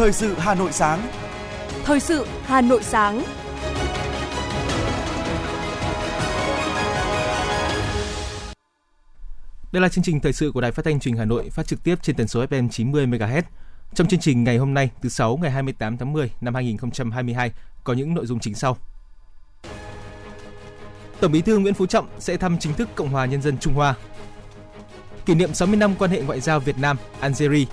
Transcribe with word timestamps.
Thời 0.00 0.12
sự 0.12 0.34
Hà 0.38 0.54
Nội 0.54 0.72
sáng. 0.72 1.08
Thời 1.84 2.00
sự 2.00 2.26
Hà 2.44 2.60
Nội 2.60 2.82
sáng. 2.82 3.22
Đây 9.72 9.82
là 9.82 9.88
chương 9.88 10.04
trình 10.04 10.20
thời 10.20 10.32
sự 10.32 10.50
của 10.54 10.60
Đài 10.60 10.72
Phát 10.72 10.84
thanh 10.84 11.00
Truyền 11.00 11.14
hình 11.14 11.18
Hà 11.18 11.24
Nội 11.24 11.50
phát 11.50 11.66
trực 11.66 11.84
tiếp 11.84 11.96
trên 12.02 12.16
tần 12.16 12.28
số 12.28 12.44
FM 12.44 12.68
90 12.68 13.06
MHz. 13.06 13.42
Trong 13.94 14.08
chương 14.08 14.20
trình 14.20 14.44
ngày 14.44 14.58
hôm 14.58 14.74
nay, 14.74 14.90
thứ 15.02 15.08
sáu 15.08 15.36
ngày 15.36 15.50
28 15.50 15.96
tháng 15.96 16.12
10 16.12 16.30
năm 16.40 16.54
2022 16.54 17.52
có 17.84 17.92
những 17.92 18.14
nội 18.14 18.26
dung 18.26 18.40
chính 18.40 18.54
sau. 18.54 18.76
Tổng 21.20 21.32
Bí 21.32 21.40
thư 21.40 21.58
Nguyễn 21.58 21.74
Phú 21.74 21.86
Trọng 21.86 22.08
sẽ 22.18 22.36
thăm 22.36 22.58
chính 22.58 22.74
thức 22.74 22.88
Cộng 22.94 23.08
hòa 23.08 23.26
Nhân 23.26 23.42
dân 23.42 23.58
Trung 23.58 23.74
Hoa. 23.74 23.94
Kỷ 25.26 25.34
niệm 25.34 25.54
60 25.54 25.76
năm 25.76 25.94
quan 25.98 26.10
hệ 26.10 26.22
ngoại 26.22 26.40
giao 26.40 26.60
Việt 26.60 26.78
Nam 26.78 26.96
Algeria. 27.20 27.64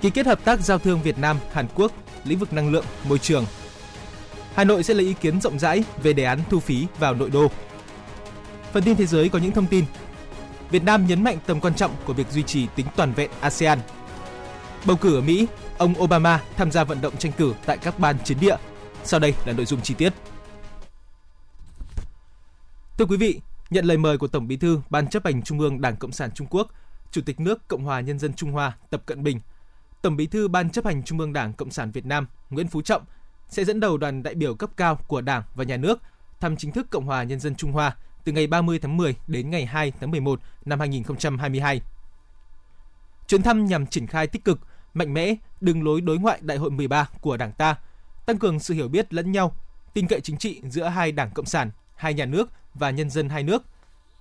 Ký 0.00 0.10
kết 0.10 0.26
hợp 0.26 0.44
tác 0.44 0.60
giao 0.60 0.78
thương 0.78 1.02
Việt 1.02 1.18
Nam 1.18 1.38
Hàn 1.52 1.66
Quốc 1.74 1.92
lĩnh 2.24 2.38
vực 2.38 2.52
năng 2.52 2.70
lượng, 2.70 2.84
môi 3.08 3.18
trường. 3.18 3.46
Hà 4.54 4.64
Nội 4.64 4.82
sẽ 4.82 4.94
lấy 4.94 5.06
ý 5.06 5.14
kiến 5.14 5.40
rộng 5.40 5.58
rãi 5.58 5.84
về 6.02 6.12
đề 6.12 6.24
án 6.24 6.38
thu 6.50 6.60
phí 6.60 6.86
vào 6.98 7.14
nội 7.14 7.30
đô. 7.30 7.50
Phần 8.72 8.82
tin 8.82 8.96
thế 8.96 9.06
giới 9.06 9.28
có 9.28 9.38
những 9.38 9.52
thông 9.52 9.66
tin. 9.66 9.84
Việt 10.70 10.84
Nam 10.84 11.06
nhấn 11.06 11.24
mạnh 11.24 11.38
tầm 11.46 11.60
quan 11.60 11.74
trọng 11.74 11.96
của 12.04 12.12
việc 12.12 12.30
duy 12.30 12.42
trì 12.42 12.66
tính 12.74 12.86
toàn 12.96 13.12
vẹn 13.12 13.30
ASEAN. 13.40 13.78
Bầu 14.84 14.96
cử 14.96 15.14
ở 15.14 15.20
Mỹ, 15.20 15.46
ông 15.78 15.94
Obama 16.02 16.42
tham 16.56 16.70
gia 16.70 16.84
vận 16.84 17.00
động 17.00 17.16
tranh 17.16 17.32
cử 17.32 17.54
tại 17.66 17.78
các 17.78 17.98
bang 17.98 18.18
chiến 18.24 18.38
địa. 18.40 18.56
Sau 19.04 19.20
đây 19.20 19.34
là 19.44 19.52
nội 19.52 19.66
dung 19.66 19.80
chi 19.80 19.94
tiết. 19.94 20.12
Thưa 22.98 23.04
quý 23.04 23.16
vị, 23.16 23.40
nhận 23.70 23.84
lời 23.84 23.96
mời 23.96 24.18
của 24.18 24.28
Tổng 24.28 24.48
Bí 24.48 24.56
thư 24.56 24.80
Ban 24.90 25.08
chấp 25.08 25.24
hành 25.24 25.42
Trung 25.42 25.60
ương 25.60 25.80
Đảng 25.80 25.96
Cộng 25.96 26.12
sản 26.12 26.30
Trung 26.34 26.46
Quốc, 26.50 26.68
Chủ 27.12 27.20
tịch 27.26 27.40
nước 27.40 27.68
Cộng 27.68 27.84
hòa 27.84 28.00
Nhân 28.00 28.18
dân 28.18 28.32
Trung 28.34 28.52
Hoa 28.52 28.76
Tập 28.90 29.02
Cận 29.06 29.22
Bình, 29.22 29.40
Tổng 30.02 30.16
Bí 30.16 30.26
thư 30.26 30.48
Ban 30.48 30.70
chấp 30.70 30.84
hành 30.84 31.02
Trung 31.02 31.18
ương 31.18 31.32
Đảng 31.32 31.52
Cộng 31.52 31.70
sản 31.70 31.90
Việt 31.90 32.06
Nam 32.06 32.26
Nguyễn 32.50 32.68
Phú 32.68 32.82
Trọng 32.82 33.04
sẽ 33.48 33.64
dẫn 33.64 33.80
đầu 33.80 33.96
đoàn 33.96 34.22
đại 34.22 34.34
biểu 34.34 34.54
cấp 34.54 34.70
cao 34.76 34.96
của 34.96 35.20
Đảng 35.20 35.42
và 35.54 35.64
Nhà 35.64 35.76
nước 35.76 35.98
thăm 36.40 36.56
chính 36.56 36.72
thức 36.72 36.86
Cộng 36.90 37.04
hòa 37.04 37.22
Nhân 37.22 37.40
dân 37.40 37.54
Trung 37.54 37.72
Hoa 37.72 37.96
từ 38.24 38.32
ngày 38.32 38.46
30 38.46 38.78
tháng 38.78 38.96
10 38.96 39.16
đến 39.26 39.50
ngày 39.50 39.66
2 39.66 39.92
tháng 40.00 40.10
11 40.10 40.40
năm 40.64 40.80
2022. 40.80 41.80
Chuyến 43.26 43.42
thăm 43.42 43.66
nhằm 43.66 43.86
triển 43.86 44.06
khai 44.06 44.26
tích 44.26 44.44
cực, 44.44 44.60
mạnh 44.94 45.14
mẽ 45.14 45.34
đường 45.60 45.84
lối 45.84 46.00
đối 46.00 46.18
ngoại 46.18 46.38
Đại 46.42 46.58
hội 46.58 46.70
13 46.70 47.08
của 47.20 47.36
Đảng 47.36 47.52
ta, 47.52 47.76
tăng 48.26 48.38
cường 48.38 48.60
sự 48.60 48.74
hiểu 48.74 48.88
biết 48.88 49.14
lẫn 49.14 49.32
nhau, 49.32 49.56
tin 49.94 50.06
cậy 50.06 50.20
chính 50.20 50.38
trị 50.38 50.60
giữa 50.64 50.84
hai 50.84 51.12
Đảng 51.12 51.30
Cộng 51.30 51.46
sản, 51.46 51.70
hai 51.94 52.14
nhà 52.14 52.24
nước 52.24 52.50
và 52.74 52.90
nhân 52.90 53.10
dân 53.10 53.28
hai 53.28 53.42
nước, 53.42 53.62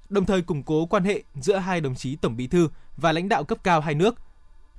đồng 0.10 0.26
thời 0.26 0.42
củng 0.42 0.64
cố 0.64 0.86
quan 0.86 1.04
hệ 1.04 1.24
giữa 1.36 1.58
hai 1.58 1.82
đồng 1.82 1.96
chí 1.96 2.16
Tổng 2.16 2.38
Bí 2.38 2.48
thư 2.48 2.70
và 2.98 3.12
lãnh 3.12 3.30
đạo 3.30 3.44
cấp 3.44 3.58
cao 3.64 3.82
hai 3.82 3.96
nước, 3.96 4.16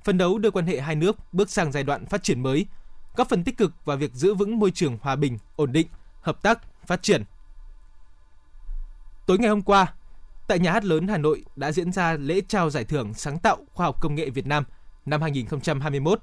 phân 0.03 0.17
đấu 0.17 0.37
đưa 0.37 0.51
quan 0.51 0.65
hệ 0.65 0.79
hai 0.79 0.95
nước 0.95 1.17
bước 1.31 1.49
sang 1.49 1.71
giai 1.71 1.83
đoạn 1.83 2.05
phát 2.05 2.23
triển 2.23 2.43
mới, 2.43 2.65
góp 3.15 3.29
phần 3.29 3.43
tích 3.43 3.57
cực 3.57 3.85
vào 3.85 3.97
việc 3.97 4.13
giữ 4.13 4.33
vững 4.33 4.59
môi 4.59 4.71
trường 4.71 4.97
hòa 5.01 5.15
bình, 5.15 5.37
ổn 5.55 5.71
định, 5.71 5.87
hợp 6.21 6.41
tác, 6.41 6.59
phát 6.87 7.03
triển. 7.03 7.23
Tối 9.25 9.37
ngày 9.37 9.49
hôm 9.49 9.61
qua, 9.61 9.93
tại 10.47 10.59
Nhà 10.59 10.71
hát 10.71 10.85
lớn 10.85 11.07
Hà 11.07 11.17
Nội 11.17 11.45
đã 11.55 11.71
diễn 11.71 11.91
ra 11.91 12.13
lễ 12.13 12.41
trao 12.47 12.69
giải 12.69 12.85
thưởng 12.85 13.13
sáng 13.13 13.39
tạo 13.39 13.57
khoa 13.73 13.85
học 13.85 14.01
công 14.01 14.15
nghệ 14.15 14.29
Việt 14.29 14.47
Nam 14.47 14.63
năm 15.05 15.21
2021. 15.21 16.21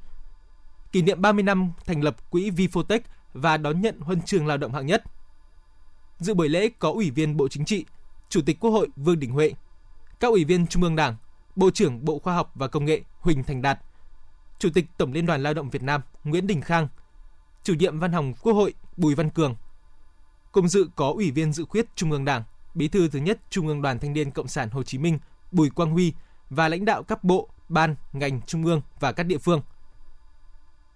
Kỷ 0.92 1.02
niệm 1.02 1.22
30 1.22 1.42
năm 1.42 1.72
thành 1.86 2.02
lập 2.02 2.30
quỹ 2.30 2.50
Vifotech 2.50 3.00
và 3.33 3.56
đón 3.56 3.80
nhận 3.80 4.00
huân 4.00 4.22
chương 4.22 4.46
lao 4.46 4.56
động 4.56 4.72
hạng 4.72 4.86
nhất. 4.86 5.05
Dự 6.18 6.34
buổi 6.34 6.48
lễ 6.48 6.68
có 6.78 6.90
Ủy 6.90 7.11
viên 7.11 7.36
Bộ 7.36 7.48
Chính 7.48 7.64
trị, 7.64 7.84
Chủ 8.28 8.40
tịch 8.46 8.61
Quốc 8.61 8.70
hội 8.70 8.88
Vương 8.96 9.20
Đình 9.20 9.30
Huệ, 9.30 9.52
các 10.20 10.28
ủy 10.28 10.44
viên 10.44 10.66
Trung 10.66 10.83
ương 10.83 10.96
Đảng, 10.96 11.16
Bộ 11.56 11.70
trưởng 11.70 12.04
Bộ 12.04 12.18
Khoa 12.18 12.34
học 12.34 12.50
và 12.54 12.68
Công 12.68 12.84
nghệ 12.84 13.02
Huỳnh 13.20 13.44
Thành 13.44 13.62
Đạt, 13.62 13.78
Chủ 14.58 14.68
tịch 14.74 14.86
Tổng 14.98 15.12
Liên 15.12 15.26
đoàn 15.26 15.42
Lao 15.42 15.54
động 15.54 15.70
Việt 15.70 15.82
Nam 15.82 16.00
Nguyễn 16.24 16.46
Đình 16.46 16.60
Khang, 16.60 16.88
Chủ 17.62 17.74
nhiệm 17.74 17.98
Văn 17.98 18.12
phòng 18.12 18.34
Quốc 18.42 18.52
hội 18.52 18.74
Bùi 18.96 19.14
Văn 19.14 19.30
Cường. 19.30 19.56
Cùng 20.52 20.68
dự 20.68 20.89
có 20.96 21.08
Ủy 21.08 21.30
viên 21.30 21.52
Dự 21.52 21.64
khuyết 21.64 21.86
Trung 21.96 22.12
ương 22.12 22.24
Đảng, 22.24 22.42
Bí 22.74 22.89
thư 22.89 23.08
thứ 23.08 23.18
nhất 23.18 23.40
Trung 23.50 23.68
ương 23.68 23.83
Đoàn 23.83 23.98
Thanh 23.98 24.12
niên 24.12 24.30
Cộng 24.30 24.48
sản 24.48 24.70
Hồ 24.70 24.83
Chí 24.83 24.98
Minh 24.98 25.18
Bùi 25.52 25.70
Quang 25.70 25.90
Huy 25.90 26.12
và 26.50 26.68
lãnh 26.68 26.84
đạo 26.84 27.02
các 27.02 27.24
bộ, 27.24 27.48
ban, 27.68 27.95
ngành 28.12 28.40
trung 28.42 28.64
ương 28.64 28.80
và 29.00 29.12
các 29.12 29.22
địa 29.22 29.39
phương. 29.39 29.61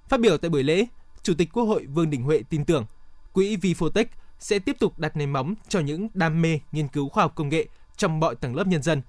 Phát 0.09 0.21
biểu 0.21 0.39
tại 0.39 0.51
buổi 0.51 0.63
lễ, 0.63 0.87
Chủ 1.23 1.35
tịch 1.35 1.49
Quốc 1.53 1.65
hội 1.65 1.87
Vương 1.87 2.11
Đình 2.11 2.23
Huệ 2.23 2.43
tin 2.51 2.65
tưởng 2.65 2.87
quỹ 3.33 3.57
Vifotech 3.57 4.05
sẽ 4.39 4.59
tiếp 4.59 4.77
tục 4.79 4.99
đặt 4.99 5.17
nền 5.17 5.31
móng 5.31 5.55
cho 5.69 5.81
những 5.81 6.09
đam 6.15 6.43
mê 6.43 6.61
nghiên 6.73 6.89
cứu 6.89 7.09
khoa 7.09 7.25
học 7.25 7.33
công 7.35 7.49
nghệ 7.49 7.67
trong 7.97 8.21
mọi 8.21 8.35
tầng 8.35 8.57
lớp 8.57 8.67
nhân 8.67 8.83
dân, 8.83 9.03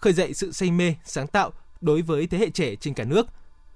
khơi 0.00 0.12
dậy 0.12 0.34
sự 0.34 0.52
say 0.52 0.70
mê, 0.70 0.94
sáng 1.04 1.26
tạo 1.26 1.52
đối 1.80 2.02
với 2.02 2.26
thế 2.26 2.38
hệ 2.38 2.50
trẻ 2.50 2.76
trên 2.76 2.94
cả 2.94 3.04
nước, 3.04 3.26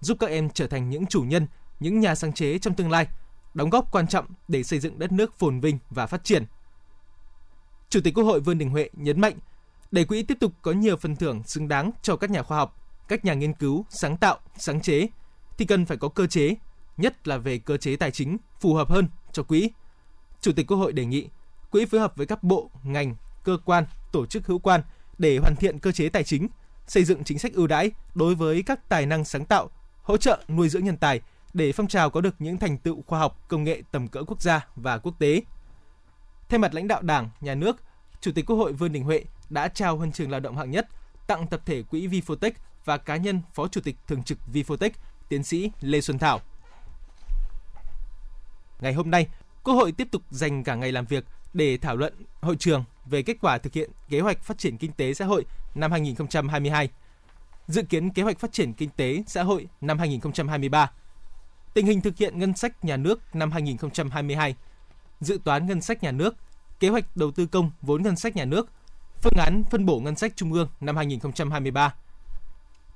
giúp 0.01 0.17
các 0.21 0.31
em 0.31 0.51
trở 0.51 0.67
thành 0.67 0.91
những 0.91 1.07
chủ 1.07 1.23
nhân, 1.23 1.47
những 1.81 2.01
nhà 2.01 2.15
sáng 2.15 2.33
chế 2.33 2.59
trong 2.59 2.75
tương 2.75 2.91
lai, 2.91 3.07
đóng 3.55 3.71
góp 3.71 3.93
quan 3.93 4.07
trọng 4.07 4.27
để 4.49 4.63
xây 4.63 4.79
dựng 4.79 4.99
đất 4.99 5.13
nước 5.13 5.39
phồn 5.39 5.61
vinh 5.61 5.79
và 5.91 6.07
phát 6.07 6.25
triển. 6.25 6.45
Chủ 7.89 8.01
tịch 8.05 8.15
Quốc 8.15 8.25
hội 8.25 8.41
Vương 8.41 8.59
Đình 8.59 8.71
Huệ 8.71 8.91
nhấn 8.93 9.21
mạnh, 9.21 9.35
để 9.91 10.05
quỹ 10.05 10.23
tiếp 10.23 10.37
tục 10.41 10.53
có 10.63 10.73
nhiều 10.73 10.97
phần 10.97 11.17
thưởng 11.17 11.43
xứng 11.47 11.69
đáng 11.69 11.91
cho 12.03 12.17
các 12.17 12.31
nhà 12.31 12.43
khoa 12.43 12.59
học, 12.59 12.77
các 13.09 13.25
nhà 13.25 13.35
nghiên 13.35 13.53
cứu, 13.53 13.85
sáng 13.91 14.17
tạo, 14.17 14.39
sáng 14.59 14.81
chế, 14.81 15.07
thì 15.59 15.65
cần 15.65 15.87
phải 15.87 15.97
có 15.97 16.09
cơ 16.09 16.27
chế, 16.27 16.55
nhất 16.97 17.29
là 17.29 17.39
về 17.39 17.59
cơ 17.59 17.77
chế 17.77 17.97
tài 17.97 18.11
chính 18.11 18.37
phù 18.61 18.75
hợp 18.75 18.89
hơn 18.89 19.09
cho 19.33 19.43
quỹ. 19.43 19.71
Chủ 20.41 20.53
tịch 20.53 20.67
Quốc 20.67 20.77
hội 20.77 20.93
đề 20.93 21.05
nghị 21.05 21.29
quỹ 21.71 21.85
phối 21.85 22.01
hợp 22.01 22.17
với 22.17 22.27
các 22.27 22.43
bộ, 22.43 22.71
ngành, 22.83 23.17
cơ 23.45 23.59
quan, 23.65 23.85
tổ 24.13 24.27
chức 24.27 24.47
hữu 24.47 24.59
quan 24.59 24.83
để 25.19 25.39
hoàn 25.39 25.57
thiện 25.57 25.79
cơ 25.79 25.93
chế 25.93 26.09
tài 26.09 26.25
chính, 26.25 26.49
xây 26.87 27.05
dựng 27.05 27.25
chính 27.25 27.39
sách 27.39 27.53
ưu 27.53 27.67
đãi 27.67 27.91
đối 28.15 28.35
với 28.35 28.63
các 28.63 28.89
tài 28.89 29.07
năng 29.07 29.25
sáng 29.25 29.45
tạo, 29.45 29.71
hỗ 30.03 30.17
trợ 30.17 30.45
nuôi 30.49 30.69
dưỡng 30.69 30.85
nhân 30.85 30.97
tài 30.97 31.21
để 31.55 31.73
phong 31.73 31.89
trào 31.89 32.11
có 32.11 32.21
được 32.21 32.35
những 32.39 32.59
thành 32.59 32.79
tựu 32.79 33.03
khoa 33.07 33.19
học 33.19 33.45
công 33.49 33.65
nghệ 33.65 33.83
tầm 33.91 34.09
cỡ 34.09 34.23
quốc 34.27 34.43
gia 34.43 34.67
và 34.77 34.99
quốc 34.99 35.19
tế. 35.19 35.43
Thay 36.49 36.59
mặt 36.59 36.75
lãnh 36.75 36.89
đạo 36.89 37.03
Đảng, 37.03 37.31
Nhà 37.41 37.55
nước, 37.55 37.77
Chủ 38.21 38.33
tịch 38.35 38.47
Quốc 38.47 38.57
hội 38.57 38.73
Vương 38.73 38.93
Đình 38.93 39.05
Huệ 39.05 39.25
đã 39.51 39.69
trao 39.69 39.97
huân 39.97 40.13
trường 40.13 40.31
lao 40.31 40.41
động 40.41 40.57
hạng 40.57 40.71
nhất 40.71 40.89
tặng 41.27 41.47
tập 41.47 41.61
thể 41.67 41.83
quỹ 41.83 42.07
Vifotech 42.07 42.53
và 42.85 42.97
cá 42.97 43.17
nhân 43.17 43.41
Phó 43.55 43.69
Chủ 43.69 43.81
tịch 43.81 43.97
Thường 44.07 44.23
trực 44.23 44.39
Vifotech, 44.53 44.91
tiến 45.29 45.45
sĩ 45.45 45.71
Lê 45.81 46.01
Xuân 46.01 46.19
Thảo. 46.19 46.41
Ngày 48.81 48.93
hôm 48.93 49.11
nay, 49.11 49.27
Quốc 49.65 49.75
hội 49.75 49.93
tiếp 49.93 50.09
tục 50.11 50.23
dành 50.31 50.65
cả 50.65 50.75
ngày 50.75 50.93
làm 50.93 51.05
việc 51.05 51.25
để 51.53 51.77
thảo 51.77 51.97
luận 51.97 52.15
hội 52.41 52.57
trường 52.57 52.85
về 53.07 53.23
kết 53.23 53.37
quả 53.41 53.59
thực 53.59 53.73
hiện 53.73 53.91
kế 54.09 54.21
hoạch 54.21 54.43
phát 54.43 54.59
triển 54.59 54.77
kinh 54.77 54.93
tế 54.93 55.15
xã 55.15 55.25
hội 55.25 55.45
năm 55.75 55.93
2022, 55.93 56.89
dự 57.67 57.83
kiến 57.83 58.11
kế 58.11 58.23
hoạch 58.23 58.39
phát 58.39 58.53
triển 58.53 58.73
kinh 58.73 58.91
tế 58.91 59.23
xã 59.27 59.43
hội 59.43 59.69
năm 59.81 59.99
2023, 59.99 60.91
tình 61.75 61.87
hình 61.87 62.01
thực 62.01 62.17
hiện 62.17 62.39
ngân 62.39 62.55
sách 62.55 62.85
nhà 62.85 62.97
nước 62.97 63.21
năm 63.35 63.53
2022, 63.53 64.57
dự 65.21 65.39
toán 65.45 65.67
ngân 65.67 65.81
sách 65.81 66.03
nhà 66.03 66.13
nước, 66.13 66.37
kế 66.81 66.89
hoạch 66.89 67.17
đầu 67.17 67.31
tư 67.31 67.47
công 67.47 67.71
vốn 67.83 68.03
ngân 68.03 68.17
sách 68.17 68.37
nhà 68.37 68.45
nước, 68.45 68.69
phương 69.23 69.39
án 69.39 69.63
phân 69.71 69.87
bổ 69.87 70.01
ngân 70.01 70.17
sách 70.17 70.33
trung 70.37 70.53
ương 70.53 70.69
năm 70.81 70.97
2023. 70.97 71.95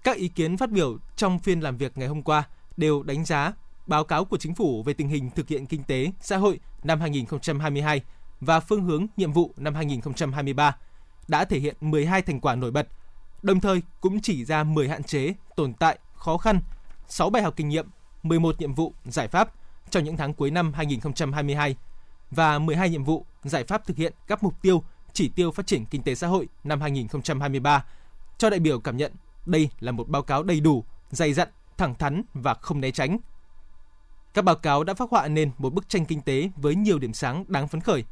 Các 0.02 0.16
ý 0.16 0.28
kiến 0.28 0.56
phát 0.56 0.70
biểu 0.70 0.98
trong 1.16 1.38
phiên 1.38 1.60
làm 1.60 1.76
việc 1.76 1.98
ngày 1.98 2.08
hôm 2.08 2.22
qua 2.22 2.44
đều 2.76 3.02
đánh 3.02 3.24
giá 3.24 3.52
báo 3.86 4.04
cáo 4.04 4.24
của 4.24 4.36
chính 4.36 4.54
phủ 4.54 4.82
về 4.82 4.92
tình 4.92 5.08
hình 5.08 5.30
thực 5.30 5.48
hiện 5.48 5.66
kinh 5.66 5.84
tế 5.84 6.12
xã 6.20 6.36
hội 6.36 6.60
năm 6.82 7.00
2022 7.00 8.00
và 8.40 8.60
phương 8.60 8.84
hướng 8.84 9.06
nhiệm 9.16 9.32
vụ 9.32 9.54
năm 9.56 9.74
2023 9.74 10.76
đã 11.28 11.44
thể 11.44 11.58
hiện 11.58 11.76
12 11.80 12.22
thành 12.22 12.40
quả 12.40 12.54
nổi 12.54 12.70
bật, 12.70 12.88
đồng 13.42 13.60
thời 13.60 13.82
cũng 14.00 14.20
chỉ 14.20 14.44
ra 14.44 14.64
10 14.64 14.88
hạn 14.88 15.02
chế, 15.02 15.34
tồn 15.56 15.72
tại, 15.72 15.98
khó 16.14 16.36
khăn, 16.36 16.60
6 17.08 17.30
bài 17.30 17.42
học 17.42 17.54
kinh 17.56 17.68
nghiệm, 17.68 17.86
11 18.22 18.60
nhiệm 18.60 18.74
vụ, 18.74 18.92
giải 19.04 19.28
pháp 19.28 19.52
cho 19.90 20.00
những 20.00 20.16
tháng 20.16 20.34
cuối 20.34 20.50
năm 20.50 20.72
2022 20.72 21.76
và 22.30 22.58
12 22.58 22.90
nhiệm 22.90 23.04
vụ, 23.04 23.26
giải 23.44 23.64
pháp 23.64 23.86
thực 23.86 23.96
hiện 23.96 24.12
các 24.26 24.42
mục 24.42 24.62
tiêu, 24.62 24.82
chỉ 25.12 25.28
tiêu 25.28 25.50
phát 25.50 25.66
triển 25.66 25.84
kinh 25.84 26.02
tế 26.02 26.14
xã 26.14 26.26
hội 26.26 26.48
năm 26.64 26.80
2023. 26.80 27.84
Cho 28.38 28.50
đại 28.50 28.60
biểu 28.60 28.80
cảm 28.80 28.96
nhận 28.96 29.12
đây 29.46 29.70
là 29.80 29.92
một 29.92 30.08
báo 30.08 30.22
cáo 30.22 30.42
đầy 30.42 30.60
đủ, 30.60 30.84
dày 31.10 31.32
dặn, 31.32 31.48
thẳng 31.78 31.94
thắn 31.94 32.22
và 32.34 32.54
không 32.54 32.80
né 32.80 32.90
tránh. 32.90 33.18
Các 34.34 34.42
báo 34.42 34.54
cáo 34.54 34.84
đã 34.84 34.94
phát 34.94 35.10
họa 35.10 35.28
nên 35.28 35.50
một 35.58 35.74
bức 35.74 35.88
tranh 35.88 36.04
kinh 36.04 36.20
tế 36.20 36.50
với 36.56 36.74
nhiều 36.74 36.98
điểm 36.98 37.12
sáng 37.12 37.44
đáng 37.48 37.68
phấn 37.68 37.80
khởi. 37.80 38.04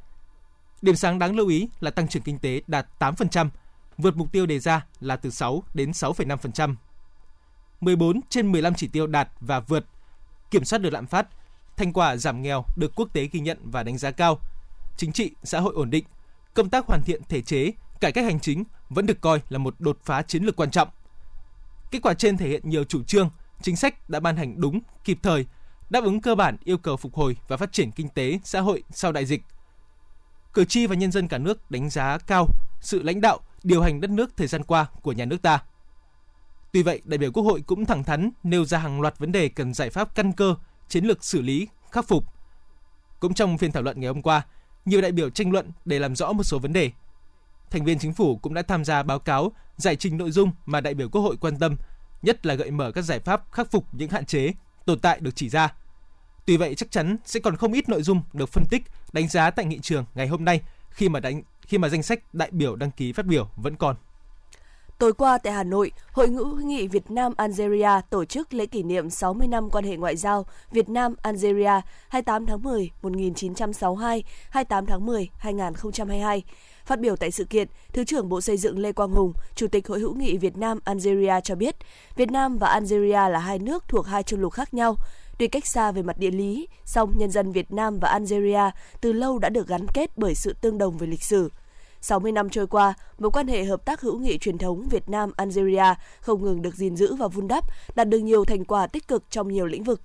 Điểm 0.85 0.97
sáng 0.97 1.19
đáng 1.19 1.37
lưu 1.37 1.49
ý 1.49 1.69
là 1.81 1.91
tăng 1.91 2.09
trưởng 2.09 2.23
kinh 2.23 2.39
tế 2.39 2.61
đạt 2.67 2.87
8%, 2.99 3.49
vượt 3.99 4.17
mục 4.17 4.33
tiêu 4.33 4.47
đề 4.47 4.59
ra 4.59 4.87
là 5.01 5.17
từ 5.17 5.31
6 5.31 5.63
đến 5.75 5.91
6,5%. 5.91 6.75
14 7.81 8.21
trên 8.29 8.53
15 8.53 8.75
chỉ 8.75 8.89
tiêu 8.89 9.07
đạt 9.07 9.29
và 9.41 9.61
vượt, 9.61 9.87
kiểm 10.51 10.65
soát 10.65 10.79
được 10.79 10.93
lạm 10.93 11.07
phát, 11.07 11.27
thành 11.77 11.93
quả 11.93 12.17
giảm 12.17 12.43
nghèo 12.43 12.65
được 12.77 12.93
quốc 12.97 13.09
tế 13.13 13.29
ghi 13.33 13.41
nhận 13.41 13.59
và 13.65 13.83
đánh 13.83 13.99
giá 13.99 14.11
cao, 14.11 14.39
chính 14.97 15.13
trị, 15.13 15.31
xã 15.43 15.61
hội 15.61 15.75
ổn 15.75 15.91
định, 15.91 16.05
công 16.55 16.71
tác 16.71 16.87
hoàn 16.87 17.03
thiện 17.03 17.23
thể 17.29 17.41
chế, 17.41 17.71
cải 18.01 18.13
cách 18.13 18.25
hành 18.25 18.41
chính 18.41 18.65
vẫn 18.89 19.07
được 19.07 19.21
coi 19.21 19.41
là 19.49 19.59
một 19.59 19.75
đột 19.79 19.99
phá 20.05 20.23
chiến 20.23 20.45
lược 20.45 20.57
quan 20.57 20.71
trọng. 20.71 20.89
Kết 21.91 21.99
quả 22.03 22.15
trên 22.15 22.37
thể 22.37 22.49
hiện 22.49 22.63
nhiều 22.65 22.85
chủ 22.85 23.03
trương, 23.03 23.31
chính 23.63 23.77
sách 23.77 24.11
đã 24.11 24.21
ban 24.21 24.37
hành 24.37 24.61
đúng, 24.61 24.81
kịp 25.05 25.19
thời, 25.23 25.47
đáp 25.91 26.05
ứng 26.05 26.21
cơ 26.21 26.35
bản 26.35 26.57
yêu 26.65 26.79
cầu 26.79 26.97
phục 26.97 27.15
hồi 27.15 27.37
và 27.49 27.57
phát 27.57 27.73
triển 27.73 27.91
kinh 27.91 28.09
tế, 28.09 28.39
xã 28.45 28.61
hội 28.61 28.83
sau 28.91 29.13
đại 29.13 29.27
dịch. 29.27 29.43
Cử 30.55 30.65
tri 30.65 30.87
và 30.87 30.95
nhân 30.95 31.13
dân 31.13 31.29
cả 31.29 31.39
nước 31.39 31.71
đánh 31.71 31.91
giá 31.91 32.19
cao 32.19 32.49
sự 32.81 33.03
lãnh 33.03 33.21
đạo, 33.21 33.41
điều 33.63 33.83
hành 33.83 34.01
đất 34.01 34.11
nước 34.11 34.37
thời 34.37 34.47
gian 34.47 34.65
qua 34.65 34.87
của 35.03 35.13
nhà 35.13 35.25
nước 35.25 35.43
ta. 35.43 35.63
Tuy 36.73 36.83
vậy, 36.83 37.03
đại 37.05 37.19
biểu 37.19 37.33
Quốc 37.33 37.43
hội 37.43 37.63
cũng 37.67 37.87
thẳng 37.87 38.05
thắn 38.05 38.31
nêu 38.43 38.65
ra 38.65 38.79
hàng 38.79 39.01
loạt 39.01 39.19
vấn 39.19 39.33
đề 39.33 39.49
cần 39.49 39.75
giải 39.75 39.91
pháp 39.91 40.15
căn 40.15 40.33
cơ, 40.33 40.55
chiến 40.89 41.05
lược 41.05 41.25
xử 41.25 41.43
lý, 41.43 41.69
khắc 41.91 42.09
phục. 42.09 42.25
Cũng 43.21 43.35
trong 43.35 43.59
phiên 43.59 43.73
thảo 43.73 43.83
luận 43.83 44.01
ngày 44.01 44.09
hôm 44.09 44.23
qua, 44.23 44.43
nhiều 44.85 45.01
đại 45.01 45.13
biểu 45.13 45.31
tranh 45.31 45.53
luận 45.53 45.71
để 45.85 45.99
làm 45.99 46.17
rõ 46.17 46.33
một 46.33 46.43
số 46.43 46.59
vấn 46.59 46.73
đề. 46.73 46.91
Thành 47.71 47.85
viên 47.85 47.99
chính 47.99 48.15
phủ 48.15 48.37
cũng 48.37 48.55
đã 48.55 48.63
tham 48.63 48.85
gia 48.85 49.03
báo 49.03 49.19
cáo 49.19 49.53
giải 49.77 49.97
trình 49.97 50.17
nội 50.17 50.31
dung 50.31 50.53
mà 50.67 50.81
đại 50.81 50.95
biểu 50.95 51.09
Quốc 51.09 51.23
hội 51.23 51.37
quan 51.37 51.59
tâm, 51.59 51.77
nhất 52.23 52.47
là 52.47 52.55
gợi 52.55 52.71
mở 52.71 52.93
các 52.93 53.03
giải 53.03 53.21
pháp 53.21 53.53
khắc 53.53 53.71
phục 53.71 53.95
những 53.95 54.11
hạn 54.11 54.25
chế 54.25 54.53
tồn 54.87 54.99
tại 54.99 55.21
được 55.21 55.37
chỉ 55.37 55.49
ra. 55.49 55.75
Tuy 56.47 56.57
vậy 56.57 56.75
chắc 56.75 56.91
chắn 56.91 57.17
sẽ 57.25 57.41
còn 57.41 57.57
không 57.57 57.73
ít 57.73 57.89
nội 57.89 58.03
dung 58.03 58.23
được 58.33 58.49
phân 58.49 58.65
tích, 58.71 58.83
đánh 59.13 59.29
giá 59.29 59.51
tại 59.51 59.65
nghị 59.65 59.79
trường 59.79 60.05
ngày 60.15 60.27
hôm 60.27 60.45
nay 60.45 60.61
khi 60.91 61.09
mà 61.09 61.21
đánh 61.21 61.43
khi 61.61 61.79
mà 61.79 61.89
danh 61.89 62.03
sách 62.03 62.35
đại 62.35 62.51
biểu 62.51 62.77
đăng 62.77 62.91
ký 62.91 63.13
phát 63.13 63.27
biểu 63.27 63.49
vẫn 63.57 63.77
còn. 63.77 63.97
Tối 64.99 65.13
qua 65.13 65.39
tại 65.39 65.53
Hà 65.53 65.63
Nội, 65.63 65.93
Hội 66.13 66.29
ngữ 66.29 66.45
hữu 66.45 66.67
nghị 66.67 66.89
Việt 66.89 67.11
Nam 67.11 67.33
Algeria 67.37 67.91
tổ 68.11 68.25
chức 68.25 68.55
lễ 68.55 68.67
kỷ 68.67 68.83
niệm 68.83 69.11
60 69.11 69.49
năm 69.49 69.71
quan 69.71 69.85
hệ 69.85 69.97
ngoại 69.97 70.17
giao 70.17 70.47
Việt 70.71 70.89
Nam 70.89 71.15
Algeria 71.23 71.81
28 72.09 72.47
tháng 72.47 72.63
10 72.63 72.91
1962, 73.03 74.25
28 74.51 74.87
tháng 74.87 75.07
10 75.07 75.29
2022. 75.39 76.43
Phát 76.87 77.01
biểu 77.01 77.17
tại 77.17 77.31
sự 77.31 77.45
kiện, 77.45 77.69
Thứ 77.93 78.05
trưởng 78.05 78.29
Bộ 78.29 78.41
Xây 78.41 78.57
dựng 78.57 78.79
Lê 78.79 78.93
Quang 78.93 79.11
Hùng, 79.11 79.33
Chủ 79.55 79.69
tịch 79.69 79.89
Hội 79.89 80.01
hữu 80.01 80.15
nghị 80.15 80.37
Việt 80.37 80.57
Nam 80.57 80.79
Algeria 80.85 81.41
cho 81.45 81.55
biết, 81.55 81.77
Việt 82.17 82.31
Nam 82.31 82.59
và 82.59 82.69
Algeria 82.69 83.29
là 83.29 83.39
hai 83.39 83.59
nước 83.59 83.85
thuộc 83.89 84.07
hai 84.07 84.23
châu 84.23 84.41
lục 84.41 84.53
khác 84.53 84.75
nhau. 84.75 84.97
Tuy 85.39 85.49
cách 85.49 85.67
xa 85.67 85.93
về 85.93 86.03
mặt 86.03 86.19
địa 86.19 86.31
lý, 86.31 86.69
song 86.85 87.13
nhân 87.17 87.31
dân 87.31 87.53
Việt 87.53 87.73
Nam 87.73 87.99
và 87.99 88.09
Algeria 88.09 88.71
từ 89.01 89.13
lâu 89.13 89.39
đã 89.39 89.49
được 89.49 89.69
gắn 89.69 89.87
kết 89.95 90.11
bởi 90.19 90.35
sự 90.35 90.53
tương 90.61 90.79
đồng 90.79 90.99
về 90.99 91.07
lịch 91.07 91.23
sử, 91.23 91.51
60 92.05 92.33
năm 92.33 92.51
trôi 92.51 92.67
qua, 92.67 92.95
mối 93.19 93.31
quan 93.31 93.49
hệ 93.49 93.65
hợp 93.65 93.85
tác 93.85 94.01
hữu 94.01 94.19
nghị 94.19 94.39
truyền 94.39 94.59
thống 94.59 94.89
Việt 94.91 95.09
Nam 95.09 95.33
Algeria 95.37 95.95
không 96.21 96.45
ngừng 96.45 96.63
được 96.63 96.75
gìn 96.75 96.97
giữ 96.97 97.15
và 97.15 97.29
vun 97.29 97.49
đắp, 97.49 97.65
đạt 97.95 98.09
được 98.09 98.19
nhiều 98.19 98.45
thành 98.45 98.65
quả 98.65 98.87
tích 98.87 99.09
cực 99.09 99.25
trong 99.31 99.49
nhiều 99.49 99.67
lĩnh 99.67 99.85
vực. 99.85 100.01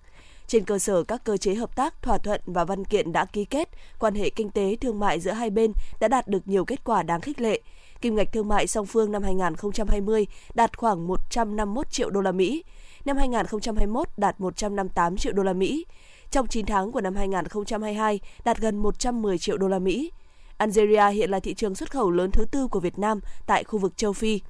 Trên 0.48 0.66
cơ 0.66 0.80
sở 0.80 1.04
các 1.04 1.24
cơ 1.24 1.38
chế 1.38 1.56
hợp 1.56 1.76
tác, 1.76 2.02
thỏa 2.02 2.18
thuận 2.18 2.42
và 2.46 2.64
văn 2.66 2.86
kiện 2.86 3.12
đã 3.12 3.26
ký 3.26 3.46
kết, 3.46 3.70
quan 4.00 4.16
hệ 4.16 4.30
kinh 4.30 4.50
tế 4.50 4.76
thương 4.82 5.00
mại 5.00 5.20
giữa 5.20 5.32
hai 5.32 5.50
bên 5.50 5.74
đã 6.00 6.08
đạt 6.08 6.28
được 6.28 6.48
nhiều 6.48 6.66
kết 6.66 6.84
quả 6.84 7.04
đáng 7.04 7.22
khích 7.22 7.42
lệ. 7.42 7.62
Kim 8.02 8.16
ngạch 8.16 8.34
thương 8.34 8.48
mại 8.48 8.68
song 8.68 8.86
phương 8.86 9.12
năm 9.12 9.24
2020 9.24 10.28
đạt 10.54 10.78
khoảng 10.78 11.08
151 11.08 11.92
triệu 11.92 12.10
đô 12.10 12.22
la 12.22 12.32
Mỹ, 12.32 12.64
năm 13.10 13.18
2021 13.18 14.08
đạt 14.18 14.42
158 14.42 15.18
triệu 15.18 15.34
đô 15.34 15.44
la 15.44 15.54
Mỹ. 15.54 15.86
Trong 16.32 16.48
9 16.48 16.66
tháng 16.66 16.92
của 16.92 17.02
năm 17.02 17.16
2022 17.16 18.20
đạt 18.46 18.58
gần 18.58 18.78
110 18.78 19.38
triệu 19.38 19.58
đô 19.58 19.68
la 19.68 19.80
Mỹ. 19.80 20.12
Algeria 20.58 21.10
hiện 21.10 21.30
là 21.30 21.40
thị 21.40 21.54
trường 21.54 21.76
xuất 21.76 21.92
khẩu 21.92 22.12
lớn 22.12 22.32
thứ 22.32 22.46
tư 22.46 22.68
của 22.68 22.80
Việt 22.80 23.00
Nam 23.00 23.20
tại 23.48 23.64
khu 23.64 23.80
vực 23.80 23.98
châu 23.98 24.14
Phi. 24.14 24.42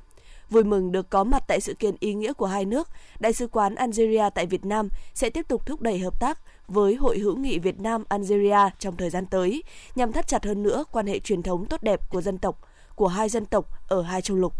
Vui 0.50 0.64
mừng 0.64 0.92
được 0.92 1.10
có 1.10 1.24
mặt 1.24 1.44
tại 1.48 1.62
sự 1.62 1.74
kiện 1.74 1.96
ý 2.00 2.14
nghĩa 2.14 2.34
của 2.34 2.46
hai 2.46 2.66
nước, 2.66 2.88
Đại 3.20 3.34
sứ 3.34 3.48
quán 3.48 3.76
Algeria 3.76 4.30
tại 4.36 4.46
Việt 4.46 4.66
Nam 4.66 4.90
sẽ 5.14 5.30
tiếp 5.30 5.48
tục 5.48 5.66
thúc 5.66 5.82
đẩy 5.82 6.00
hợp 6.00 6.20
tác 6.20 6.40
với 6.68 6.96
Hội 6.96 7.20
hữu 7.20 7.36
nghị 7.36 7.60
Việt 7.60 7.80
Nam 7.80 8.04
Algeria 8.10 8.70
trong 8.80 8.98
thời 8.98 9.10
gian 9.10 9.26
tới, 9.26 9.64
nhằm 9.96 10.12
thắt 10.12 10.28
chặt 10.28 10.46
hơn 10.46 10.64
nữa 10.64 10.84
quan 10.92 11.08
hệ 11.08 11.20
truyền 11.20 11.44
thống 11.44 11.66
tốt 11.66 11.84
đẹp 11.84 12.10
của 12.10 12.22
dân 12.22 12.38
tộc, 12.38 12.60
của 12.96 13.08
hai 13.08 13.30
dân 13.30 13.46
tộc 13.46 13.66
ở 13.88 14.02
hai 14.02 14.22
châu 14.22 14.38
lục. 14.38 14.54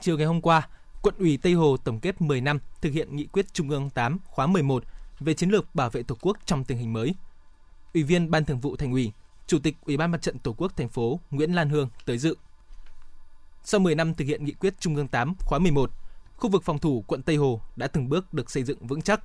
Chiều 0.00 0.16
ngày 0.16 0.26
hôm 0.26 0.40
qua, 0.40 0.68
Quận 1.02 1.14
ủy 1.18 1.36
Tây 1.42 1.52
Hồ 1.52 1.76
tổng 1.76 2.00
kết 2.00 2.20
10 2.20 2.40
năm 2.40 2.58
thực 2.80 2.92
hiện 2.92 3.16
nghị 3.16 3.26
quyết 3.26 3.54
Trung 3.54 3.70
ương 3.70 3.90
8 3.90 4.18
khóa 4.24 4.46
11 4.46 4.84
về 5.20 5.34
chiến 5.34 5.50
lược 5.50 5.74
bảo 5.74 5.90
vệ 5.90 6.02
Tổ 6.02 6.16
quốc 6.20 6.38
trong 6.46 6.64
tình 6.64 6.78
hình 6.78 6.92
mới. 6.92 7.14
Ủy 7.94 8.02
viên 8.02 8.30
Ban 8.30 8.44
Thường 8.44 8.60
vụ 8.60 8.76
Thành 8.76 8.92
ủy, 8.92 9.12
Chủ 9.46 9.58
tịch 9.58 9.76
Ủy 9.86 9.96
ban 9.96 10.10
Mặt 10.10 10.22
trận 10.22 10.38
Tổ 10.38 10.52
quốc 10.52 10.76
thành 10.76 10.88
phố 10.88 11.20
Nguyễn 11.30 11.52
Lan 11.52 11.70
Hương 11.70 11.88
tới 12.06 12.18
dự. 12.18 12.36
Sau 13.64 13.80
10 13.80 13.94
năm 13.94 14.14
thực 14.14 14.24
hiện 14.24 14.44
nghị 14.44 14.52
quyết 14.52 14.74
Trung 14.80 14.96
ương 14.96 15.08
8 15.08 15.34
khóa 15.38 15.58
11, 15.58 15.90
khu 16.36 16.50
vực 16.50 16.62
phòng 16.64 16.78
thủ 16.78 17.04
quận 17.06 17.22
Tây 17.22 17.36
Hồ 17.36 17.60
đã 17.76 17.86
từng 17.86 18.08
bước 18.08 18.34
được 18.34 18.50
xây 18.50 18.62
dựng 18.62 18.86
vững 18.86 19.02
chắc. 19.02 19.20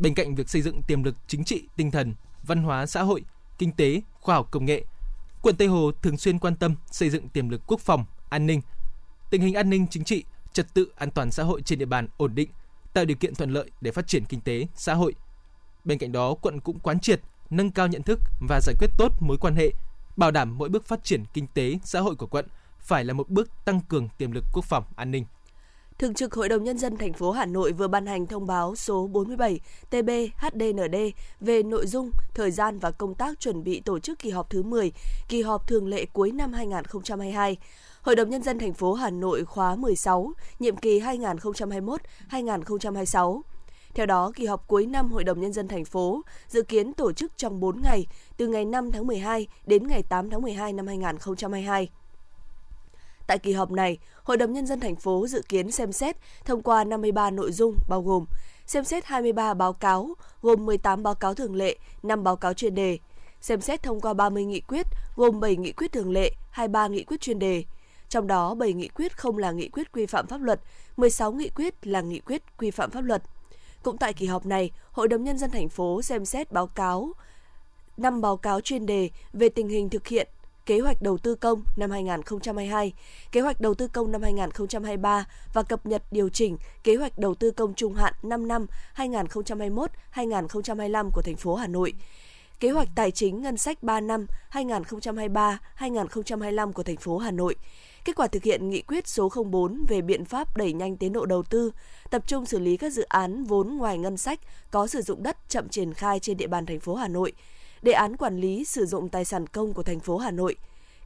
Bên 0.00 0.14
cạnh 0.14 0.34
việc 0.34 0.48
xây 0.48 0.62
dựng 0.62 0.82
tiềm 0.82 1.02
lực 1.02 1.14
chính 1.26 1.44
trị, 1.44 1.62
tinh 1.76 1.90
thần, 1.90 2.14
văn 2.42 2.62
hóa 2.62 2.86
xã 2.86 3.02
hội, 3.02 3.24
kinh 3.58 3.72
tế, 3.72 4.00
khoa 4.20 4.34
học 4.34 4.48
công 4.50 4.64
nghệ, 4.64 4.84
quận 5.42 5.56
Tây 5.56 5.68
Hồ 5.68 5.90
thường 6.02 6.16
xuyên 6.16 6.38
quan 6.38 6.56
tâm 6.56 6.74
xây 6.90 7.10
dựng 7.10 7.28
tiềm 7.28 7.48
lực 7.48 7.62
quốc 7.66 7.80
phòng, 7.80 8.04
an 8.28 8.46
ninh. 8.46 8.60
Tình 9.30 9.42
hình 9.42 9.54
an 9.54 9.70
ninh 9.70 9.86
chính 9.90 10.04
trị, 10.04 10.24
trật 10.56 10.74
tự 10.74 10.88
an 10.96 11.10
toàn 11.10 11.30
xã 11.30 11.42
hội 11.42 11.62
trên 11.62 11.78
địa 11.78 11.84
bàn 11.84 12.08
ổn 12.16 12.34
định, 12.34 12.50
tạo 12.92 13.04
điều 13.04 13.16
kiện 13.16 13.34
thuận 13.34 13.50
lợi 13.50 13.70
để 13.80 13.90
phát 13.90 14.06
triển 14.06 14.24
kinh 14.24 14.40
tế, 14.40 14.66
xã 14.74 14.94
hội. 14.94 15.14
Bên 15.84 15.98
cạnh 15.98 16.12
đó, 16.12 16.34
quận 16.34 16.60
cũng 16.60 16.78
quán 16.78 17.00
triệt 17.00 17.20
nâng 17.50 17.70
cao 17.70 17.86
nhận 17.86 18.02
thức 18.02 18.20
và 18.48 18.60
giải 18.60 18.74
quyết 18.78 18.90
tốt 18.98 19.12
mối 19.20 19.36
quan 19.40 19.56
hệ, 19.56 19.70
bảo 20.16 20.30
đảm 20.30 20.58
mỗi 20.58 20.68
bước 20.68 20.84
phát 20.84 21.04
triển 21.04 21.24
kinh 21.32 21.46
tế, 21.46 21.78
xã 21.84 22.00
hội 22.00 22.14
của 22.14 22.26
quận 22.26 22.46
phải 22.80 23.04
là 23.04 23.12
một 23.12 23.28
bước 23.28 23.50
tăng 23.64 23.80
cường 23.80 24.08
tiềm 24.18 24.32
lực 24.32 24.44
quốc 24.52 24.64
phòng 24.64 24.84
an 24.96 25.10
ninh. 25.10 25.24
Thường 25.98 26.14
trực 26.14 26.34
Hội 26.34 26.48
đồng 26.48 26.64
Nhân 26.64 26.78
dân 26.78 26.96
thành 26.96 27.12
phố 27.12 27.30
Hà 27.30 27.46
Nội 27.46 27.72
vừa 27.72 27.88
ban 27.88 28.06
hành 28.06 28.26
thông 28.26 28.46
báo 28.46 28.76
số 28.76 29.06
47 29.06 29.60
TB 29.90 30.10
HDND 30.36 30.96
về 31.40 31.62
nội 31.62 31.86
dung, 31.86 32.10
thời 32.34 32.50
gian 32.50 32.78
và 32.78 32.90
công 32.90 33.14
tác 33.14 33.40
chuẩn 33.40 33.64
bị 33.64 33.80
tổ 33.80 33.98
chức 33.98 34.18
kỳ 34.18 34.30
họp 34.30 34.50
thứ 34.50 34.62
10, 34.62 34.92
kỳ 35.28 35.42
họp 35.42 35.68
thường 35.68 35.88
lệ 35.88 36.06
cuối 36.12 36.32
năm 36.32 36.52
2022. 36.52 37.56
Hội 38.02 38.16
đồng 38.16 38.30
Nhân 38.30 38.42
dân 38.42 38.58
thành 38.58 38.74
phố 38.74 38.94
Hà 38.94 39.10
Nội 39.10 39.44
khóa 39.44 39.76
16, 39.76 40.32
nhiệm 40.58 40.76
kỳ 40.76 41.00
2021-2026. 41.00 43.40
Theo 43.94 44.06
đó, 44.06 44.32
kỳ 44.36 44.46
họp 44.46 44.68
cuối 44.68 44.86
năm 44.86 45.12
Hội 45.12 45.24
đồng 45.24 45.40
Nhân 45.40 45.52
dân 45.52 45.68
thành 45.68 45.84
phố 45.84 46.22
dự 46.48 46.62
kiến 46.62 46.92
tổ 46.92 47.12
chức 47.12 47.32
trong 47.36 47.60
4 47.60 47.82
ngày, 47.82 48.06
từ 48.36 48.46
ngày 48.46 48.64
5 48.64 48.92
tháng 48.92 49.06
12 49.06 49.46
đến 49.66 49.86
ngày 49.86 50.02
8 50.02 50.30
tháng 50.30 50.42
12 50.42 50.72
năm 50.72 50.86
2022. 50.86 51.88
Tại 53.26 53.38
kỳ 53.38 53.52
họp 53.52 53.70
này, 53.70 53.98
Hội 54.22 54.36
đồng 54.36 54.52
Nhân 54.52 54.66
dân 54.66 54.80
thành 54.80 54.96
phố 54.96 55.26
dự 55.26 55.42
kiến 55.48 55.70
xem 55.70 55.92
xét 55.92 56.16
thông 56.44 56.62
qua 56.62 56.84
53 56.84 57.30
nội 57.30 57.52
dung 57.52 57.76
bao 57.88 58.02
gồm 58.02 58.24
xem 58.66 58.84
xét 58.84 59.04
23 59.04 59.54
báo 59.54 59.72
cáo, 59.72 60.10
gồm 60.42 60.66
18 60.66 61.02
báo 61.02 61.14
cáo 61.14 61.34
thường 61.34 61.56
lệ, 61.56 61.76
5 62.02 62.24
báo 62.24 62.36
cáo 62.36 62.54
chuyên 62.54 62.74
đề, 62.74 62.98
xem 63.40 63.60
xét 63.60 63.82
thông 63.82 64.00
qua 64.00 64.14
30 64.14 64.44
nghị 64.44 64.60
quyết, 64.60 64.86
gồm 65.16 65.40
7 65.40 65.56
nghị 65.56 65.72
quyết 65.72 65.92
thường 65.92 66.12
lệ, 66.12 66.30
23 66.50 66.86
nghị 66.86 67.04
quyết 67.04 67.20
chuyên 67.20 67.38
đề. 67.38 67.64
Trong 68.08 68.26
đó, 68.26 68.54
7 68.54 68.72
nghị 68.72 68.88
quyết 68.88 69.16
không 69.16 69.38
là 69.38 69.52
nghị 69.52 69.68
quyết 69.68 69.92
quy 69.92 70.06
phạm 70.06 70.26
pháp 70.26 70.40
luật, 70.40 70.60
16 70.96 71.32
nghị 71.32 71.48
quyết 71.48 71.86
là 71.86 72.00
nghị 72.00 72.20
quyết 72.20 72.42
quy 72.58 72.70
phạm 72.70 72.90
pháp 72.90 73.00
luật. 73.00 73.22
Cũng 73.82 73.98
tại 73.98 74.12
kỳ 74.12 74.26
họp 74.26 74.46
này, 74.46 74.70
Hội 74.92 75.08
đồng 75.08 75.24
Nhân 75.24 75.38
dân 75.38 75.50
thành 75.50 75.68
phố 75.68 76.02
xem 76.02 76.24
xét 76.24 76.52
báo 76.52 76.66
cáo 76.66 77.12
5 77.96 78.20
báo 78.20 78.36
cáo 78.36 78.60
chuyên 78.60 78.86
đề 78.86 79.10
về 79.32 79.48
tình 79.48 79.68
hình 79.68 79.88
thực 79.88 80.06
hiện 80.06 80.28
kế 80.66 80.80
hoạch 80.80 81.02
đầu 81.02 81.18
tư 81.18 81.34
công 81.34 81.62
năm 81.76 81.90
2022, 81.90 82.92
kế 83.32 83.40
hoạch 83.40 83.60
đầu 83.60 83.74
tư 83.74 83.88
công 83.88 84.12
năm 84.12 84.22
2023 84.22 85.26
và 85.52 85.62
cập 85.62 85.86
nhật 85.86 86.02
điều 86.10 86.28
chỉnh 86.28 86.56
kế 86.84 86.96
hoạch 86.96 87.18
đầu 87.18 87.34
tư 87.34 87.50
công 87.50 87.74
trung 87.74 87.94
hạn 87.94 88.12
5 88.22 88.48
năm 88.48 88.66
2021-2025 88.96 91.10
của 91.10 91.22
thành 91.22 91.36
phố 91.36 91.54
Hà 91.54 91.66
Nội, 91.66 91.92
kế 92.60 92.70
hoạch 92.70 92.88
tài 92.94 93.10
chính 93.10 93.42
ngân 93.42 93.56
sách 93.56 93.82
3 93.82 94.00
năm 94.00 94.26
2023-2025 94.52 96.72
của 96.72 96.82
thành 96.82 96.96
phố 96.96 97.18
Hà 97.18 97.30
Nội, 97.30 97.56
kết 98.04 98.16
quả 98.16 98.26
thực 98.26 98.42
hiện 98.42 98.70
nghị 98.70 98.82
quyết 98.82 99.08
số 99.08 99.32
04 99.50 99.84
về 99.88 100.00
biện 100.00 100.24
pháp 100.24 100.56
đẩy 100.56 100.72
nhanh 100.72 100.96
tiến 100.96 101.12
độ 101.12 101.26
đầu 101.26 101.42
tư, 101.42 101.70
tập 102.10 102.22
trung 102.26 102.46
xử 102.46 102.58
lý 102.58 102.76
các 102.76 102.92
dự 102.92 103.02
án 103.02 103.44
vốn 103.44 103.76
ngoài 103.76 103.98
ngân 103.98 104.16
sách 104.16 104.40
có 104.70 104.86
sử 104.86 105.02
dụng 105.02 105.22
đất 105.22 105.36
chậm 105.48 105.68
triển 105.68 105.94
khai 105.94 106.20
trên 106.20 106.36
địa 106.36 106.46
bàn 106.46 106.66
thành 106.66 106.80
phố 106.80 106.94
Hà 106.94 107.08
Nội, 107.08 107.32
đề 107.86 107.92
án 107.92 108.16
quản 108.16 108.36
lý 108.36 108.64
sử 108.64 108.86
dụng 108.86 109.08
tài 109.08 109.24
sản 109.24 109.46
công 109.46 109.72
của 109.72 109.82
thành 109.82 110.00
phố 110.00 110.18
Hà 110.18 110.30
Nội, 110.30 110.56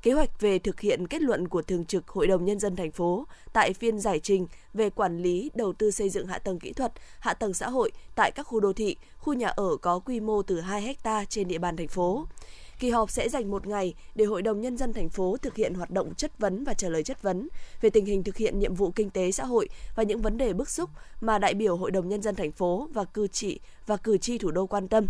kế 0.03 0.13
hoạch 0.13 0.41
về 0.41 0.59
thực 0.59 0.81
hiện 0.81 1.07
kết 1.07 1.23
luận 1.23 1.49
của 1.49 1.63
Thường 1.63 1.85
trực 1.85 2.09
Hội 2.09 2.27
đồng 2.27 2.45
Nhân 2.45 2.59
dân 2.59 2.77
thành 2.77 2.91
phố 2.91 3.27
tại 3.53 3.73
phiên 3.73 3.99
giải 3.99 4.21
trình 4.23 4.47
về 4.75 4.91
quản 4.91 5.19
lý 5.19 5.51
đầu 5.55 5.73
tư 5.73 5.91
xây 5.91 6.11
dựng 6.11 6.27
hạ 6.27 6.39
tầng 6.39 6.59
kỹ 6.59 6.73
thuật, 6.73 6.93
hạ 7.19 7.35
tầng 7.35 7.55
xã 7.55 7.69
hội 7.69 7.91
tại 8.15 8.31
các 8.31 8.43
khu 8.43 8.61
đô 8.61 8.73
thị, 8.73 8.97
khu 9.19 9.33
nhà 9.33 9.49
ở 9.49 9.77
có 9.77 9.99
quy 9.99 10.21
mô 10.21 10.43
từ 10.43 10.61
2 10.61 10.83
hecta 10.83 11.25
trên 11.25 11.49
địa 11.49 11.59
bàn 11.59 11.77
thành 11.77 11.89
phố. 11.89 12.27
Kỳ 12.79 12.91
họp 12.91 13.11
sẽ 13.11 13.29
dành 13.29 13.51
một 13.51 13.67
ngày 13.67 13.95
để 14.15 14.25
Hội 14.25 14.43
đồng 14.43 14.61
Nhân 14.61 14.77
dân 14.77 14.93
thành 14.93 15.09
phố 15.09 15.37
thực 15.43 15.57
hiện 15.57 15.75
hoạt 15.75 15.91
động 15.91 16.15
chất 16.15 16.39
vấn 16.39 16.65
và 16.65 16.75
trả 16.75 16.89
lời 16.89 17.03
chất 17.03 17.23
vấn 17.23 17.49
về 17.81 17.91
tình 17.91 18.05
hình 18.05 18.25
thực 18.25 18.37
hiện 18.37 18.59
nhiệm 18.59 18.75
vụ 18.75 18.91
kinh 18.91 19.11
tế 19.11 19.33
xã 19.33 19.45
hội 19.45 19.69
và 19.97 20.03
những 20.03 20.21
vấn 20.21 20.37
đề 20.37 20.53
bức 20.53 20.71
xúc 20.71 20.91
mà 21.21 21.39
đại 21.39 21.55
biểu 21.55 21.77
Hội 21.77 21.91
đồng 21.91 22.09
Nhân 22.09 22.23
dân 22.23 22.35
thành 22.35 22.53
phố 22.53 22.89
và 22.93 23.05
cử 23.05 23.27
tri 23.27 23.59
và 23.87 23.97
cử 23.97 24.19
tri 24.19 24.39
thủ 24.39 24.51
đô 24.51 24.67
quan 24.67 24.89
tâm. 24.89 25.07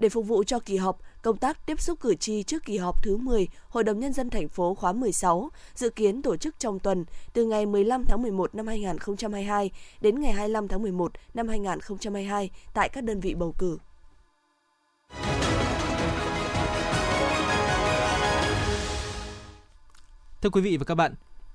Để 0.00 0.08
phục 0.08 0.26
vụ 0.26 0.44
cho 0.44 0.58
kỳ 0.58 0.76
họp, 0.76 0.98
công 1.22 1.36
tác 1.36 1.66
tiếp 1.66 1.80
xúc 1.80 2.00
cử 2.00 2.14
tri 2.14 2.42
trước 2.42 2.64
kỳ 2.64 2.78
họp 2.78 3.02
thứ 3.02 3.16
10 3.16 3.48
Hội 3.68 3.84
đồng 3.84 3.98
Nhân 4.00 4.12
dân 4.12 4.30
thành 4.30 4.48
phố 4.48 4.74
khóa 4.74 4.92
16 4.92 5.50
dự 5.74 5.90
kiến 5.90 6.22
tổ 6.22 6.36
chức 6.36 6.58
trong 6.58 6.78
tuần 6.78 7.04
từ 7.32 7.44
ngày 7.44 7.66
15 7.66 8.04
tháng 8.04 8.22
11 8.22 8.54
năm 8.54 8.66
2022 8.66 9.70
đến 10.00 10.20
ngày 10.20 10.32
25 10.32 10.68
tháng 10.68 10.82
11 10.82 11.12
năm 11.34 11.48
2022 11.48 12.50
tại 12.74 12.88
các 12.88 13.04
đơn 13.04 13.20
vị 13.20 13.34
bầu 13.34 13.54
cử. 13.58 13.78
Thưa 20.42 20.50
quý 20.50 20.60
vị 20.60 20.76
và 20.76 20.84
các 20.84 20.94
bạn, 20.94 21.14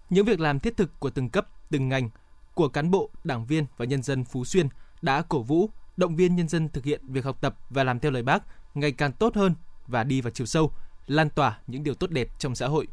những 0.10 0.25
việc 0.25 0.40
làm 0.40 0.60
thiết 0.60 0.78
thực 0.78 1.00
của 1.00 1.10
từng 1.10 1.30
cấp, 1.30 1.48
từng 1.72 1.90
ngành, 1.90 2.10
của 2.54 2.68
cán 2.68 2.92
bộ, 2.92 3.10
đảng 3.24 3.46
viên 3.46 3.66
và 3.78 3.86
nhân 3.86 4.04
dân 4.04 4.24
Phú 4.24 4.46
Xuyên 4.46 4.68
đã 5.02 5.22
cổ 5.22 5.42
vũ, 5.42 5.70
động 5.98 6.16
viên 6.16 6.36
nhân 6.36 6.48
dân 6.48 6.70
thực 6.70 6.84
hiện 6.84 7.02
việc 7.08 7.25
học 7.25 7.38
tập 7.42 7.58
và 7.70 7.84
làm 7.84 8.00
theo 8.00 8.12
lời 8.12 8.24
Bác 8.24 8.44
ngày 8.74 8.92
càng 8.92 9.12
tốt 9.12 9.36
hơn 9.36 9.56
và 9.88 10.04
đi 10.04 10.22
vào 10.22 10.32
chiều 10.32 10.48
sâu, 10.48 10.72
lan 11.08 11.30
tỏa 11.30 11.60
những 11.68 11.84
điều 11.84 11.94
tốt 11.94 12.10
đẹp 12.10 12.28
trong 12.40 12.56
xã 12.56 12.68
hội. 12.68 12.88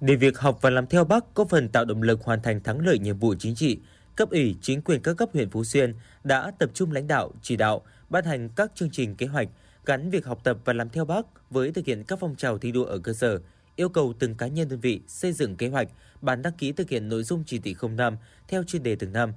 Để 0.00 0.16
việc 0.16 0.38
học 0.38 0.58
và 0.60 0.70
làm 0.70 0.86
theo 0.86 1.04
Bác 1.04 1.34
có 1.34 1.44
phần 1.44 1.68
tạo 1.68 1.84
động 1.84 2.02
lực 2.02 2.24
hoàn 2.24 2.42
thành 2.42 2.60
thắng 2.60 2.86
lợi 2.86 2.98
nhiệm 2.98 3.18
vụ 3.18 3.34
chính 3.38 3.54
trị, 3.54 3.78
cấp 4.16 4.30
ủy 4.30 4.56
chính 4.60 4.82
quyền 4.82 5.02
các 5.02 5.14
cấp 5.14 5.28
huyện 5.32 5.50
Phú 5.50 5.64
Xuyên 5.64 5.94
đã 6.24 6.52
tập 6.58 6.70
trung 6.74 6.92
lãnh 6.92 7.06
đạo, 7.06 7.30
chỉ 7.42 7.56
đạo, 7.56 7.82
ban 8.08 8.24
hành 8.24 8.48
các 8.48 8.72
chương 8.74 8.90
trình 8.90 9.16
kế 9.16 9.26
hoạch 9.26 9.48
gắn 9.86 10.10
việc 10.10 10.26
học 10.26 10.40
tập 10.44 10.58
và 10.64 10.72
làm 10.72 10.90
theo 10.90 11.04
Bác 11.04 11.50
với 11.50 11.72
thực 11.72 11.86
hiện 11.86 12.04
các 12.04 12.18
phong 12.20 12.36
trào 12.36 12.58
thi 12.58 12.72
đua 12.72 12.84
ở 12.84 12.98
cơ 12.98 13.12
sở, 13.12 13.40
yêu 13.76 13.88
cầu 13.88 14.14
từng 14.18 14.34
cá 14.34 14.46
nhân 14.46 14.68
đơn 14.68 14.80
vị 14.80 15.00
xây 15.06 15.32
dựng 15.32 15.56
kế 15.56 15.68
hoạch, 15.68 15.88
bản 16.20 16.42
đăng 16.42 16.52
ký 16.52 16.72
thực 16.72 16.90
hiện 16.90 17.08
nội 17.08 17.22
dung 17.22 17.44
chỉ 17.46 17.58
thị 17.58 17.76
05 17.96 18.16
theo 18.48 18.62
chuyên 18.62 18.82
đề 18.82 18.96
từng 18.96 19.12
năm, 19.12 19.32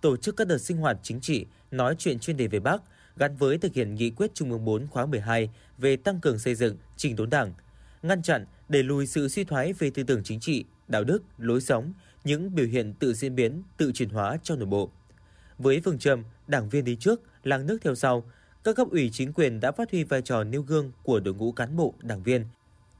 tổ 0.00 0.16
chức 0.16 0.36
các 0.36 0.46
đợt 0.46 0.58
sinh 0.58 0.76
hoạt 0.76 0.98
chính 1.02 1.20
trị, 1.20 1.46
nói 1.70 1.94
chuyện 1.98 2.18
chuyên 2.18 2.36
đề 2.36 2.46
về 2.46 2.60
Bác 2.60 2.82
gắn 3.16 3.36
với 3.36 3.58
thực 3.58 3.74
hiện 3.74 3.94
nghị 3.94 4.10
quyết 4.10 4.34
Trung 4.34 4.50
ương 4.50 4.64
4 4.64 4.86
khóa 4.86 5.06
12 5.06 5.50
về 5.78 5.96
tăng 5.96 6.20
cường 6.20 6.38
xây 6.38 6.54
dựng, 6.54 6.76
chỉnh 6.96 7.16
đốn 7.16 7.30
Đảng, 7.30 7.52
ngăn 8.02 8.22
chặn, 8.22 8.46
đẩy 8.68 8.82
lùi 8.82 9.06
sự 9.06 9.28
suy 9.28 9.44
thoái 9.44 9.72
về 9.72 9.90
tư 9.90 10.02
tưởng 10.02 10.22
chính 10.24 10.40
trị, 10.40 10.64
đạo 10.88 11.04
đức, 11.04 11.22
lối 11.38 11.60
sống, 11.60 11.92
những 12.24 12.54
biểu 12.54 12.66
hiện 12.66 12.94
tự 12.94 13.14
diễn 13.14 13.34
biến, 13.34 13.62
tự 13.76 13.92
chuyển 13.92 14.08
hóa 14.08 14.38
trong 14.42 14.58
nội 14.58 14.66
bộ. 14.66 14.90
Với 15.58 15.80
phương 15.84 15.98
châm 15.98 16.24
đảng 16.46 16.68
viên 16.68 16.84
đi 16.84 16.96
trước, 16.96 17.20
làng 17.42 17.66
nước 17.66 17.78
theo 17.82 17.94
sau, 17.94 18.24
các 18.64 18.76
cấp 18.76 18.88
ủy 18.90 19.10
chính 19.12 19.32
quyền 19.32 19.60
đã 19.60 19.72
phát 19.72 19.90
huy 19.90 20.04
vai 20.04 20.22
trò 20.22 20.44
nêu 20.44 20.62
gương 20.62 20.92
của 21.02 21.20
đội 21.20 21.34
ngũ 21.34 21.52
cán 21.52 21.76
bộ, 21.76 21.94
đảng 22.02 22.22
viên, 22.22 22.44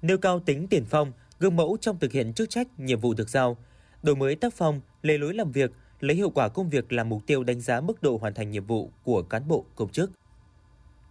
nêu 0.02 0.18
cao 0.18 0.40
tính 0.40 0.68
tiền 0.68 0.84
phong, 0.84 1.12
gương 1.40 1.56
mẫu 1.56 1.76
trong 1.80 1.98
thực 1.98 2.12
hiện 2.12 2.32
chức 2.32 2.50
trách, 2.50 2.80
nhiệm 2.80 3.00
vụ 3.00 3.14
được 3.14 3.28
giao, 3.28 3.56
đổi 4.02 4.16
mới 4.16 4.36
tác 4.36 4.54
phong, 4.54 4.80
lề 5.02 5.18
lối 5.18 5.34
làm 5.34 5.52
việc, 5.52 5.70
lấy 6.00 6.16
hiệu 6.16 6.30
quả 6.30 6.48
công 6.48 6.68
việc 6.68 6.92
làm 6.92 7.08
mục 7.08 7.22
tiêu 7.26 7.44
đánh 7.44 7.60
giá 7.60 7.80
mức 7.80 8.02
độ 8.02 8.18
hoàn 8.20 8.34
thành 8.34 8.50
nhiệm 8.50 8.66
vụ 8.66 8.90
của 9.04 9.22
cán 9.22 9.48
bộ 9.48 9.64
công 9.74 9.88
chức. 9.88 10.10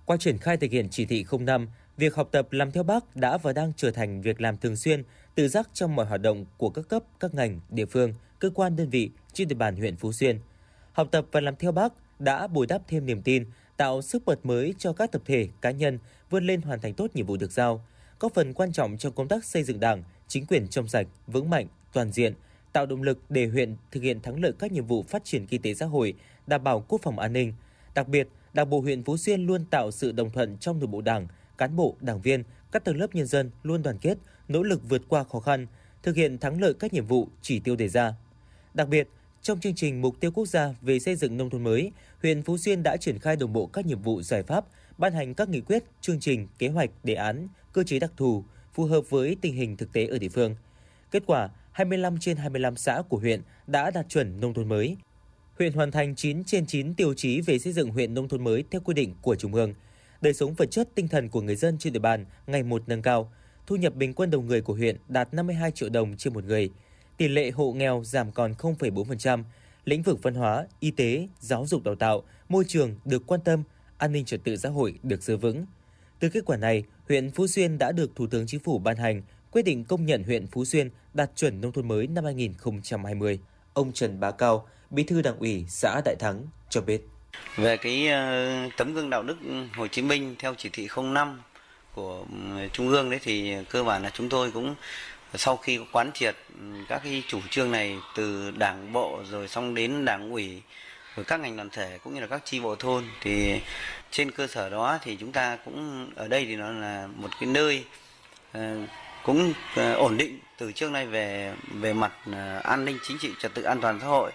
Qua 0.05 0.17
triển 0.17 0.37
khai 0.37 0.57
thực 0.57 0.71
hiện 0.71 0.87
chỉ 0.89 1.05
thị 1.05 1.25
05, 1.39 1.67
việc 1.97 2.15
học 2.15 2.29
tập 2.31 2.47
làm 2.51 2.71
theo 2.71 2.83
Bác 2.83 3.15
đã 3.15 3.37
và 3.37 3.53
đang 3.53 3.71
trở 3.77 3.91
thành 3.91 4.21
việc 4.21 4.41
làm 4.41 4.57
thường 4.57 4.75
xuyên, 4.75 5.03
tự 5.35 5.47
giác 5.47 5.69
trong 5.73 5.95
mọi 5.95 6.05
hoạt 6.05 6.21
động 6.21 6.45
của 6.57 6.69
các 6.69 6.87
cấp, 6.89 7.03
các 7.19 7.33
ngành, 7.33 7.59
địa 7.69 7.85
phương, 7.85 8.13
cơ 8.39 8.49
quan 8.49 8.75
đơn 8.75 8.89
vị 8.89 9.09
trên 9.33 9.47
địa 9.47 9.55
bàn 9.55 9.75
huyện 9.75 9.95
Phú 9.95 10.11
Xuyên. 10.11 10.39
Học 10.93 11.07
tập 11.11 11.25
và 11.31 11.41
làm 11.41 11.55
theo 11.55 11.71
Bác 11.71 11.93
đã 12.19 12.47
bồi 12.47 12.67
đắp 12.67 12.81
thêm 12.87 13.05
niềm 13.05 13.21
tin, 13.21 13.45
tạo 13.77 14.01
sức 14.01 14.25
bật 14.25 14.45
mới 14.45 14.73
cho 14.77 14.93
các 14.93 15.11
tập 15.11 15.21
thể, 15.25 15.47
cá 15.61 15.71
nhân 15.71 15.99
vươn 16.29 16.47
lên 16.47 16.61
hoàn 16.61 16.81
thành 16.81 16.93
tốt 16.93 17.07
nhiệm 17.13 17.25
vụ 17.25 17.37
được 17.37 17.51
giao, 17.51 17.85
có 18.19 18.29
phần 18.29 18.53
quan 18.53 18.71
trọng 18.71 18.97
trong 18.97 19.13
công 19.13 19.27
tác 19.27 19.45
xây 19.45 19.63
dựng 19.63 19.79
Đảng, 19.79 20.03
chính 20.27 20.45
quyền 20.45 20.67
trong 20.67 20.87
sạch, 20.87 21.07
vững 21.27 21.49
mạnh, 21.49 21.67
toàn 21.93 22.11
diện, 22.11 22.33
tạo 22.75 22.85
động 22.85 23.01
lực 23.01 23.19
để 23.29 23.47
huyện 23.47 23.75
thực 23.91 24.03
hiện 24.03 24.21
thắng 24.21 24.41
lợi 24.43 24.51
các 24.59 24.71
nhiệm 24.71 24.85
vụ 24.85 25.03
phát 25.03 25.25
triển 25.25 25.47
kinh 25.47 25.61
tế 25.61 25.73
xã 25.73 25.85
hội, 25.85 26.13
đảm 26.47 26.63
bảo 26.63 26.85
quốc 26.87 27.01
phòng 27.01 27.19
an 27.19 27.33
ninh. 27.33 27.53
Đặc 27.93 28.07
biệt, 28.07 28.27
Đảng 28.53 28.69
bộ 28.69 28.79
huyện 28.79 29.03
Phú 29.03 29.17
Xuyên 29.17 29.45
luôn 29.45 29.65
tạo 29.65 29.91
sự 29.91 30.11
đồng 30.11 30.29
thuận 30.29 30.57
trong 30.57 30.79
nội 30.79 30.87
bộ 30.87 31.01
Đảng, 31.01 31.27
cán 31.57 31.75
bộ, 31.75 31.95
đảng 32.01 32.21
viên, 32.21 32.43
các 32.71 32.83
tầng 32.83 32.97
lớp 32.97 33.15
nhân 33.15 33.25
dân 33.25 33.51
luôn 33.63 33.83
đoàn 33.83 33.97
kết, 33.97 34.17
nỗ 34.47 34.63
lực 34.63 34.89
vượt 34.89 35.01
qua 35.07 35.23
khó 35.23 35.39
khăn, 35.39 35.67
thực 36.03 36.15
hiện 36.15 36.37
thắng 36.37 36.61
lợi 36.61 36.73
các 36.79 36.93
nhiệm 36.93 37.05
vụ, 37.05 37.27
chỉ 37.41 37.59
tiêu 37.59 37.75
đề 37.75 37.87
ra. 37.87 38.13
Đặc 38.73 38.87
biệt, 38.87 39.07
trong 39.41 39.59
chương 39.59 39.75
trình 39.75 40.01
mục 40.01 40.19
tiêu 40.19 40.31
quốc 40.31 40.45
gia 40.45 40.75
về 40.81 40.99
xây 40.99 41.15
dựng 41.15 41.37
nông 41.37 41.49
thôn 41.49 41.63
mới, 41.63 41.91
huyện 42.21 42.41
Phú 42.41 42.57
Xuyên 42.57 42.83
đã 42.83 42.97
triển 42.97 43.19
khai 43.19 43.35
đồng 43.35 43.53
bộ 43.53 43.65
các 43.65 43.85
nhiệm 43.85 44.01
vụ 44.01 44.21
giải 44.21 44.43
pháp, 44.43 44.65
ban 44.97 45.13
hành 45.13 45.33
các 45.33 45.49
nghị 45.49 45.61
quyết, 45.61 45.83
chương 46.01 46.19
trình, 46.19 46.47
kế 46.57 46.67
hoạch, 46.67 46.89
đề 47.03 47.13
án, 47.13 47.47
cơ 47.73 47.83
chế 47.83 47.99
đặc 47.99 48.11
thù 48.17 48.43
phù 48.73 48.85
hợp 48.85 49.09
với 49.09 49.37
tình 49.41 49.55
hình 49.55 49.77
thực 49.77 49.93
tế 49.93 50.07
ở 50.07 50.17
địa 50.17 50.29
phương. 50.29 50.55
Kết 51.11 51.23
quả, 51.25 51.49
25 51.75 52.17
trên 52.19 52.37
25 52.37 52.75
xã 52.75 53.01
của 53.09 53.17
huyện 53.17 53.41
đã 53.67 53.91
đạt 53.91 54.09
chuẩn 54.09 54.39
nông 54.39 54.53
thôn 54.53 54.69
mới. 54.69 54.97
Huyện 55.59 55.73
hoàn 55.73 55.91
thành 55.91 56.15
9 56.15 56.43
trên 56.43 56.65
9 56.65 56.93
tiêu 56.93 57.13
chí 57.13 57.41
về 57.41 57.59
xây 57.59 57.73
dựng 57.73 57.89
huyện 57.89 58.13
nông 58.13 58.27
thôn 58.27 58.43
mới 58.43 58.63
theo 58.71 58.81
quy 58.81 58.93
định 58.93 59.15
của 59.21 59.35
Trung 59.35 59.53
ương. 59.53 59.73
Đời 60.21 60.33
sống 60.33 60.53
vật 60.53 60.71
chất 60.71 60.89
tinh 60.95 61.07
thần 61.07 61.29
của 61.29 61.41
người 61.41 61.55
dân 61.55 61.77
trên 61.77 61.93
địa 61.93 61.99
bàn 61.99 62.25
ngày 62.47 62.63
một 62.63 62.83
nâng 62.87 63.01
cao. 63.01 63.31
Thu 63.67 63.75
nhập 63.75 63.95
bình 63.95 64.13
quân 64.13 64.31
đầu 64.31 64.41
người 64.41 64.61
của 64.61 64.73
huyện 64.73 64.97
đạt 65.07 65.33
52 65.33 65.71
triệu 65.71 65.89
đồng 65.89 66.17
trên 66.17 66.33
một 66.33 66.43
người. 66.43 66.69
Tỷ 67.17 67.27
lệ 67.27 67.51
hộ 67.51 67.73
nghèo 67.73 68.03
giảm 68.03 68.31
còn 68.31 68.53
0,4%. 68.53 69.43
Lĩnh 69.85 70.03
vực 70.03 70.23
văn 70.23 70.35
hóa, 70.35 70.65
y 70.79 70.91
tế, 70.91 71.27
giáo 71.39 71.65
dục 71.67 71.83
đào 71.83 71.95
tạo, 71.95 72.23
môi 72.49 72.63
trường 72.67 72.95
được 73.05 73.27
quan 73.27 73.41
tâm, 73.41 73.63
an 73.97 74.11
ninh 74.11 74.25
trật 74.25 74.43
tự 74.43 74.57
xã 74.57 74.69
hội 74.69 74.99
được 75.03 75.23
giữ 75.23 75.37
vững. 75.37 75.65
Từ 76.19 76.29
kết 76.29 76.45
quả 76.45 76.57
này, 76.57 76.83
huyện 77.07 77.31
Phú 77.31 77.47
Xuyên 77.47 77.77
đã 77.77 77.91
được 77.91 78.15
Thủ 78.15 78.27
tướng 78.27 78.47
Chính 78.47 78.59
phủ 78.59 78.79
ban 78.79 78.97
hành 78.97 79.21
quyết 79.55 79.65
định 79.65 79.85
công 79.85 80.05
nhận 80.05 80.23
huyện 80.23 80.47
Phú 80.47 80.65
Xuyên 80.65 80.89
đạt 81.13 81.29
chuẩn 81.35 81.61
nông 81.61 81.71
thôn 81.71 81.87
mới 81.87 82.07
năm 82.07 82.25
2020. 82.25 83.39
Ông 83.73 83.93
Trần 83.93 84.19
Bá 84.19 84.31
Cao, 84.31 84.67
Bí 84.89 85.03
thư 85.03 85.21
Đảng 85.21 85.39
ủy 85.39 85.65
xã 85.69 86.01
Đại 86.05 86.15
Thắng 86.19 86.43
cho 86.69 86.81
biết. 86.81 87.01
Về 87.55 87.77
cái 87.77 88.07
ờ, 88.07 88.69
tấm 88.77 88.93
gương 88.93 89.09
đạo 89.09 89.23
đức 89.23 89.37
Hồ 89.75 89.87
Chí 89.87 90.01
Minh 90.01 90.35
theo 90.39 90.55
chỉ 90.57 90.69
thị 90.73 90.87
05 90.97 91.41
của 91.93 92.25
ừ, 92.31 92.67
Trung 92.73 92.89
ương 92.89 93.09
đấy 93.09 93.19
thì 93.23 93.55
cơ 93.69 93.83
bản 93.83 94.03
là 94.03 94.09
chúng 94.13 94.29
tôi 94.29 94.51
cũng 94.51 94.75
sau 95.35 95.57
khi 95.57 95.79
quán 95.91 96.11
triệt 96.13 96.35
ừ, 96.59 96.65
các 96.87 97.01
cái 97.03 97.23
chủ 97.27 97.39
trương 97.49 97.71
này 97.71 97.97
từ 98.15 98.51
đảng 98.51 98.93
bộ 98.93 99.23
rồi 99.31 99.47
xong 99.47 99.75
đến 99.75 100.05
đảng 100.05 100.31
ủy 100.31 100.61
rồi 101.15 101.25
các 101.25 101.39
ngành 101.39 101.55
đoàn 101.55 101.69
thể 101.69 101.99
cũng 102.03 102.13
như 102.13 102.21
là 102.21 102.27
các 102.27 102.41
chi 102.45 102.59
bộ 102.59 102.75
thôn 102.75 103.03
thì 103.21 103.61
trên 104.11 104.31
cơ 104.31 104.47
sở 104.47 104.69
đó 104.69 104.99
thì 105.01 105.17
chúng 105.19 105.31
ta 105.31 105.57
cũng 105.65 106.09
ở 106.15 106.27
đây 106.27 106.45
thì 106.45 106.55
nó 106.55 106.71
là 106.71 107.07
một 107.15 107.29
cái 107.39 107.49
nơi 107.49 107.83
ờ, 108.51 108.77
cũng 109.25 109.53
ờ, 109.75 109.93
ổn 109.93 110.17
định 110.17 110.39
từ 110.57 110.71
trước 110.71 110.91
nay 110.91 111.07
về 111.07 111.53
về 111.73 111.93
mặt 111.93 112.11
ờ, 112.31 112.61
an 112.63 112.85
ninh 112.85 112.99
chính 113.07 113.17
trị, 113.17 113.31
trật 113.39 113.53
tự 113.53 113.63
an 113.63 113.81
toàn 113.81 113.99
xã 114.01 114.07
hội. 114.07 114.31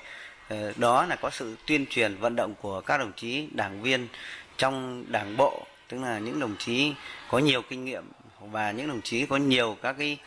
Ờ, 0.49 0.73
đó 0.77 1.07
là 1.07 1.17
có 1.17 1.31
sự 1.31 1.57
tuyên 1.67 1.87
truyền, 1.87 2.17
vận 2.17 2.37
động 2.37 2.55
của 2.63 2.81
các 2.81 2.99
đồng 2.99 3.13
chí 3.17 3.49
đảng 3.53 3.83
viên 3.83 4.09
trong 4.57 5.05
đảng 5.09 5.37
bộ, 5.37 5.67
tức 5.89 5.99
là 6.03 6.19
những 6.19 6.41
đồng 6.41 6.57
chí 6.59 6.93
có 7.29 7.39
nhiều 7.39 7.63
kinh 7.63 7.85
nghiệm 7.85 8.05
và 8.41 8.71
những 8.71 8.89
đồng 8.89 9.01
chí 9.03 9.27
có 9.27 9.37
nhiều 9.37 9.77
các 9.83 9.97
cái 9.99 10.19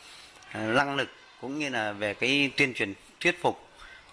năng 0.54 0.96
lực 0.96 1.10
cũng 1.42 1.60
như 1.60 1.70
là 1.70 1.92
về 1.92 2.14
cái 2.14 2.52
tuyên 2.58 2.74
truyền 2.74 2.94
thuyết 3.20 3.42
phục 3.42 3.68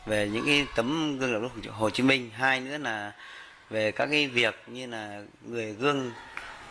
về 0.07 0.29
những 0.29 0.47
cái 0.47 0.67
tấm 0.77 1.19
gương 1.19 1.33
đạo 1.33 1.43
đức 1.43 1.73
Hồ 1.73 1.91
Chí 1.91 2.03
Minh. 2.03 2.31
Hai 2.35 2.61
nữa 2.61 2.79
là 2.79 3.13
về 3.71 3.93
các 3.93 4.07
cái 4.07 4.27
việc 4.27 4.63
như 4.67 4.87
là 4.87 5.23
người 5.47 5.73
gương, 5.73 6.13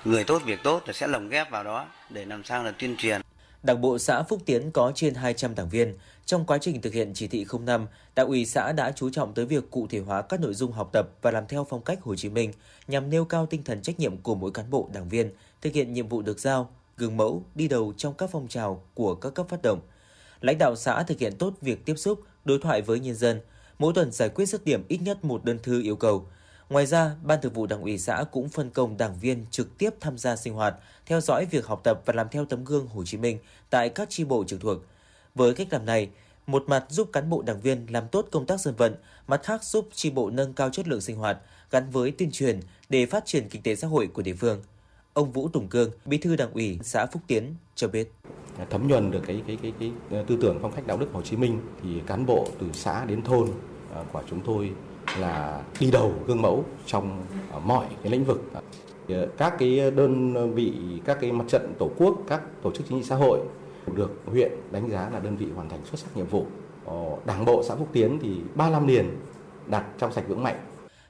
người 0.06 0.24
tốt 0.24 0.42
việc 0.46 0.64
tốt 0.64 0.84
là 0.88 0.94
sẽ 0.94 1.08
lồng 1.08 1.30
ghép 1.30 1.50
vào 1.50 1.64
đó 1.64 1.86
để 2.10 2.26
làm 2.26 2.44
sao 2.44 2.64
là 2.64 2.72
tuyên 2.72 2.96
truyền. 2.98 3.22
Đảng 3.64 3.82
bộ 3.82 3.98
xã 3.98 4.24
Phúc 4.24 4.42
Tiến 4.46 4.72
có 4.72 4.92
trên 4.96 5.14
200 5.14 5.56
đảng 5.56 5.70
viên. 5.70 5.98
Trong 6.26 6.46
quá 6.46 6.58
trình 6.62 6.82
thực 6.82 6.94
hiện 6.94 7.12
chỉ 7.14 7.28
thị 7.28 7.46
05, 7.60 7.88
Đảng 8.16 8.28
ủy 8.28 8.46
xã 8.46 8.72
đã 8.72 8.92
chú 8.92 9.10
trọng 9.10 9.34
tới 9.34 9.46
việc 9.46 9.72
cụ 9.72 9.88
thể 9.90 10.00
hóa 10.00 10.22
các 10.22 10.40
nội 10.40 10.54
dung 10.54 10.72
học 10.72 10.90
tập 10.94 11.10
và 11.22 11.32
làm 11.32 11.48
theo 11.48 11.68
phong 11.70 11.82
cách 11.82 12.02
Hồ 12.02 12.16
Chí 12.16 12.30
Minh 12.30 12.52
nhằm 12.88 13.10
nêu 13.10 13.26
cao 13.26 13.46
tinh 13.46 13.64
thần 13.64 13.82
trách 13.82 14.00
nhiệm 14.00 14.18
của 14.18 14.36
mỗi 14.36 14.52
cán 14.52 14.70
bộ 14.70 14.90
đảng 14.94 15.10
viên, 15.10 15.32
thực 15.62 15.74
hiện 15.74 15.94
nhiệm 15.94 16.08
vụ 16.08 16.22
được 16.22 16.40
giao, 16.40 16.70
gương 16.98 17.18
mẫu, 17.18 17.44
đi 17.56 17.68
đầu 17.68 17.94
trong 17.98 18.14
các 18.14 18.30
phong 18.32 18.48
trào 18.48 18.84
của 18.94 19.16
các 19.16 19.34
cấp 19.34 19.50
phát 19.50 19.62
động. 19.62 19.80
Lãnh 20.42 20.58
đạo 20.58 20.76
xã 20.76 21.04
thực 21.04 21.20
hiện 21.20 21.36
tốt 21.38 21.54
việc 21.62 21.86
tiếp 21.86 21.96
xúc, 21.96 22.20
đối 22.46 22.60
thoại 22.60 22.82
với 22.82 23.00
nhân 23.00 23.16
dân, 23.16 23.42
mỗi 23.80 23.94
tuần 23.94 24.12
giải 24.12 24.30
quyết 24.30 24.46
dứt 24.46 24.66
điểm 24.66 24.84
ít 24.88 25.02
nhất 25.02 25.24
một 25.24 25.46
đơn 25.46 25.60
thư 25.64 25.82
yêu 25.82 25.96
cầu– 25.96 26.26
Ngoài 26.70 26.86
ra, 26.86 27.16
Ban 27.24 27.42
Thường 27.42 27.54
vụ 27.54 27.66
Đảng 27.66 27.82
ủy 27.82 27.98
xã 27.98 28.24
cũng 28.32 28.50
phân 28.50 28.70
công 28.70 28.98
đảng 28.98 29.20
viên 29.20 29.46
trực 29.52 29.78
tiếp 29.78 29.90
tham 30.00 30.18
gia 30.18 30.36
sinh 30.36 30.54
hoạt, 30.54 30.76
theo 31.06 31.22
dõi 31.22 31.46
việc 31.46 31.66
học 31.66 31.82
tập 31.84 32.02
và 32.06 32.14
làm 32.14 32.28
theo 32.32 32.46
tấm 32.46 32.64
gương 32.64 32.88
Hồ 32.88 33.04
Chí 33.06 33.18
Minh 33.18 33.38
tại 33.70 33.90
các 33.90 34.10
chi 34.10 34.24
bộ 34.24 34.44
trực 34.44 34.62
thuộc. 34.62 34.78
Với 35.36 35.54
cách 35.54 35.68
làm 35.72 35.86
này, 35.86 36.10
một 36.48 36.64
mặt 36.68 36.86
giúp 36.90 37.10
cán 37.14 37.30
bộ 37.30 37.42
đảng 37.42 37.62
viên 37.62 37.86
làm 37.90 38.08
tốt 38.08 38.28
công 38.32 38.46
tác 38.46 38.60
dân 38.60 38.76
vận, 38.76 38.96
mặt 39.28 39.42
khác 39.44 39.64
giúp 39.64 39.90
chi 39.94 40.10
bộ 40.10 40.30
nâng 40.30 40.54
cao 40.54 40.70
chất 40.70 40.88
lượng 40.88 41.02
sinh 41.02 41.16
hoạt 41.16 41.38
gắn 41.72 41.90
với 41.90 42.12
tuyên 42.12 42.32
truyền 42.32 42.60
để 42.90 43.06
phát 43.06 43.26
triển 43.26 43.50
kinh 43.50 43.62
tế 43.62 43.76
xã 43.76 43.88
hội 43.88 44.08
của 44.08 44.22
địa 44.22 44.34
phương. 44.34 44.64
Ông 45.14 45.32
Vũ 45.32 45.48
Tùng 45.48 45.68
Cương, 45.68 45.92
Bí 46.06 46.18
thư 46.18 46.36
Đảng 46.36 46.54
ủy 46.54 46.80
xã 46.84 47.06
Phúc 47.06 47.22
Tiến 47.28 47.56
cho 47.76 47.88
biết 47.88 48.12
thấm 48.70 48.88
nhuần 48.88 49.12
được 49.12 49.22
cái 49.28 49.44
cái 49.48 49.58
cái 49.62 49.74
cái 49.80 49.92
tư 50.28 50.38
tưởng 50.42 50.60
phong 50.62 50.72
cách 50.72 50.88
đạo 50.88 50.98
đức 50.98 51.08
Hồ 51.14 51.22
Chí 51.22 51.38
Minh 51.38 51.62
thì 51.84 51.90
cán 52.08 52.26
bộ 52.26 52.48
từ 52.60 52.68
xã 52.74 53.06
đến 53.06 53.22
thôn 53.22 53.50
à, 53.96 54.04
của 54.14 54.24
chúng 54.30 54.42
tôi 54.46 54.72
là 55.20 55.62
đi 55.80 55.92
đầu 55.92 56.14
gương 56.28 56.42
mẫu 56.42 56.64
trong 56.86 57.22
à, 57.52 57.60
mọi 57.60 57.86
cái 58.04 58.12
lĩnh 58.12 58.26
vực. 58.26 58.42
À, 58.54 58.62
các 59.38 59.56
cái 59.60 59.92
đơn 59.92 60.54
vị, 60.54 60.74
các 61.06 61.18
cái 61.22 61.32
mặt 61.32 61.46
trận 61.48 61.74
tổ 61.80 61.90
quốc, 61.98 62.18
các 62.28 62.42
tổ 62.62 62.72
chức 62.72 62.86
chính 62.90 63.00
trị 63.00 63.04
xã 63.04 63.16
hội 63.16 63.40
được 63.96 64.12
huyện 64.26 64.52
đánh 64.72 64.90
giá 64.90 65.10
là 65.14 65.20
đơn 65.20 65.38
vị 65.38 65.48
hoàn 65.56 65.70
thành 65.70 65.80
xuất 65.86 66.00
sắc 66.00 66.18
nhiệm 66.18 66.26
vụ. 66.26 66.46
Ờ, 66.86 66.94
Đảng 67.26 67.46
bộ 67.46 67.64
xã 67.64 67.76
Phúc 67.76 67.88
Tiến 67.92 68.20
thì 68.22 68.38
ba 68.56 68.70
năm 68.70 68.88
liền 68.88 69.18
đạt 69.68 69.84
trong 69.98 70.12
sạch 70.12 70.24
vững 70.28 70.44
mạnh 70.44 70.60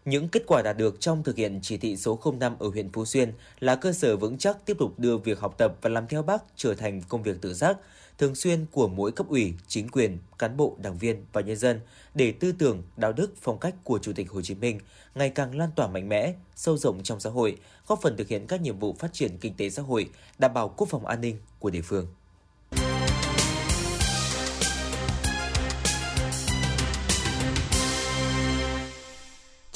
những 0.05 0.29
kết 0.29 0.43
quả 0.47 0.61
đạt 0.61 0.77
được 0.77 0.99
trong 0.99 1.23
thực 1.23 1.35
hiện 1.35 1.59
chỉ 1.61 1.77
thị 1.77 1.97
số 1.97 2.19
05 2.39 2.55
ở 2.59 2.69
huyện 2.69 2.91
Phú 2.91 3.05
Xuyên 3.05 3.33
là 3.59 3.75
cơ 3.75 3.91
sở 3.91 4.17
vững 4.17 4.37
chắc 4.37 4.65
tiếp 4.65 4.77
tục 4.79 4.99
đưa 4.99 5.17
việc 5.17 5.39
học 5.39 5.55
tập 5.57 5.75
và 5.81 5.89
làm 5.89 6.07
theo 6.07 6.23
bác 6.23 6.43
trở 6.55 6.75
thành 6.75 7.01
công 7.09 7.23
việc 7.23 7.41
tự 7.41 7.53
giác, 7.53 7.77
thường 8.17 8.35
xuyên 8.35 8.65
của 8.71 8.87
mỗi 8.87 9.11
cấp 9.11 9.27
ủy, 9.29 9.53
chính 9.67 9.89
quyền, 9.89 10.17
cán 10.39 10.57
bộ, 10.57 10.77
đảng 10.81 10.97
viên 10.97 11.25
và 11.33 11.41
nhân 11.41 11.57
dân 11.57 11.79
để 12.13 12.31
tư 12.31 12.51
tưởng, 12.51 12.83
đạo 12.97 13.13
đức, 13.13 13.33
phong 13.41 13.59
cách 13.59 13.75
của 13.83 13.99
Chủ 13.99 14.13
tịch 14.13 14.31
Hồ 14.31 14.41
Chí 14.41 14.55
Minh 14.55 14.79
ngày 15.15 15.29
càng 15.29 15.57
lan 15.57 15.69
tỏa 15.75 15.87
mạnh 15.87 16.09
mẽ, 16.09 16.33
sâu 16.55 16.77
rộng 16.77 17.03
trong 17.03 17.19
xã 17.19 17.29
hội, 17.29 17.57
góp 17.87 17.99
phần 18.01 18.17
thực 18.17 18.27
hiện 18.27 18.47
các 18.47 18.61
nhiệm 18.61 18.79
vụ 18.79 18.95
phát 18.99 19.13
triển 19.13 19.37
kinh 19.37 19.53
tế 19.53 19.69
xã 19.69 19.81
hội, 19.81 20.09
đảm 20.39 20.53
bảo 20.53 20.73
quốc 20.77 20.89
phòng 20.89 21.05
an 21.05 21.21
ninh 21.21 21.37
của 21.59 21.69
địa 21.69 21.81
phương. 21.81 22.07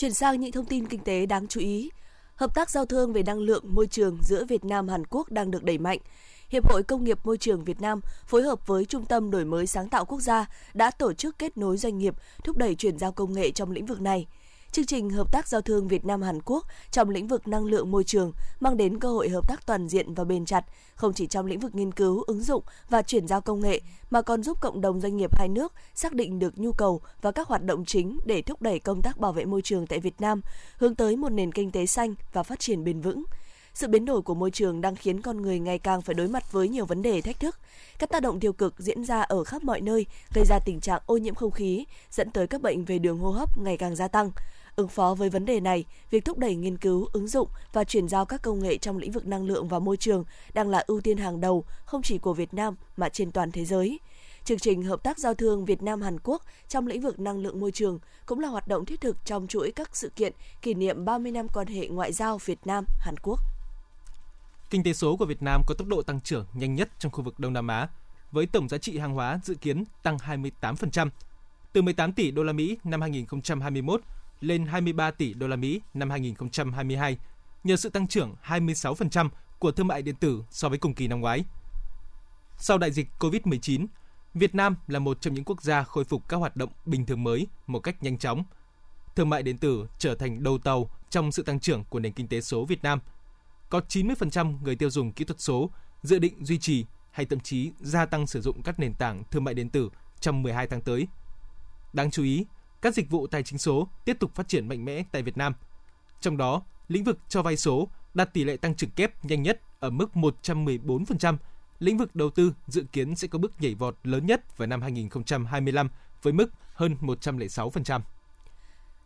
Chuyển 0.03 0.13
sang 0.13 0.39
những 0.39 0.51
thông 0.51 0.65
tin 0.65 0.87
kinh 0.87 0.99
tế 0.99 1.25
đáng 1.25 1.47
chú 1.47 1.59
ý. 1.59 1.89
Hợp 2.35 2.55
tác 2.55 2.69
giao 2.69 2.85
thương 2.85 3.13
về 3.13 3.23
năng 3.23 3.39
lượng 3.39 3.63
môi 3.75 3.87
trường 3.87 4.17
giữa 4.21 4.45
Việt 4.45 4.65
Nam 4.65 4.87
Hàn 4.87 5.03
Quốc 5.09 5.31
đang 5.31 5.51
được 5.51 5.63
đẩy 5.63 5.77
mạnh. 5.77 5.99
Hiệp 6.49 6.69
hội 6.69 6.83
Công 6.83 7.03
nghiệp 7.03 7.25
Môi 7.25 7.37
trường 7.37 7.63
Việt 7.63 7.81
Nam 7.81 8.01
phối 8.27 8.41
hợp 8.41 8.67
với 8.67 8.85
Trung 8.85 9.05
tâm 9.05 9.31
Đổi 9.31 9.45
mới 9.45 9.67
sáng 9.67 9.89
tạo 9.89 10.05
quốc 10.05 10.21
gia 10.21 10.45
đã 10.73 10.91
tổ 10.91 11.13
chức 11.13 11.39
kết 11.39 11.57
nối 11.57 11.77
doanh 11.77 11.97
nghiệp, 11.97 12.15
thúc 12.43 12.57
đẩy 12.57 12.75
chuyển 12.75 12.97
giao 12.97 13.11
công 13.11 13.33
nghệ 13.33 13.51
trong 13.51 13.71
lĩnh 13.71 13.85
vực 13.85 14.01
này. 14.01 14.27
Chương 14.73 14.85
trình 14.85 15.09
hợp 15.09 15.31
tác 15.31 15.47
giao 15.47 15.61
thương 15.61 15.87
Việt 15.87 16.05
Nam 16.05 16.21
Hàn 16.21 16.41
Quốc 16.45 16.65
trong 16.91 17.09
lĩnh 17.09 17.27
vực 17.27 17.47
năng 17.47 17.65
lượng 17.65 17.91
môi 17.91 18.03
trường 18.03 18.31
mang 18.59 18.77
đến 18.77 18.99
cơ 18.99 19.09
hội 19.09 19.29
hợp 19.29 19.47
tác 19.47 19.65
toàn 19.65 19.87
diện 19.87 20.13
và 20.13 20.23
bền 20.23 20.45
chặt, 20.45 20.65
không 20.95 21.13
chỉ 21.13 21.27
trong 21.27 21.45
lĩnh 21.45 21.59
vực 21.59 21.75
nghiên 21.75 21.91
cứu, 21.91 22.23
ứng 22.27 22.43
dụng 22.43 22.63
và 22.89 23.01
chuyển 23.01 23.27
giao 23.27 23.41
công 23.41 23.61
nghệ 23.61 23.81
mà 24.09 24.21
còn 24.21 24.43
giúp 24.43 24.57
cộng 24.61 24.81
đồng 24.81 25.01
doanh 25.01 25.17
nghiệp 25.17 25.37
hai 25.37 25.47
nước 25.47 25.73
xác 25.95 26.13
định 26.13 26.39
được 26.39 26.57
nhu 26.57 26.71
cầu 26.71 27.01
và 27.21 27.31
các 27.31 27.47
hoạt 27.47 27.63
động 27.63 27.85
chính 27.85 28.19
để 28.25 28.41
thúc 28.41 28.61
đẩy 28.61 28.79
công 28.79 29.01
tác 29.01 29.17
bảo 29.17 29.31
vệ 29.31 29.45
môi 29.45 29.61
trường 29.61 29.87
tại 29.87 29.99
Việt 29.99 30.21
Nam, 30.21 30.41
hướng 30.77 30.95
tới 30.95 31.15
một 31.15 31.29
nền 31.29 31.51
kinh 31.51 31.71
tế 31.71 31.85
xanh 31.85 32.15
và 32.33 32.43
phát 32.43 32.59
triển 32.59 32.83
bền 32.83 33.01
vững. 33.01 33.23
Sự 33.73 33.87
biến 33.87 34.05
đổi 34.05 34.21
của 34.21 34.35
môi 34.35 34.51
trường 34.51 34.81
đang 34.81 34.95
khiến 34.95 35.21
con 35.21 35.41
người 35.41 35.59
ngày 35.59 35.79
càng 35.79 36.01
phải 36.01 36.13
đối 36.13 36.27
mặt 36.27 36.51
với 36.51 36.69
nhiều 36.69 36.85
vấn 36.85 37.01
đề 37.01 37.21
thách 37.21 37.39
thức. 37.39 37.59
Các 37.99 38.09
tác 38.09 38.21
động 38.21 38.39
tiêu 38.39 38.53
cực 38.53 38.73
diễn 38.77 39.05
ra 39.05 39.21
ở 39.21 39.43
khắp 39.43 39.63
mọi 39.63 39.81
nơi, 39.81 40.05
gây 40.33 40.45
ra 40.45 40.59
tình 40.65 40.79
trạng 40.79 41.01
ô 41.05 41.17
nhiễm 41.17 41.35
không 41.35 41.51
khí, 41.51 41.85
dẫn 42.11 42.31
tới 42.31 42.47
các 42.47 42.61
bệnh 42.61 42.85
về 42.85 42.99
đường 42.99 43.19
hô 43.19 43.31
hấp 43.31 43.57
ngày 43.57 43.77
càng 43.77 43.95
gia 43.95 44.07
tăng. 44.07 44.31
Ứng 44.75 44.87
phó 44.87 45.13
với 45.13 45.29
vấn 45.29 45.45
đề 45.45 45.59
này, 45.59 45.85
việc 46.09 46.25
thúc 46.25 46.37
đẩy 46.37 46.55
nghiên 46.55 46.77
cứu, 46.77 47.07
ứng 47.13 47.27
dụng 47.27 47.47
và 47.73 47.83
chuyển 47.83 48.07
giao 48.07 48.25
các 48.25 48.41
công 48.41 48.59
nghệ 48.59 48.77
trong 48.77 48.97
lĩnh 48.97 49.11
vực 49.11 49.27
năng 49.27 49.45
lượng 49.45 49.67
và 49.67 49.79
môi 49.79 49.97
trường 49.97 50.23
đang 50.53 50.69
là 50.69 50.83
ưu 50.87 51.01
tiên 51.01 51.17
hàng 51.17 51.41
đầu 51.41 51.63
không 51.85 52.01
chỉ 52.01 52.17
của 52.17 52.33
Việt 52.33 52.53
Nam 52.53 52.75
mà 52.97 53.09
trên 53.09 53.31
toàn 53.31 53.51
thế 53.51 53.65
giới. 53.65 53.99
Chương 54.45 54.59
trình 54.59 54.83
hợp 54.83 55.03
tác 55.03 55.19
giao 55.19 55.33
thương 55.33 55.65
Việt 55.65 55.81
Nam 55.81 56.01
Hàn 56.01 56.17
Quốc 56.23 56.43
trong 56.67 56.87
lĩnh 56.87 57.01
vực 57.01 57.19
năng 57.19 57.39
lượng 57.39 57.59
môi 57.59 57.71
trường 57.71 57.99
cũng 58.25 58.39
là 58.39 58.47
hoạt 58.47 58.67
động 58.67 58.85
thiết 58.85 59.01
thực 59.01 59.25
trong 59.25 59.47
chuỗi 59.47 59.71
các 59.71 59.95
sự 59.97 60.09
kiện 60.09 60.33
kỷ 60.61 60.73
niệm 60.73 61.05
30 61.05 61.31
năm 61.31 61.47
quan 61.53 61.67
hệ 61.67 61.87
ngoại 61.87 62.13
giao 62.13 62.37
Việt 62.37 62.59
Nam 62.65 62.85
Hàn 62.99 63.15
Quốc. 63.23 63.39
Kinh 64.69 64.83
tế 64.83 64.93
số 64.93 65.17
của 65.17 65.25
Việt 65.25 65.41
Nam 65.41 65.61
có 65.67 65.75
tốc 65.77 65.87
độ 65.87 66.01
tăng 66.01 66.21
trưởng 66.21 66.45
nhanh 66.53 66.75
nhất 66.75 66.89
trong 66.99 67.11
khu 67.11 67.23
vực 67.23 67.39
Đông 67.39 67.53
Nam 67.53 67.67
Á, 67.67 67.87
với 68.31 68.45
tổng 68.45 68.69
giá 68.69 68.77
trị 68.77 68.97
hàng 68.97 69.13
hóa 69.13 69.39
dự 69.43 69.55
kiến 69.55 69.83
tăng 70.03 70.17
28%, 70.17 71.09
từ 71.73 71.81
18 71.81 72.13
tỷ 72.13 72.31
đô 72.31 72.43
la 72.43 72.53
Mỹ 72.53 72.77
năm 72.83 73.01
2021 73.01 74.01
lên 74.43 74.65
23 74.65 75.11
tỷ 75.11 75.33
đô 75.33 75.47
la 75.47 75.55
Mỹ 75.55 75.81
năm 75.93 76.09
2022 76.09 77.17
nhờ 77.63 77.75
sự 77.75 77.89
tăng 77.89 78.07
trưởng 78.07 78.35
26% 78.45 79.29
của 79.59 79.71
thương 79.71 79.87
mại 79.87 80.01
điện 80.01 80.15
tử 80.15 80.43
so 80.49 80.69
với 80.69 80.77
cùng 80.77 80.93
kỳ 80.93 81.07
năm 81.07 81.21
ngoái. 81.21 81.45
Sau 82.57 82.77
đại 82.77 82.91
dịch 82.91 83.07
COVID-19, 83.19 83.85
Việt 84.33 84.55
Nam 84.55 84.75
là 84.87 84.99
một 84.99 85.21
trong 85.21 85.33
những 85.33 85.43
quốc 85.43 85.61
gia 85.61 85.83
khôi 85.83 86.03
phục 86.03 86.29
các 86.29 86.37
hoạt 86.37 86.55
động 86.55 86.69
bình 86.85 87.05
thường 87.05 87.23
mới 87.23 87.47
một 87.67 87.79
cách 87.79 88.03
nhanh 88.03 88.17
chóng. 88.17 88.43
Thương 89.15 89.29
mại 89.29 89.43
điện 89.43 89.57
tử 89.57 89.87
trở 89.97 90.15
thành 90.15 90.43
đầu 90.43 90.57
tàu 90.57 90.89
trong 91.09 91.31
sự 91.31 91.43
tăng 91.43 91.59
trưởng 91.59 91.83
của 91.83 91.99
nền 91.99 92.13
kinh 92.13 92.27
tế 92.27 92.41
số 92.41 92.65
Việt 92.65 92.83
Nam. 92.83 92.99
Có 93.69 93.81
90% 93.89 94.57
người 94.63 94.75
tiêu 94.75 94.89
dùng 94.89 95.11
kỹ 95.11 95.25
thuật 95.25 95.41
số 95.41 95.69
dự 96.01 96.19
định 96.19 96.45
duy 96.45 96.57
trì 96.57 96.85
hay 97.11 97.25
thậm 97.25 97.39
chí 97.39 97.71
gia 97.79 98.05
tăng 98.05 98.27
sử 98.27 98.41
dụng 98.41 98.61
các 98.61 98.79
nền 98.79 98.93
tảng 98.93 99.23
thương 99.31 99.43
mại 99.43 99.53
điện 99.53 99.69
tử 99.69 99.89
trong 100.19 100.43
12 100.43 100.67
tháng 100.67 100.81
tới. 100.81 101.07
Đáng 101.93 102.11
chú 102.11 102.23
ý, 102.23 102.45
các 102.83 102.93
dịch 102.93 103.09
vụ 103.09 103.27
tài 103.27 103.43
chính 103.43 103.59
số 103.59 103.87
tiếp 104.05 104.17
tục 104.19 104.35
phát 104.35 104.47
triển 104.47 104.67
mạnh 104.67 104.85
mẽ 104.85 105.03
tại 105.11 105.21
Việt 105.21 105.37
Nam. 105.37 105.53
Trong 106.21 106.37
đó, 106.37 106.61
lĩnh 106.87 107.03
vực 107.03 107.19
cho 107.29 107.41
vay 107.41 107.57
số 107.57 107.87
đạt 108.13 108.33
tỷ 108.33 108.43
lệ 108.43 108.57
tăng 108.57 108.75
trưởng 108.75 108.89
kép 108.89 109.25
nhanh 109.25 109.43
nhất 109.43 109.61
ở 109.79 109.89
mức 109.89 110.09
114%. 110.13 111.37
Lĩnh 111.79 111.97
vực 111.97 112.15
đầu 112.15 112.29
tư 112.29 112.53
dự 112.67 112.83
kiến 112.91 113.15
sẽ 113.15 113.27
có 113.27 113.39
bước 113.39 113.51
nhảy 113.59 113.75
vọt 113.75 113.95
lớn 114.03 114.25
nhất 114.25 114.57
vào 114.57 114.67
năm 114.67 114.81
2025 114.81 115.89
với 116.21 116.33
mức 116.33 116.51
hơn 116.73 116.97
106%. 117.01 118.01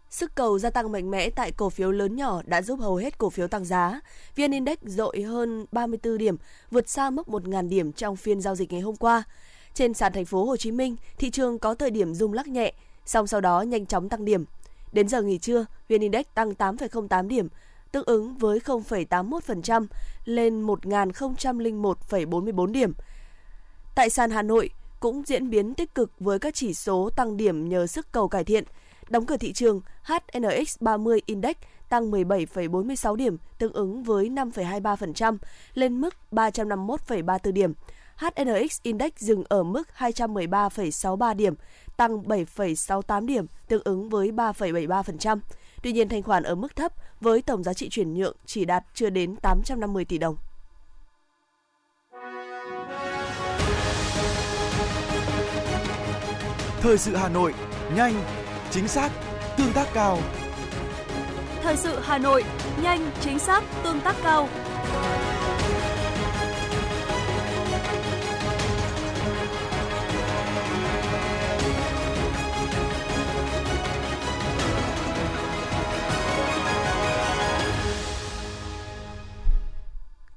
Sức 0.10 0.36
cầu 0.36 0.60
gia 0.60 0.70
tăng 0.70 0.92
mạnh 0.92 1.12
mẽ 1.12 1.30
tại 1.30 1.52
cổ 1.52 1.70
phiếu 1.70 1.92
lớn 1.92 2.16
nhỏ 2.16 2.42
đã 2.46 2.62
giúp 2.62 2.80
hầu 2.80 2.96
hết 2.96 3.18
cổ 3.18 3.30
phiếu 3.30 3.48
tăng 3.48 3.66
giá. 3.66 4.00
VN 4.36 4.52
Index 4.52 4.78
dội 4.84 5.22
hơn 5.22 5.66
34 5.72 6.18
điểm, 6.18 6.36
vượt 6.72 6.90
xa 6.90 7.10
mức 7.10 7.28
1.000 7.28 7.70
điểm 7.70 7.92
trong 7.92 8.16
phiên 8.16 8.42
giao 8.42 8.56
dịch 8.56 8.72
ngày 8.72 8.82
hôm 8.82 8.96
qua. 8.96 9.24
Trên 9.74 9.94
sàn 9.94 10.14
thành 10.14 10.26
phố 10.26 10.46
Hồ 10.46 10.58
Chí 10.58 10.72
Minh, 10.72 10.96
thị 11.18 11.30
trường 11.30 11.60
có 11.60 11.74
thời 11.74 11.92
điểm 11.92 12.14
rung 12.14 12.34
lắc 12.34 12.48
nhẹ, 12.48 12.74
song 13.08 13.28
sau 13.28 13.42
đó 13.42 13.62
nhanh 13.62 13.86
chóng 13.86 14.10
tăng 14.10 14.26
điểm. 14.26 14.46
Đến 14.92 15.08
giờ 15.08 15.22
nghỉ 15.22 15.38
trưa, 15.38 15.66
VN 15.90 16.00
Index 16.00 16.26
tăng 16.34 16.52
8,08 16.52 17.28
điểm, 17.28 17.48
tương 17.92 18.06
ứng 18.06 18.38
với 18.38 18.60
0,81% 18.60 19.88
lên 20.26 20.68
1.001,44 20.68 22.66
điểm. 22.72 22.94
Tại 23.96 24.10
sàn 24.10 24.32
Hà 24.32 24.42
Nội 24.42 24.70
cũng 25.00 25.24
diễn 25.26 25.50
biến 25.50 25.74
tích 25.74 25.96
cực 25.96 26.12
với 26.20 26.40
các 26.40 26.56
chỉ 26.56 26.74
số 26.74 27.10
tăng 27.16 27.38
điểm 27.38 27.70
nhờ 27.70 27.88
sức 27.88 28.12
cầu 28.12 28.28
cải 28.28 28.44
thiện. 28.44 28.64
Đóng 29.10 29.26
cửa 29.26 29.38
thị 29.38 29.54
trường, 29.54 29.82
HNX 30.04 30.78
30 30.80 31.22
Index 31.26 31.56
tăng 31.90 32.12
17,46 32.12 33.16
điểm, 33.16 33.38
tương 33.58 33.74
ứng 33.74 34.04
với 34.04 34.30
5,23%, 34.30 35.38
lên 35.74 36.02
mức 36.02 36.16
351,34 36.32 37.52
điểm. 37.52 37.74
HNX 38.16 38.82
Index 38.84 39.12
dừng 39.18 39.44
ở 39.50 39.64
mức 39.64 39.88
213,63 39.98 41.36
điểm, 41.36 41.54
tăng 41.98 42.24
7,68 42.24 43.26
điểm, 43.26 43.46
tương 43.68 43.82
ứng 43.84 44.10
với 44.10 44.32
3,73%. 44.32 45.40
Tuy 45.84 45.92
nhiên, 45.92 46.10
thanh 46.10 46.24
khoản 46.24 46.44
ở 46.44 46.56
mức 46.56 46.76
thấp 46.76 46.92
với 47.22 47.42
tổng 47.42 47.64
giá 47.64 47.74
trị 47.74 47.90
chuyển 47.90 48.14
nhượng 48.14 48.36
chỉ 48.46 48.66
đạt 48.66 48.84
chưa 48.94 49.10
đến 49.10 49.36
850 49.36 50.06
tỷ 50.06 50.18
đồng. 50.18 50.36
Thời 56.82 56.98
sự 56.98 57.16
Hà 57.16 57.30
Nội, 57.30 57.54
nhanh, 57.96 58.24
chính 58.72 58.88
xác, 58.88 59.12
tương 59.58 59.74
tác 59.74 59.88
cao. 59.94 60.20
Thời 61.62 61.78
sự 61.78 62.00
Hà 62.00 62.18
Nội, 62.18 62.44
nhanh, 62.82 63.12
chính 63.22 63.40
xác, 63.40 63.64
tương 63.84 64.02
tác 64.02 64.16
cao. 64.24 64.50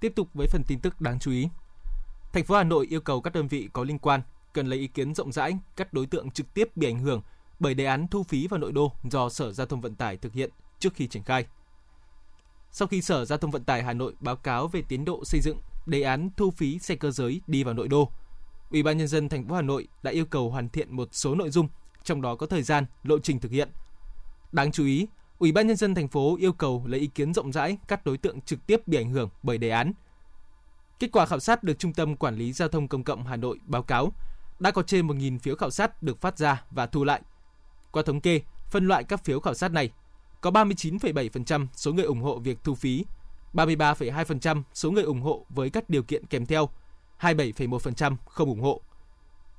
Tiếp 0.00 0.12
tục 0.16 0.28
với 0.34 0.46
phần 0.46 0.62
tin 0.64 0.80
tức 0.80 1.00
đáng 1.00 1.18
chú 1.18 1.30
ý. 1.30 1.48
Thành 2.32 2.44
phố 2.44 2.56
Hà 2.56 2.64
Nội 2.64 2.86
yêu 2.90 3.00
cầu 3.00 3.20
các 3.20 3.32
đơn 3.32 3.48
vị 3.48 3.68
có 3.72 3.84
liên 3.84 3.98
quan 3.98 4.22
cần 4.52 4.66
lấy 4.66 4.78
ý 4.78 4.86
kiến 4.86 5.14
rộng 5.14 5.32
rãi 5.32 5.58
các 5.76 5.92
đối 5.92 6.06
tượng 6.06 6.30
trực 6.30 6.54
tiếp 6.54 6.76
bị 6.76 6.86
ảnh 6.86 6.98
hưởng 6.98 7.22
bởi 7.58 7.74
đề 7.74 7.84
án 7.84 8.08
thu 8.08 8.22
phí 8.22 8.46
vào 8.46 8.60
nội 8.60 8.72
đô 8.72 8.92
do 9.04 9.28
Sở 9.28 9.52
Giao 9.52 9.66
thông 9.66 9.80
Vận 9.80 9.94
tải 9.94 10.16
thực 10.16 10.32
hiện 10.32 10.50
trước 10.78 10.94
khi 10.94 11.06
triển 11.06 11.22
khai. 11.22 11.46
Sau 12.70 12.88
khi 12.88 13.02
Sở 13.02 13.24
Giao 13.24 13.38
thông 13.38 13.50
Vận 13.50 13.64
tải 13.64 13.82
Hà 13.82 13.92
Nội 13.92 14.14
báo 14.20 14.36
cáo 14.36 14.68
về 14.68 14.82
tiến 14.88 15.04
độ 15.04 15.24
xây 15.24 15.40
dựng 15.40 15.58
đề 15.86 16.02
án 16.02 16.30
thu 16.36 16.50
phí 16.50 16.78
xe 16.78 16.96
cơ 16.96 17.10
giới 17.10 17.40
đi 17.46 17.64
vào 17.64 17.74
nội 17.74 17.88
đô, 17.88 18.10
Ủy 18.70 18.82
ban 18.82 18.98
nhân 18.98 19.08
dân 19.08 19.28
thành 19.28 19.48
phố 19.48 19.54
Hà 19.54 19.62
Nội 19.62 19.88
đã 20.02 20.10
yêu 20.10 20.24
cầu 20.24 20.50
hoàn 20.50 20.68
thiện 20.68 20.96
một 20.96 21.08
số 21.12 21.34
nội 21.34 21.50
dung, 21.50 21.68
trong 22.04 22.22
đó 22.22 22.34
có 22.34 22.46
thời 22.46 22.62
gian, 22.62 22.86
lộ 23.02 23.18
trình 23.18 23.40
thực 23.40 23.52
hiện. 23.52 23.68
Đáng 24.52 24.72
chú 24.72 24.84
ý, 24.84 25.06
Ủy 25.40 25.52
ban 25.52 25.66
nhân 25.66 25.76
dân 25.76 25.94
thành 25.94 26.08
phố 26.08 26.36
yêu 26.36 26.52
cầu 26.52 26.82
lấy 26.86 27.00
ý 27.00 27.06
kiến 27.06 27.34
rộng 27.34 27.52
rãi 27.52 27.78
các 27.88 28.06
đối 28.06 28.18
tượng 28.18 28.40
trực 28.40 28.66
tiếp 28.66 28.88
bị 28.88 28.96
ảnh 28.96 29.10
hưởng 29.10 29.28
bởi 29.42 29.58
đề 29.58 29.70
án. 29.70 29.92
Kết 30.98 31.08
quả 31.12 31.26
khảo 31.26 31.40
sát 31.40 31.62
được 31.62 31.78
Trung 31.78 31.92
tâm 31.92 32.16
Quản 32.16 32.36
lý 32.36 32.52
Giao 32.52 32.68
thông 32.68 32.88
Công 32.88 33.04
cộng 33.04 33.24
Hà 33.24 33.36
Nội 33.36 33.58
báo 33.66 33.82
cáo 33.82 34.12
đã 34.58 34.70
có 34.70 34.82
trên 34.82 35.06
1.000 35.06 35.38
phiếu 35.38 35.56
khảo 35.56 35.70
sát 35.70 36.02
được 36.02 36.20
phát 36.20 36.38
ra 36.38 36.64
và 36.70 36.86
thu 36.86 37.04
lại. 37.04 37.22
Qua 37.90 38.02
thống 38.02 38.20
kê, 38.20 38.40
phân 38.70 38.88
loại 38.88 39.04
các 39.04 39.24
phiếu 39.24 39.40
khảo 39.40 39.54
sát 39.54 39.72
này, 39.72 39.90
có 40.40 40.50
39,7% 40.50 41.66
số 41.76 41.92
người 41.92 42.04
ủng 42.04 42.22
hộ 42.22 42.38
việc 42.38 42.64
thu 42.64 42.74
phí, 42.74 43.04
33,2% 43.54 44.62
số 44.74 44.90
người 44.90 45.04
ủng 45.04 45.20
hộ 45.20 45.46
với 45.48 45.70
các 45.70 45.90
điều 45.90 46.02
kiện 46.02 46.26
kèm 46.26 46.46
theo, 46.46 46.68
27,1% 47.20 48.16
không 48.26 48.48
ủng 48.48 48.60
hộ. 48.60 48.80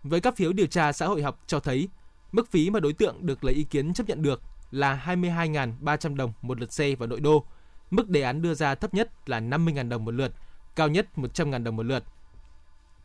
Với 0.03 0.21
các 0.21 0.35
phiếu 0.35 0.53
điều 0.53 0.67
tra 0.67 0.91
xã 0.91 1.05
hội 1.05 1.21
học 1.21 1.39
cho 1.47 1.59
thấy, 1.59 1.87
mức 2.31 2.51
phí 2.51 2.69
mà 2.69 2.79
đối 2.79 2.93
tượng 2.93 3.25
được 3.25 3.43
lấy 3.43 3.55
ý 3.55 3.63
kiến 3.63 3.93
chấp 3.93 4.07
nhận 4.07 4.21
được 4.21 4.41
là 4.71 5.03
22.300 5.05 6.15
đồng 6.15 6.33
một 6.41 6.59
lượt 6.59 6.73
xe 6.73 6.95
vào 6.95 7.07
nội 7.07 7.19
đô. 7.19 7.45
Mức 7.91 8.09
đề 8.09 8.21
án 8.21 8.41
đưa 8.41 8.53
ra 8.53 8.75
thấp 8.75 8.93
nhất 8.93 9.29
là 9.29 9.39
50.000 9.39 9.89
đồng 9.89 10.05
một 10.05 10.11
lượt, 10.11 10.33
cao 10.75 10.87
nhất 10.87 11.07
100.000 11.15 11.63
đồng 11.63 11.75
một 11.75 11.83
lượt. 11.83 12.03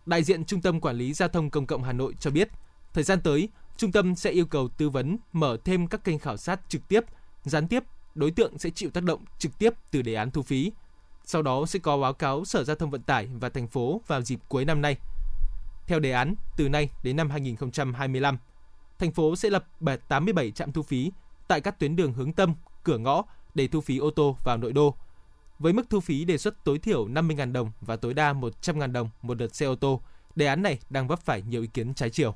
Đại 0.07 0.23
diện 0.23 0.45
Trung 0.45 0.61
tâm 0.61 0.81
Quản 0.81 0.97
lý 0.97 1.13
Giao 1.13 1.29
thông 1.29 1.51
Công 1.51 1.67
cộng 1.67 1.83
Hà 1.83 1.93
Nội 1.93 2.15
cho 2.21 2.31
biết, 2.31 2.49
thời 2.93 3.05
gian 3.05 3.21
tới, 3.21 3.49
trung 3.77 3.93
tâm 3.93 4.15
sẽ 4.15 4.31
yêu 4.31 4.47
cầu 4.47 4.69
tư 4.69 4.91
vấn 4.91 5.17
mở 5.33 5.57
thêm 5.65 5.87
các 5.87 6.05
kênh 6.05 6.19
khảo 6.19 6.37
sát 6.37 6.61
trực 6.69 6.89
tiếp, 6.89 7.05
gián 7.45 7.69
tiếp, 7.69 7.83
đối 8.15 8.31
tượng 8.31 8.59
sẽ 8.59 8.71
chịu 8.71 8.91
tác 8.91 9.05
động 9.05 9.25
trực 9.39 9.59
tiếp 9.59 9.75
từ 9.91 10.03
đề 10.03 10.15
án 10.15 10.31
thu 10.31 10.43
phí. 10.43 10.73
Sau 11.25 11.43
đó 11.43 11.67
sẽ 11.67 11.79
có 11.79 11.99
báo 11.99 12.13
cáo 12.13 12.45
Sở 12.45 12.65
Giao 12.65 12.77
thông 12.77 12.91
Vận 12.91 13.03
tải 13.03 13.29
và 13.41 13.49
thành 13.49 13.67
phố 13.67 14.01
vào 14.07 14.23
dịp 14.23 14.41
cuối 14.49 14.65
năm 14.65 14.83
nay. 14.83 14.97
Theo 15.87 16.01
đề 16.01 16.11
án, 16.11 16.35
từ 16.57 16.69
nay 16.69 16.91
đến 17.03 17.17
năm 17.17 17.31
2025, 17.31 18.39
thành 18.99 19.13
phố 19.13 19.37
sẽ 19.37 19.51
lập 19.51 19.67
87 20.09 20.51
trạm 20.51 20.73
thu 20.73 20.83
phí 20.83 21.13
tại 21.49 21.61
các 21.61 21.79
tuyến 21.79 21.97
đường 21.97 22.13
hướng 22.13 22.33
tâm, 22.33 22.55
cửa 22.85 22.99
ngõ 22.99 23.23
để 23.55 23.69
thu 23.69 23.81
phí 23.81 23.99
ô 23.99 24.11
tô 24.11 24.37
vào 24.45 24.57
nội 24.57 24.73
đô. 24.73 24.95
Với 25.59 25.73
mức 25.73 25.91
thu 25.91 26.01
phí 26.01 26.25
đề 26.25 26.39
xuất 26.39 26.65
tối 26.65 26.79
thiểu 26.79 27.09
50.000 27.09 27.53
đồng 27.53 27.71
và 27.81 27.97
tối 27.97 28.15
đa 28.15 28.33
100.000 28.33 28.93
đồng 28.93 29.11
một 29.23 29.41
lượt 29.41 29.55
xe 29.55 29.67
ô 29.67 29.75
tô, 29.75 30.01
đề 30.37 30.47
án 30.47 30.63
này 30.63 30.79
đang 30.91 31.09
vấp 31.09 31.21
phải 31.21 31.43
nhiều 31.43 31.63
ý 31.63 31.69
kiến 31.69 31.95
trái 31.95 32.11
chiều. 32.11 32.35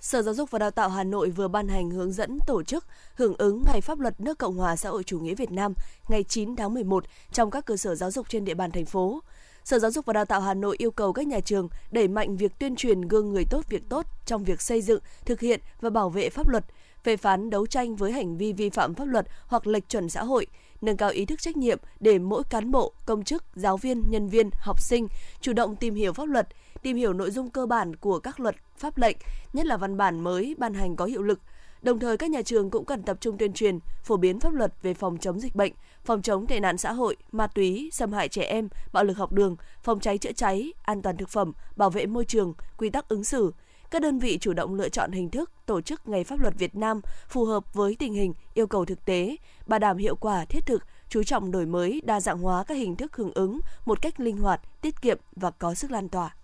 Sở 0.00 0.22
Giáo 0.22 0.34
dục 0.34 0.50
và 0.50 0.58
Đào 0.58 0.70
tạo 0.70 0.88
Hà 0.88 1.04
Nội 1.04 1.30
vừa 1.30 1.48
ban 1.48 1.68
hành 1.68 1.90
hướng 1.90 2.12
dẫn 2.12 2.38
tổ 2.46 2.62
chức 2.62 2.84
hưởng 3.14 3.34
ứng 3.38 3.62
Ngày 3.66 3.80
Pháp 3.80 4.00
luật 4.00 4.20
nước 4.20 4.38
Cộng 4.38 4.56
hòa 4.56 4.76
xã 4.76 4.88
hội 4.88 5.04
chủ 5.04 5.18
nghĩa 5.20 5.34
Việt 5.34 5.50
Nam 5.50 5.74
ngày 6.08 6.22
9 6.22 6.56
tháng 6.56 6.74
11 6.74 7.04
trong 7.32 7.50
các 7.50 7.66
cơ 7.66 7.76
sở 7.76 7.94
giáo 7.94 8.10
dục 8.10 8.28
trên 8.28 8.44
địa 8.44 8.54
bàn 8.54 8.70
thành 8.70 8.84
phố. 8.84 9.20
Sở 9.64 9.78
Giáo 9.78 9.90
dục 9.90 10.06
và 10.06 10.12
Đào 10.12 10.24
tạo 10.24 10.40
Hà 10.40 10.54
Nội 10.54 10.76
yêu 10.78 10.90
cầu 10.90 11.12
các 11.12 11.26
nhà 11.26 11.40
trường 11.40 11.68
đẩy 11.90 12.08
mạnh 12.08 12.36
việc 12.36 12.58
tuyên 12.58 12.76
truyền 12.76 13.00
gương 13.00 13.32
người 13.32 13.44
tốt 13.50 13.64
việc 13.68 13.88
tốt 13.88 14.06
trong 14.26 14.44
việc 14.44 14.62
xây 14.62 14.82
dựng, 14.82 15.00
thực 15.24 15.40
hiện 15.40 15.60
và 15.80 15.90
bảo 15.90 16.10
vệ 16.10 16.30
pháp 16.30 16.48
luật, 16.48 16.64
phê 17.04 17.16
phán 17.16 17.50
đấu 17.50 17.66
tranh 17.66 17.96
với 17.96 18.12
hành 18.12 18.36
vi 18.36 18.52
vi 18.52 18.70
phạm 18.70 18.94
pháp 18.94 19.04
luật 19.04 19.26
hoặc 19.46 19.66
lệch 19.66 19.88
chuẩn 19.88 20.08
xã 20.08 20.24
hội, 20.24 20.46
nâng 20.80 20.96
cao 20.96 21.10
ý 21.10 21.24
thức 21.24 21.40
trách 21.42 21.56
nhiệm 21.56 21.78
để 22.00 22.18
mỗi 22.18 22.42
cán 22.50 22.70
bộ, 22.70 22.92
công 23.06 23.24
chức, 23.24 23.44
giáo 23.54 23.76
viên, 23.76 24.02
nhân 24.10 24.28
viên, 24.28 24.50
học 24.60 24.80
sinh 24.80 25.08
chủ 25.40 25.52
động 25.52 25.76
tìm 25.76 25.94
hiểu 25.94 26.12
pháp 26.12 26.28
luật, 26.28 26.48
tìm 26.82 26.96
hiểu 26.96 27.12
nội 27.12 27.30
dung 27.30 27.50
cơ 27.50 27.66
bản 27.66 27.96
của 27.96 28.18
các 28.18 28.40
luật, 28.40 28.56
pháp 28.76 28.98
lệnh, 28.98 29.16
nhất 29.52 29.66
là 29.66 29.76
văn 29.76 29.96
bản 29.96 30.20
mới 30.20 30.54
ban 30.58 30.74
hành 30.74 30.96
có 30.96 31.04
hiệu 31.04 31.22
lực. 31.22 31.40
Đồng 31.82 31.98
thời 31.98 32.16
các 32.16 32.30
nhà 32.30 32.42
trường 32.42 32.70
cũng 32.70 32.84
cần 32.84 33.02
tập 33.02 33.16
trung 33.20 33.38
tuyên 33.38 33.52
truyền, 33.52 33.78
phổ 34.02 34.16
biến 34.16 34.40
pháp 34.40 34.52
luật 34.52 34.72
về 34.82 34.94
phòng 34.94 35.18
chống 35.18 35.40
dịch 35.40 35.54
bệnh, 35.54 35.72
phòng 36.04 36.22
chống 36.22 36.46
tệ 36.46 36.60
nạn 36.60 36.78
xã 36.78 36.92
hội, 36.92 37.16
ma 37.32 37.46
túy, 37.46 37.90
xâm 37.92 38.12
hại 38.12 38.28
trẻ 38.28 38.42
em, 38.42 38.68
bạo 38.92 39.04
lực 39.04 39.16
học 39.16 39.32
đường, 39.32 39.56
phòng 39.82 40.00
cháy 40.00 40.18
chữa 40.18 40.32
cháy, 40.32 40.72
an 40.82 41.02
toàn 41.02 41.16
thực 41.16 41.28
phẩm, 41.28 41.52
bảo 41.76 41.90
vệ 41.90 42.06
môi 42.06 42.24
trường, 42.24 42.54
quy 42.76 42.90
tắc 42.90 43.08
ứng 43.08 43.24
xử. 43.24 43.52
Các 43.90 44.02
đơn 44.02 44.18
vị 44.18 44.38
chủ 44.40 44.52
động 44.52 44.74
lựa 44.74 44.88
chọn 44.88 45.12
hình 45.12 45.30
thức 45.30 45.50
tổ 45.66 45.80
chức 45.80 46.08
Ngày 46.08 46.24
Pháp 46.24 46.40
luật 46.40 46.54
Việt 46.58 46.76
Nam 46.76 47.00
phù 47.28 47.44
hợp 47.44 47.74
với 47.74 47.96
tình 47.98 48.14
hình, 48.14 48.34
yêu 48.54 48.66
cầu 48.66 48.84
thực 48.84 49.04
tế, 49.04 49.36
bảo 49.66 49.78
đảm 49.78 49.96
hiệu 49.96 50.16
quả 50.16 50.44
thiết 50.44 50.66
thực, 50.66 50.84
chú 51.08 51.22
trọng 51.22 51.50
đổi 51.50 51.66
mới, 51.66 52.00
đa 52.04 52.20
dạng 52.20 52.38
hóa 52.38 52.64
các 52.64 52.74
hình 52.74 52.96
thức 52.96 53.16
hưởng 53.16 53.32
ứng 53.34 53.60
một 53.84 54.02
cách 54.02 54.20
linh 54.20 54.36
hoạt, 54.36 54.60
tiết 54.82 55.02
kiệm 55.02 55.18
và 55.36 55.50
có 55.50 55.74
sức 55.74 55.90
lan 55.90 56.08
tỏa. 56.08 56.34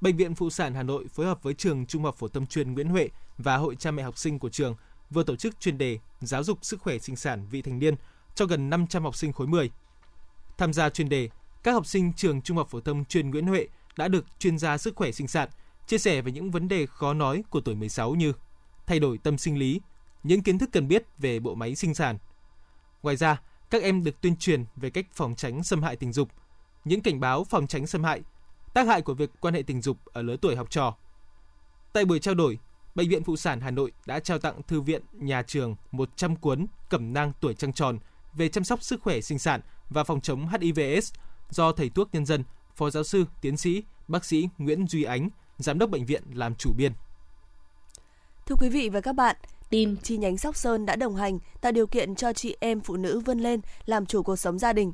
Bệnh 0.00 0.16
viện 0.16 0.34
Phụ 0.34 0.50
sản 0.50 0.74
Hà 0.74 0.82
Nội 0.82 1.06
phối 1.08 1.26
hợp 1.26 1.42
với 1.42 1.54
trường 1.54 1.86
Trung 1.86 2.04
học 2.04 2.16
phổ 2.18 2.28
thông 2.28 2.46
chuyên 2.46 2.72
Nguyễn 2.72 2.88
Huệ 2.88 3.08
và 3.38 3.56
Hội 3.56 3.76
cha 3.76 3.90
mẹ 3.90 4.02
học 4.02 4.18
sinh 4.18 4.38
của 4.38 4.48
trường 4.48 4.76
vừa 5.10 5.22
tổ 5.22 5.36
chức 5.36 5.60
chuyên 5.60 5.78
đề 5.78 5.98
giáo 6.20 6.44
dục 6.44 6.58
sức 6.62 6.80
khỏe 6.80 6.98
sinh 6.98 7.16
sản 7.16 7.46
vị 7.50 7.62
thành 7.62 7.78
niên 7.78 7.94
cho 8.34 8.46
gần 8.46 8.70
500 8.70 9.02
học 9.02 9.16
sinh 9.16 9.32
khối 9.32 9.46
10. 9.46 9.70
Tham 10.58 10.72
gia 10.72 10.90
chuyên 10.90 11.08
đề, 11.08 11.28
các 11.62 11.72
học 11.72 11.86
sinh 11.86 12.12
trường 12.12 12.42
Trung 12.42 12.56
học 12.56 12.68
phổ 12.70 12.80
thông 12.80 13.04
chuyên 13.04 13.30
Nguyễn 13.30 13.46
Huệ 13.46 13.66
đã 13.96 14.08
được 14.08 14.24
chuyên 14.38 14.58
gia 14.58 14.78
sức 14.78 14.96
khỏe 14.96 15.12
sinh 15.12 15.28
sản 15.28 15.48
chia 15.86 15.98
sẻ 15.98 16.22
về 16.22 16.32
những 16.32 16.50
vấn 16.50 16.68
đề 16.68 16.86
khó 16.86 17.14
nói 17.14 17.44
của 17.50 17.60
tuổi 17.60 17.74
16 17.74 18.14
như 18.14 18.32
thay 18.86 19.00
đổi 19.00 19.18
tâm 19.18 19.38
sinh 19.38 19.58
lý, 19.58 19.80
những 20.22 20.42
kiến 20.42 20.58
thức 20.58 20.70
cần 20.72 20.88
biết 20.88 21.04
về 21.18 21.40
bộ 21.40 21.54
máy 21.54 21.74
sinh 21.74 21.94
sản. 21.94 22.18
Ngoài 23.02 23.16
ra, 23.16 23.40
các 23.70 23.82
em 23.82 24.04
được 24.04 24.20
tuyên 24.20 24.36
truyền 24.36 24.64
về 24.76 24.90
cách 24.90 25.06
phòng 25.12 25.34
tránh 25.34 25.62
xâm 25.62 25.82
hại 25.82 25.96
tình 25.96 26.12
dục, 26.12 26.28
những 26.84 27.00
cảnh 27.00 27.20
báo 27.20 27.44
phòng 27.44 27.66
tránh 27.66 27.86
xâm 27.86 28.04
hại, 28.04 28.22
tác 28.74 28.86
hại 28.86 29.02
của 29.02 29.14
việc 29.14 29.30
quan 29.40 29.54
hệ 29.54 29.62
tình 29.62 29.82
dục 29.82 29.98
ở 30.04 30.22
lứa 30.22 30.36
tuổi 30.36 30.56
học 30.56 30.70
trò. 30.70 30.96
Tại 31.92 32.04
buổi 32.04 32.18
trao 32.18 32.34
đổi, 32.34 32.58
Bệnh 32.94 33.08
viện 33.08 33.24
Phụ 33.24 33.36
sản 33.36 33.60
Hà 33.60 33.70
Nội 33.70 33.92
đã 34.06 34.20
trao 34.20 34.38
tặng 34.38 34.62
thư 34.62 34.80
viện 34.80 35.02
nhà 35.12 35.42
trường 35.42 35.76
100 35.92 36.36
cuốn 36.36 36.66
cẩm 36.90 37.12
nang 37.12 37.32
tuổi 37.40 37.54
trăng 37.54 37.72
tròn 37.72 37.98
về 38.34 38.48
chăm 38.48 38.64
sóc 38.64 38.82
sức 38.82 39.02
khỏe 39.02 39.20
sinh 39.20 39.38
sản 39.38 39.60
và 39.90 40.04
phòng 40.04 40.20
chống 40.20 40.48
HIVS 40.48 41.12
do 41.50 41.72
thầy 41.72 41.88
thuốc 41.88 42.08
nhân 42.12 42.26
dân, 42.26 42.44
phó 42.76 42.90
giáo 42.90 43.04
sư, 43.04 43.24
tiến 43.40 43.56
sĩ, 43.56 43.82
bác 44.08 44.24
sĩ 44.24 44.48
Nguyễn 44.58 44.86
Duy 44.86 45.02
Ánh, 45.02 45.28
giám 45.58 45.78
đốc 45.78 45.90
bệnh 45.90 46.06
viện 46.06 46.22
làm 46.34 46.54
chủ 46.54 46.72
biên. 46.76 46.92
Thưa 48.46 48.56
quý 48.60 48.68
vị 48.68 48.88
và 48.88 49.00
các 49.00 49.12
bạn, 49.12 49.36
team 49.70 49.96
chi 49.96 50.16
nhánh 50.16 50.38
Sóc 50.38 50.56
Sơn 50.56 50.86
đã 50.86 50.96
đồng 50.96 51.16
hành 51.16 51.38
tạo 51.60 51.72
điều 51.72 51.86
kiện 51.86 52.14
cho 52.14 52.32
chị 52.32 52.56
em 52.60 52.80
phụ 52.80 52.96
nữ 52.96 53.20
vươn 53.20 53.38
lên 53.38 53.60
làm 53.86 54.06
chủ 54.06 54.22
cuộc 54.22 54.36
sống 54.36 54.58
gia 54.58 54.72
đình. 54.72 54.92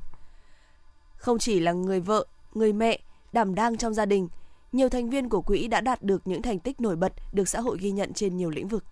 Không 1.16 1.38
chỉ 1.38 1.60
là 1.60 1.72
người 1.72 2.00
vợ, 2.00 2.26
người 2.54 2.72
mẹ, 2.72 2.98
đảm 3.32 3.54
đang 3.54 3.76
trong 3.76 3.94
gia 3.94 4.06
đình, 4.06 4.28
nhiều 4.72 4.88
thành 4.88 5.10
viên 5.10 5.28
của 5.28 5.42
quỹ 5.42 5.68
đã 5.68 5.80
đạt 5.80 6.02
được 6.02 6.26
những 6.26 6.42
thành 6.42 6.58
tích 6.58 6.80
nổi 6.80 6.96
bật 6.96 7.12
được 7.32 7.48
xã 7.48 7.60
hội 7.60 7.78
ghi 7.80 7.90
nhận 7.90 8.12
trên 8.12 8.36
nhiều 8.36 8.50
lĩnh 8.50 8.68
vực. 8.68 8.84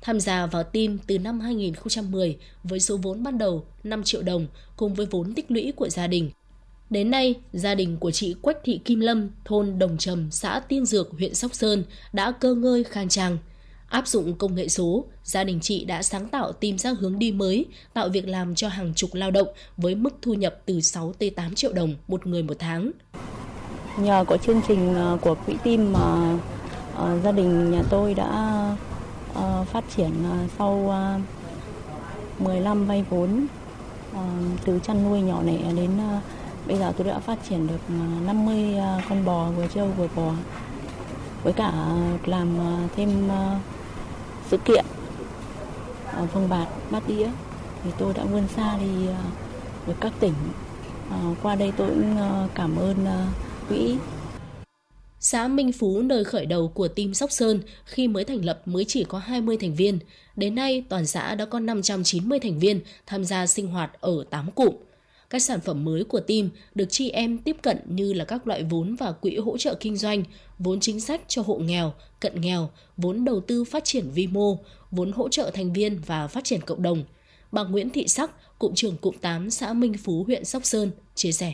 Tham 0.00 0.20
gia 0.20 0.46
vào 0.46 0.62
team 0.62 0.98
từ 1.06 1.18
năm 1.18 1.40
2010 1.40 2.38
với 2.64 2.80
số 2.80 2.96
vốn 2.96 3.22
ban 3.22 3.38
đầu 3.38 3.66
5 3.84 4.02
triệu 4.02 4.22
đồng 4.22 4.46
cùng 4.76 4.94
với 4.94 5.06
vốn 5.06 5.34
tích 5.34 5.50
lũy 5.50 5.72
của 5.76 5.88
gia 5.88 6.06
đình. 6.06 6.30
Đến 6.90 7.10
nay, 7.10 7.34
gia 7.52 7.74
đình 7.74 7.96
của 7.96 8.10
chị 8.10 8.34
Quách 8.42 8.56
Thị 8.64 8.80
Kim 8.84 9.00
Lâm, 9.00 9.30
thôn 9.44 9.78
Đồng 9.78 9.98
Trầm, 9.98 10.30
xã 10.30 10.60
Tiên 10.68 10.86
Dược, 10.86 11.10
huyện 11.10 11.34
Sóc 11.34 11.54
Sơn 11.54 11.84
đã 12.12 12.32
cơ 12.32 12.54
ngơi 12.54 12.84
khang 12.84 13.08
trang. 13.08 13.38
Áp 13.88 14.08
dụng 14.08 14.34
công 14.34 14.54
nghệ 14.54 14.68
số, 14.68 15.04
gia 15.24 15.44
đình 15.44 15.58
chị 15.62 15.84
đã 15.84 16.02
sáng 16.02 16.28
tạo 16.28 16.52
tìm 16.52 16.78
ra 16.78 16.92
hướng 17.00 17.18
đi 17.18 17.32
mới, 17.32 17.66
tạo 17.94 18.08
việc 18.08 18.28
làm 18.28 18.54
cho 18.54 18.68
hàng 18.68 18.94
chục 18.94 19.10
lao 19.14 19.30
động 19.30 19.48
với 19.76 19.94
mức 19.94 20.14
thu 20.22 20.34
nhập 20.34 20.58
từ 20.66 20.80
6 20.80 21.12
tới 21.18 21.30
8 21.30 21.54
triệu 21.54 21.72
đồng 21.72 21.94
một 22.08 22.26
người 22.26 22.42
một 22.42 22.56
tháng. 22.58 22.90
Nhờ 23.98 24.24
có 24.28 24.36
chương 24.36 24.60
trình 24.68 24.94
ờ, 24.94 25.18
của 25.20 25.34
quỹ 25.46 25.54
tim 25.64 25.92
mà 25.92 26.34
uh, 26.94 27.24
gia 27.24 27.32
đình 27.32 27.70
nhà 27.70 27.82
tôi 27.90 28.14
đã 28.14 28.62
uh, 29.32 29.68
phát 29.68 29.84
triển 29.96 30.10
uh, 30.10 30.50
sau 30.58 30.92
uh, 32.36 32.40
10 32.40 32.60
năm 32.60 32.86
vay 32.86 33.04
vốn 33.10 33.46
uh, 34.10 34.18
từ 34.64 34.78
chăn 34.82 35.04
nuôi 35.04 35.20
nhỏ 35.20 35.42
lẻ 35.42 35.72
đến 35.76 35.90
uh, 36.16 36.22
bây 36.68 36.78
giờ 36.78 36.92
tôi 36.96 37.06
đã 37.06 37.18
phát 37.18 37.38
triển 37.48 37.66
được 37.66 37.78
ờ, 37.88 37.94
50 38.26 38.76
ờ, 38.76 39.00
con 39.08 39.24
bò 39.24 39.50
vừa 39.50 39.66
trâu 39.74 39.86
vừa 39.86 40.08
bò 40.16 40.32
với 41.42 41.52
cả 41.52 41.72
làm 42.26 42.58
ờ, 42.58 42.76
thêm 42.96 43.28
sự 44.50 44.56
kiện 44.56 44.84
ở 46.12 46.26
Phong 46.32 46.48
Bạt, 46.48 46.68
Bát 46.90 47.08
Đĩa 47.08 47.28
thì 47.84 47.90
tôi 47.98 48.14
đã 48.14 48.24
vươn 48.24 48.48
xa 48.56 48.78
đi 48.78 49.06
với 49.86 49.94
các 50.00 50.12
tỉnh. 50.20 50.32
Qua 51.42 51.54
đây 51.54 51.72
tôi 51.76 51.88
cũng 51.88 52.16
cảm 52.54 52.76
ơn 52.76 52.96
quỹ. 53.68 53.96
Xã 55.20 55.48
Minh 55.48 55.72
Phú 55.72 56.02
nơi 56.02 56.24
khởi 56.24 56.46
đầu 56.46 56.68
của 56.68 56.88
team 56.88 57.14
Sóc 57.14 57.32
Sơn 57.32 57.60
khi 57.84 58.08
mới 58.08 58.24
thành 58.24 58.44
lập 58.44 58.62
mới 58.64 58.84
chỉ 58.88 59.04
có 59.04 59.18
20 59.18 59.56
thành 59.60 59.74
viên. 59.74 59.98
Đến 60.36 60.54
nay, 60.54 60.84
toàn 60.88 61.06
xã 61.06 61.34
đã 61.34 61.44
có 61.44 61.60
590 61.60 62.38
thành 62.40 62.58
viên 62.58 62.80
tham 63.06 63.24
gia 63.24 63.46
sinh 63.46 63.66
hoạt 63.66 64.00
ở 64.00 64.24
8 64.30 64.50
cụm. 64.50 64.74
Các 65.30 65.42
sản 65.42 65.60
phẩm 65.60 65.84
mới 65.84 66.04
của 66.04 66.20
team 66.20 66.48
được 66.74 66.86
chị 66.90 67.10
em 67.10 67.38
tiếp 67.38 67.56
cận 67.62 67.78
như 67.86 68.12
là 68.12 68.24
các 68.24 68.46
loại 68.46 68.62
vốn 68.62 68.94
và 68.94 69.12
quỹ 69.12 69.36
hỗ 69.36 69.58
trợ 69.58 69.74
kinh 69.80 69.96
doanh, 69.96 70.24
vốn 70.58 70.80
chính 70.80 71.00
sách 71.00 71.20
cho 71.28 71.42
hộ 71.42 71.56
nghèo, 71.56 71.92
cận 72.20 72.40
nghèo, 72.40 72.70
vốn 72.96 73.24
đầu 73.24 73.40
tư 73.40 73.64
phát 73.64 73.84
triển 73.84 74.10
vi 74.10 74.26
mô, 74.26 74.58
vốn 74.90 75.12
hỗ 75.12 75.28
trợ 75.28 75.50
thành 75.54 75.72
viên 75.72 76.00
và 76.06 76.26
phát 76.26 76.44
triển 76.44 76.60
cộng 76.60 76.82
đồng. 76.82 77.04
Bà 77.52 77.62
Nguyễn 77.62 77.90
Thị 77.90 78.08
Sắc, 78.08 78.58
cụm 78.58 78.74
trưởng 78.74 78.96
cụm 78.96 79.14
8 79.20 79.50
xã 79.50 79.72
Minh 79.72 79.94
Phú, 80.04 80.24
huyện 80.26 80.44
Sóc 80.44 80.64
Sơn, 80.64 80.90
chia 81.14 81.32
sẻ. 81.32 81.52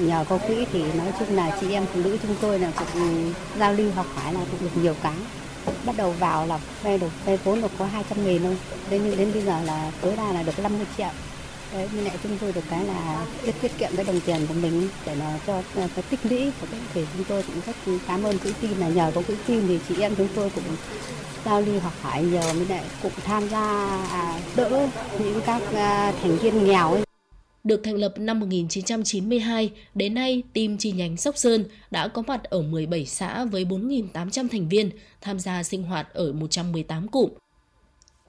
Nhờ 0.00 0.24
có 0.28 0.38
quỹ 0.38 0.54
thì 0.72 0.82
nói 0.82 1.12
chung 1.18 1.36
là 1.36 1.58
chị 1.60 1.72
em 1.72 1.86
phụ 1.92 2.00
nữ 2.04 2.18
chúng 2.22 2.36
tôi 2.40 2.58
là 2.58 2.72
cũng 2.78 3.02
ừ, 3.02 3.32
giao 3.58 3.72
lưu 3.72 3.90
học 3.90 4.06
hỏi 4.14 4.34
là 4.34 4.46
cũng 4.50 4.60
được 4.60 4.82
nhiều 4.82 4.94
cái. 5.02 5.16
Bắt 5.86 5.96
đầu 5.96 6.12
vào 6.12 6.46
là 6.46 6.60
vay 6.82 6.98
được 6.98 7.10
vay 7.24 7.36
vốn 7.36 7.62
được 7.62 7.70
có 7.78 7.86
200 7.86 8.24
nghìn 8.24 8.42
thôi. 8.42 8.56
Đến 8.90 9.16
đến 9.18 9.32
bây 9.32 9.42
giờ 9.42 9.62
là 9.62 9.92
tối 10.00 10.14
đa 10.16 10.32
là 10.32 10.42
được 10.42 10.58
50 10.58 10.86
triệu. 10.96 11.08
Đấy, 11.72 11.88
nhưng 11.94 12.04
lại 12.04 12.16
chúng 12.22 12.38
tôi 12.40 12.52
được 12.52 12.64
cái 12.70 12.84
là 12.84 13.26
tiết 13.44 13.54
tiết 13.60 13.78
kiệm 13.78 13.90
cái 13.96 14.04
đồng 14.04 14.20
tiền 14.20 14.46
của 14.48 14.54
mình 14.54 14.88
để 15.06 15.14
mà 15.14 15.38
cho 15.46 15.62
ờ, 15.74 15.88
cái 15.94 16.04
tích 16.10 16.20
lũy 16.22 16.50
của 16.60 16.66
cái 16.70 16.80
thì 16.94 17.04
chúng 17.16 17.24
tôi 17.24 17.42
cũng 17.42 17.56
rất 17.66 17.98
cảm 18.06 18.22
ơn 18.22 18.38
quỹ 18.38 18.52
tim 18.60 18.80
là 18.80 18.88
nhờ 18.88 19.12
có 19.14 19.22
quỹ 19.22 19.34
tim 19.46 19.64
thì 19.68 19.78
chị 19.88 19.94
em 20.00 20.14
chúng 20.16 20.28
tôi 20.34 20.50
cũng 20.54 20.64
giao 21.44 21.60
lưu 21.60 21.80
học 21.80 21.92
hỏi 22.00 22.22
nhiều 22.22 22.54
mới 22.54 22.66
lại 22.66 22.84
cũng 23.02 23.12
tham 23.24 23.48
gia 23.48 23.86
à, 23.96 24.40
đỡ 24.56 24.88
những 25.18 25.40
các 25.46 25.62
à, 25.74 26.12
thành 26.22 26.36
viên 26.36 26.64
nghèo 26.64 26.92
ấy. 26.92 27.02
Được 27.64 27.80
thành 27.84 27.96
lập 27.96 28.14
năm 28.16 28.40
1992, 28.40 29.70
đến 29.94 30.14
nay, 30.14 30.42
team 30.52 30.76
chi 30.78 30.92
nhánh 30.92 31.16
Sóc 31.16 31.36
Sơn 31.38 31.64
đã 31.90 32.08
có 32.08 32.22
mặt 32.26 32.44
ở 32.44 32.62
17 32.62 33.06
xã 33.06 33.44
với 33.44 33.64
4.800 33.64 34.48
thành 34.48 34.68
viên, 34.68 34.90
tham 35.20 35.38
gia 35.38 35.62
sinh 35.62 35.82
hoạt 35.82 36.14
ở 36.14 36.32
118 36.32 37.08
cụm. 37.08 37.30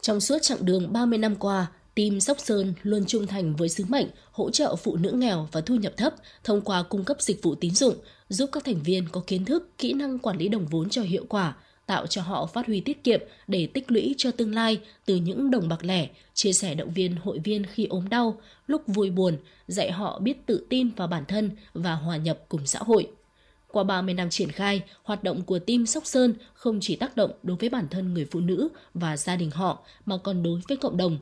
Trong 0.01 0.21
suốt 0.21 0.37
chặng 0.41 0.65
đường 0.65 0.93
30 0.93 1.17
năm 1.17 1.35
qua, 1.35 1.67
Team 1.95 2.19
Sóc 2.19 2.39
Sơn 2.39 2.73
luôn 2.83 3.05
trung 3.07 3.27
thành 3.27 3.55
với 3.55 3.69
sứ 3.69 3.85
mệnh 3.87 4.07
hỗ 4.31 4.49
trợ 4.49 4.75
phụ 4.75 4.95
nữ 4.95 5.11
nghèo 5.11 5.47
và 5.51 5.61
thu 5.61 5.75
nhập 5.75 5.93
thấp 5.97 6.13
thông 6.43 6.61
qua 6.61 6.83
cung 6.83 7.03
cấp 7.03 7.21
dịch 7.21 7.43
vụ 7.43 7.55
tín 7.55 7.75
dụng, 7.75 7.95
giúp 8.29 8.49
các 8.51 8.65
thành 8.65 8.83
viên 8.83 9.05
có 9.11 9.23
kiến 9.27 9.45
thức, 9.45 9.77
kỹ 9.77 9.93
năng 9.93 10.19
quản 10.19 10.37
lý 10.37 10.47
đồng 10.47 10.65
vốn 10.65 10.89
cho 10.89 11.01
hiệu 11.01 11.25
quả, 11.29 11.55
tạo 11.85 12.07
cho 12.07 12.21
họ 12.21 12.45
phát 12.45 12.67
huy 12.67 12.79
tiết 12.79 13.03
kiệm 13.03 13.21
để 13.47 13.67
tích 13.67 13.91
lũy 13.91 14.15
cho 14.17 14.31
tương 14.31 14.53
lai 14.53 14.79
từ 15.05 15.15
những 15.15 15.51
đồng 15.51 15.69
bạc 15.69 15.83
lẻ, 15.83 16.07
chia 16.33 16.53
sẻ 16.53 16.75
động 16.75 16.93
viên 16.93 17.15
hội 17.15 17.39
viên 17.39 17.65
khi 17.65 17.85
ốm 17.85 18.09
đau, 18.09 18.41
lúc 18.67 18.81
vui 18.87 19.09
buồn, 19.09 19.37
dạy 19.67 19.91
họ 19.91 20.19
biết 20.19 20.45
tự 20.45 20.65
tin 20.69 20.89
vào 20.89 21.07
bản 21.07 21.23
thân 21.27 21.51
và 21.73 21.93
hòa 21.93 22.17
nhập 22.17 22.39
cùng 22.49 22.65
xã 22.65 22.79
hội. 22.79 23.07
Qua 23.67 23.83
30 23.83 24.13
năm 24.13 24.29
triển 24.29 24.51
khai, 24.51 24.81
hoạt 25.03 25.23
động 25.23 25.41
của 25.41 25.59
team 25.59 25.85
Sóc 25.85 26.05
Sơn 26.05 26.33
không 26.53 26.79
chỉ 26.81 26.95
tác 26.95 27.15
động 27.15 27.31
đối 27.43 27.57
với 27.57 27.69
bản 27.69 27.87
thân 27.91 28.13
người 28.13 28.27
phụ 28.31 28.39
nữ 28.39 28.69
và 28.93 29.17
gia 29.17 29.35
đình 29.35 29.51
họ 29.51 29.79
mà 30.05 30.17
còn 30.17 30.43
đối 30.43 30.61
với 30.67 30.77
cộng 30.77 30.97
đồng. 30.97 31.17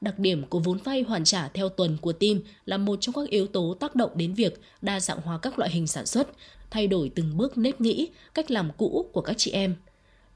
Đặc 0.00 0.18
điểm 0.18 0.46
của 0.46 0.58
vốn 0.58 0.78
vay 0.78 1.02
hoàn 1.02 1.24
trả 1.24 1.48
theo 1.48 1.68
tuần 1.68 1.96
của 2.00 2.12
team 2.12 2.40
là 2.64 2.78
một 2.78 3.00
trong 3.00 3.14
các 3.14 3.28
yếu 3.28 3.46
tố 3.46 3.76
tác 3.80 3.94
động 3.94 4.10
đến 4.14 4.34
việc 4.34 4.60
đa 4.82 5.00
dạng 5.00 5.20
hóa 5.20 5.38
các 5.38 5.58
loại 5.58 5.70
hình 5.70 5.86
sản 5.86 6.06
xuất, 6.06 6.28
thay 6.70 6.86
đổi 6.86 7.10
từng 7.14 7.36
bước 7.36 7.58
nếp 7.58 7.80
nghĩ, 7.80 8.08
cách 8.34 8.50
làm 8.50 8.70
cũ 8.76 9.10
của 9.12 9.20
các 9.20 9.34
chị 9.38 9.50
em. 9.50 9.74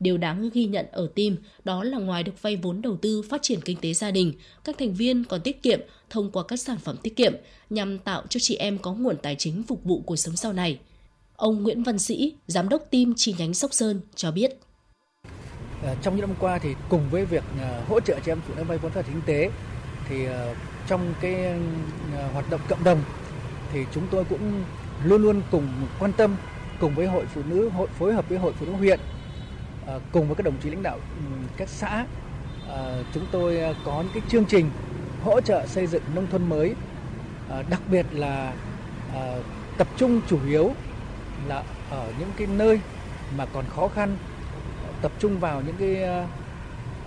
Điều 0.01 0.19
đáng 0.19 0.51
ghi 0.53 0.65
nhận 0.65 0.87
ở 0.93 1.11
team 1.15 1.37
đó 1.65 1.85
là 1.85 1.99
ngoài 1.99 2.23
được 2.23 2.43
vay 2.43 2.57
vốn 2.57 2.83
đầu 2.83 2.97
tư 2.97 3.23
phát 3.23 3.43
triển 3.43 3.61
kinh 3.61 3.79
tế 3.81 3.95
gia 3.95 4.11
đình, 4.11 4.33
các 4.65 4.79
thành 4.79 4.95
viên 4.95 5.25
còn 5.25 5.41
tiết 5.41 5.63
kiệm 5.63 5.81
thông 6.11 6.31
qua 6.31 6.43
các 6.49 6.61
sản 6.61 6.79
phẩm 6.79 6.97
tiết 7.03 7.17
kiệm 7.17 7.33
nhằm 7.71 7.99
tạo 7.99 8.23
cho 8.29 8.41
chị 8.41 8.57
em 8.57 8.79
có 8.79 8.93
nguồn 8.95 9.17
tài 9.23 9.37
chính 9.39 9.63
phục 9.63 9.85
vụ 9.85 10.03
cuộc 10.07 10.17
sống 10.17 10.37
sau 10.37 10.53
này. 10.53 10.79
Ông 11.37 11.63
Nguyễn 11.63 11.83
Văn 11.83 11.99
Sĩ, 11.99 12.35
giám 12.47 12.69
đốc 12.69 12.91
team 12.91 13.13
chi 13.17 13.35
nhánh 13.39 13.55
Sóc 13.55 13.75
Sơn 13.75 14.01
cho 14.15 14.31
biết. 14.31 14.59
Ờ, 15.83 15.95
trong 16.03 16.17
những 16.17 16.29
năm 16.29 16.37
qua 16.41 16.59
thì 16.59 16.75
cùng 16.89 17.01
với 17.11 17.25
việc 17.25 17.45
ờ, 17.61 17.83
hỗ 17.89 18.01
trợ 18.01 18.21
chị 18.25 18.33
em 18.33 18.39
phụ 18.49 18.55
nữ 18.57 18.65
vay 18.65 18.79
vốn 18.79 18.93
phát 18.93 19.07
triển 19.07 19.15
kinh 19.15 19.23
tế, 19.27 19.51
thì 20.09 20.27
ờ, 20.27 20.55
trong 20.87 21.01
cái 21.21 21.35
hoạt 22.33 22.45
động 22.51 22.61
cộng 22.69 22.85
đồng 22.85 22.99
thì 23.73 23.85
chúng 23.95 24.05
tôi 24.11 24.25
cũng 24.25 24.65
luôn 25.05 25.23
luôn 25.23 25.43
cùng 25.51 25.69
quan 26.01 26.13
tâm, 26.13 26.37
cùng 26.81 26.95
với 26.95 27.07
hội 27.07 27.25
phụ 27.27 27.43
nữ, 27.51 27.69
hội, 27.69 27.89
phối 27.99 28.15
hợp 28.15 28.29
với 28.29 28.39
hội 28.39 28.53
phụ 28.59 28.67
nữ 28.67 28.73
huyện 28.73 29.01
cùng 30.13 30.27
với 30.27 30.37
các 30.37 30.43
đồng 30.45 30.55
chí 30.63 30.71
lãnh 30.71 30.83
đạo 30.83 30.99
ừ, 31.17 31.23
các 31.57 31.69
xã 31.69 32.05
chúng 33.15 33.27
tôi 33.33 33.59
có 33.85 34.03
những 34.03 34.13
cái 34.15 34.23
chương 34.29 34.45
trình 34.45 34.71
hỗ 35.25 35.41
trợ 35.41 35.67
xây 35.67 35.87
dựng 35.87 36.03
nông 36.15 36.27
thôn 36.27 36.49
mới. 36.49 36.75
Đặc 37.71 37.81
biệt 37.91 38.07
là 38.13 38.53
tập 39.79 39.89
trung 39.97 40.21
chủ 40.29 40.39
yếu 40.49 40.71
là 41.49 41.63
ở 41.91 42.13
những 42.19 42.31
cái 42.37 42.47
nơi 42.47 42.81
mà 43.37 43.47
còn 43.47 43.65
khó 43.67 43.89
khăn 43.89 44.17
tập 45.03 45.13
trung 45.19 45.39
vào 45.39 45.63
những 45.67 45.77
cái 45.79 46.03
ờ, 46.03 46.27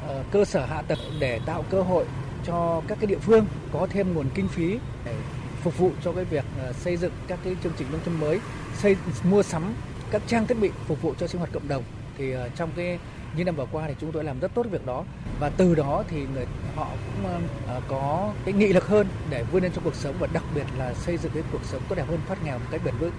ờ, 0.08 0.24
cơ 0.32 0.46
sở 0.46 0.66
hạ 0.66 0.82
tầng 0.82 1.00
để 1.20 1.40
tạo 1.46 1.64
cơ 1.70 1.82
hội 1.82 2.06
cho 2.46 2.82
các 2.88 2.98
cái 3.02 3.08
địa 3.08 3.20
phương 3.20 3.46
có 3.74 3.88
thêm 3.90 4.14
nguồn 4.14 4.30
kinh 4.36 4.48
phí 4.48 4.80
để 5.06 5.16
phục 5.62 5.78
vụ 5.78 5.92
cho 6.04 6.12
cái 6.12 6.26
việc 6.26 6.46
ờ, 6.60 6.74
xây 6.74 6.98
dựng 6.98 7.12
các 7.28 7.40
cái 7.44 7.56
chương 7.64 7.74
trình 7.78 7.88
nông 7.92 8.02
thôn 8.06 8.20
mới, 8.20 8.40
xây 8.76 8.96
mua 9.24 9.44
sắm 9.44 9.74
các 10.12 10.22
trang 10.28 10.48
thiết 10.48 10.60
bị 10.60 10.70
phục 10.88 11.02
vụ 11.02 11.14
cho 11.20 11.28
sinh 11.28 11.40
hoạt 11.40 11.54
cộng 11.54 11.68
đồng. 11.68 11.84
Thì 12.18 12.34
trong 12.56 12.70
cái 12.76 13.00
những 13.36 13.46
năm 13.46 13.56
vừa 13.56 13.66
qua 13.72 13.88
thì 13.88 13.94
chúng 14.00 14.12
tôi 14.12 14.24
làm 14.24 14.40
rất 14.40 14.54
tốt 14.54 14.66
việc 14.72 14.86
đó 14.86 15.04
và 15.40 15.50
từ 15.50 15.76
đó 15.76 16.04
thì 16.08 16.26
người 16.34 16.46
họ 16.76 16.88
cũng 17.06 17.32
uh, 17.78 17.84
có 17.88 18.34
cái 18.46 18.54
nghị 18.54 18.74
lực 18.74 18.88
hơn 18.88 19.08
để 19.30 19.44
vươn 19.52 19.64
lên 19.64 19.72
trong 19.72 19.84
cuộc 19.84 19.96
sống 19.96 20.16
và 20.20 20.28
đặc 20.34 20.44
biệt 20.56 20.66
là 20.78 20.94
xây 20.94 21.18
dựng 21.18 21.32
cái 21.34 21.44
cuộc 21.52 21.64
sống 21.64 21.82
tốt 21.90 21.96
đẹp 21.96 22.06
hơn 22.08 22.20
thoát 22.28 22.44
nghèo 22.46 22.60
một 22.60 22.66
cách 22.72 22.82
bền 22.86 22.96
vững. 23.00 23.12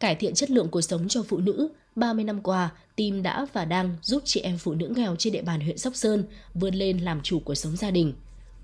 Cải 0.00 0.14
thiện 0.14 0.34
chất 0.34 0.50
lượng 0.50 0.68
cuộc 0.68 0.80
sống 0.80 1.08
cho 1.08 1.22
phụ 1.22 1.38
nữ, 1.38 1.68
30 1.96 2.24
năm 2.24 2.40
qua, 2.42 2.70
team 2.96 3.22
đã 3.22 3.46
và 3.52 3.64
đang 3.64 3.96
giúp 4.02 4.22
chị 4.24 4.40
em 4.40 4.58
phụ 4.58 4.74
nữ 4.74 4.92
nghèo 4.96 5.16
trên 5.16 5.32
địa 5.32 5.42
bàn 5.42 5.60
huyện 5.60 5.78
Sóc 5.78 5.96
Sơn 5.96 6.24
vươn 6.54 6.74
lên 6.74 6.98
làm 6.98 7.20
chủ 7.22 7.40
cuộc 7.40 7.54
sống 7.54 7.76
gia 7.76 7.90
đình. 7.90 8.14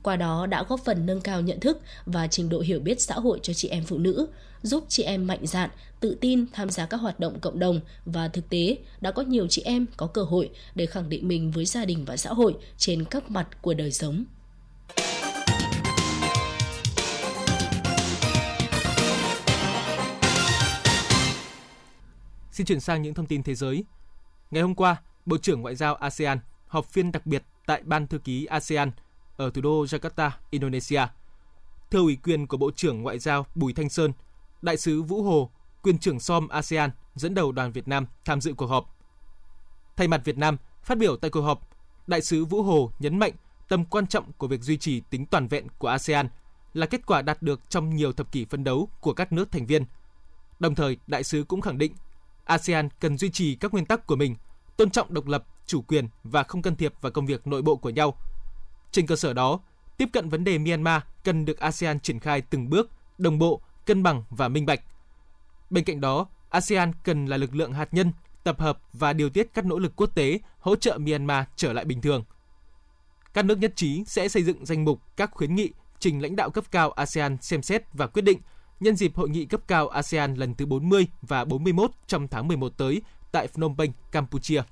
Qua 0.03 0.16
đó 0.16 0.47
đã 0.47 0.64
góp 0.68 0.81
phần 0.85 1.07
nâng 1.07 1.21
cao 1.21 1.40
nhận 1.40 1.61
thức 1.61 1.81
và 2.07 2.27
trình 2.27 2.49
độ 2.49 2.61
hiểu 2.61 2.81
biết 2.81 3.01
xã 3.01 3.14
hội 3.14 3.38
cho 3.42 3.53
chị 3.53 3.68
em 3.68 3.85
phụ 3.85 3.99
nữ, 3.99 4.27
giúp 4.62 4.85
chị 4.88 5.03
em 5.03 5.27
mạnh 5.27 5.47
dạn, 5.47 5.71
tự 6.01 6.16
tin 6.21 6.47
tham 6.53 6.71
gia 6.71 6.87
các 6.87 6.97
hoạt 6.97 7.21
động 7.21 7.40
cộng 7.40 7.59
đồng 7.59 7.81
và 8.05 8.29
thực 8.29 8.49
tế 8.49 8.77
đã 9.01 9.11
có 9.11 9.23
nhiều 9.23 9.47
chị 9.49 9.62
em 9.64 9.87
có 9.97 10.07
cơ 10.07 10.23
hội 10.23 10.51
để 10.75 10.87
khẳng 10.87 11.09
định 11.09 11.29
mình 11.29 11.51
với 11.51 11.64
gia 11.64 11.85
đình 11.85 12.05
và 12.05 12.16
xã 12.16 12.31
hội 12.31 12.55
trên 12.79 13.05
các 13.05 13.31
mặt 13.31 13.62
của 13.62 13.75
đời 13.75 13.92
sống. 13.92 14.25
Xin 22.52 22.66
chuyển 22.66 22.80
sang 22.80 23.02
những 23.02 23.14
thông 23.14 23.26
tin 23.26 23.42
thế 23.42 23.54
giới. 23.54 23.84
Ngày 24.50 24.62
hôm 24.62 24.74
qua, 24.74 24.96
Bộ 25.26 25.38
trưởng 25.38 25.60
Ngoại 25.60 25.74
giao 25.76 25.94
ASEAN 25.94 26.38
họp 26.66 26.86
phiên 26.86 27.12
đặc 27.12 27.26
biệt 27.26 27.44
tại 27.66 27.82
Ban 27.84 28.06
Thư 28.06 28.18
ký 28.18 28.44
ASEAN 28.44 28.90
ở 29.36 29.50
thủ 29.50 29.60
đô 29.62 29.84
Jakarta, 29.84 30.30
Indonesia. 30.50 31.06
Thưa 31.90 31.98
ủy 31.98 32.16
quyền 32.16 32.46
của 32.46 32.56
Bộ 32.56 32.70
trưởng 32.70 33.02
Ngoại 33.02 33.18
giao 33.18 33.46
Bùi 33.54 33.72
Thanh 33.72 33.88
Sơn, 33.88 34.12
Đại 34.62 34.76
sứ 34.76 35.02
Vũ 35.02 35.22
Hồ, 35.22 35.50
quyền 35.82 35.98
trưởng 35.98 36.20
SOM 36.20 36.48
ASEAN 36.48 36.90
dẫn 37.14 37.34
đầu 37.34 37.52
đoàn 37.52 37.72
Việt 37.72 37.88
Nam 37.88 38.06
tham 38.24 38.40
dự 38.40 38.54
cuộc 38.54 38.66
họp. 38.66 38.96
Thay 39.96 40.08
mặt 40.08 40.20
Việt 40.24 40.38
Nam, 40.38 40.56
phát 40.82 40.98
biểu 40.98 41.16
tại 41.16 41.30
cuộc 41.30 41.42
họp, 41.42 41.68
Đại 42.06 42.20
sứ 42.20 42.44
Vũ 42.44 42.62
Hồ 42.62 42.92
nhấn 42.98 43.18
mạnh 43.18 43.32
tầm 43.68 43.84
quan 43.84 44.06
trọng 44.06 44.32
của 44.32 44.46
việc 44.46 44.60
duy 44.62 44.76
trì 44.76 45.00
tính 45.00 45.26
toàn 45.26 45.48
vẹn 45.48 45.66
của 45.78 45.88
ASEAN 45.88 46.28
là 46.74 46.86
kết 46.86 47.06
quả 47.06 47.22
đạt 47.22 47.42
được 47.42 47.60
trong 47.70 47.96
nhiều 47.96 48.12
thập 48.12 48.32
kỷ 48.32 48.44
phân 48.44 48.64
đấu 48.64 48.88
của 49.00 49.12
các 49.12 49.32
nước 49.32 49.50
thành 49.50 49.66
viên. 49.66 49.84
Đồng 50.58 50.74
thời, 50.74 50.96
đại 51.06 51.24
sứ 51.24 51.44
cũng 51.44 51.60
khẳng 51.60 51.78
định 51.78 51.92
ASEAN 52.44 52.88
cần 53.00 53.18
duy 53.18 53.31
trì 53.31 53.55
các 53.55 53.72
nguyên 53.72 53.87
tắc 53.87 54.07
của 54.07 54.16
mình, 54.16 54.37
tôn 54.76 54.90
trọng 54.90 55.14
độc 55.14 55.26
lập, 55.26 55.44
chủ 55.66 55.83
quyền 55.83 56.09
và 56.24 56.42
không 56.42 56.62
can 56.62 56.76
thiệp 56.76 56.92
vào 57.00 57.12
công 57.12 57.26
việc 57.26 57.46
nội 57.46 57.62
bộ 57.62 57.76
của 57.76 57.90
nhau. 57.90 58.16
Trên 58.90 59.07
cơ 59.07 59.16
sở 59.16 59.33
đó, 59.33 59.61
tiếp 59.96 60.09
cận 60.12 60.28
vấn 60.28 60.44
đề 60.44 60.59
Myanmar 60.59 61.02
cần 61.24 61.44
được 61.44 61.59
ASEAN 61.59 62.00
triển 62.00 62.20
khai 62.20 62.40
từng 62.40 62.70
bước, 62.70 62.90
đồng 63.18 63.38
bộ, 63.38 63.61
cân 63.87 64.02
bằng 64.02 64.24
và 64.31 64.48
minh 64.48 64.66
bạch. 64.66 64.81
Bên 65.70 65.85
cạnh 65.85 66.00
đó, 66.00 66.26
ASEAN 66.50 66.92
cần 67.05 67.26
là 67.26 67.37
lực 67.37 67.55
lượng 67.55 67.72
hạt 67.72 67.94
nhân, 67.94 68.12
tập 68.44 68.61
hợp 68.61 68.78
và 68.92 69.12
điều 69.12 69.31
tiết 69.31 69.50
các 69.55 69.66
nỗ 69.66 69.78
lực 69.78 69.92
quốc 69.96 70.14
tế 70.14 70.38
hỗ 70.61 70.76
trợ 70.76 70.98
Myanmar 70.98 71.44
trở 71.57 71.72
lại 71.72 71.85
bình 71.85 72.00
thường. 72.00 72.24
Các 73.35 73.44
nước 73.44 73.59
nhất 73.59 73.72
trí 73.76 74.05
sẽ 74.05 74.28
xây 74.28 74.42
dựng 74.42 74.66
danh 74.66 74.85
mục 74.85 75.00
các 75.16 75.31
khuyến 75.31 75.55
nghị 75.55 75.70
trình 75.98 76.22
lãnh 76.22 76.37
đạo 76.37 76.50
cấp 76.50 76.64
cao 76.70 76.90
ASEAN 76.90 77.37
xem 77.40 77.62
xét 77.62 77.83
và 77.92 78.07
quyết 78.07 78.22
định 78.22 78.38
nhân 78.83 78.97
dịp 78.97 79.16
hội 79.16 79.29
nghị 79.29 79.45
cấp 79.45 79.61
cao 79.66 79.88
ASEAN 79.88 80.35
lần 80.35 80.55
thứ 80.55 80.66
40 80.66 81.07
và 81.23 81.45
41 81.45 81.90
trong 82.07 82.29
tháng 82.29 82.49
11 82.49 82.73
tới 82.77 83.03
tại 83.33 83.47
Phnom 83.47 83.77
Penh, 83.77 83.92
Campuchia. 84.12 84.62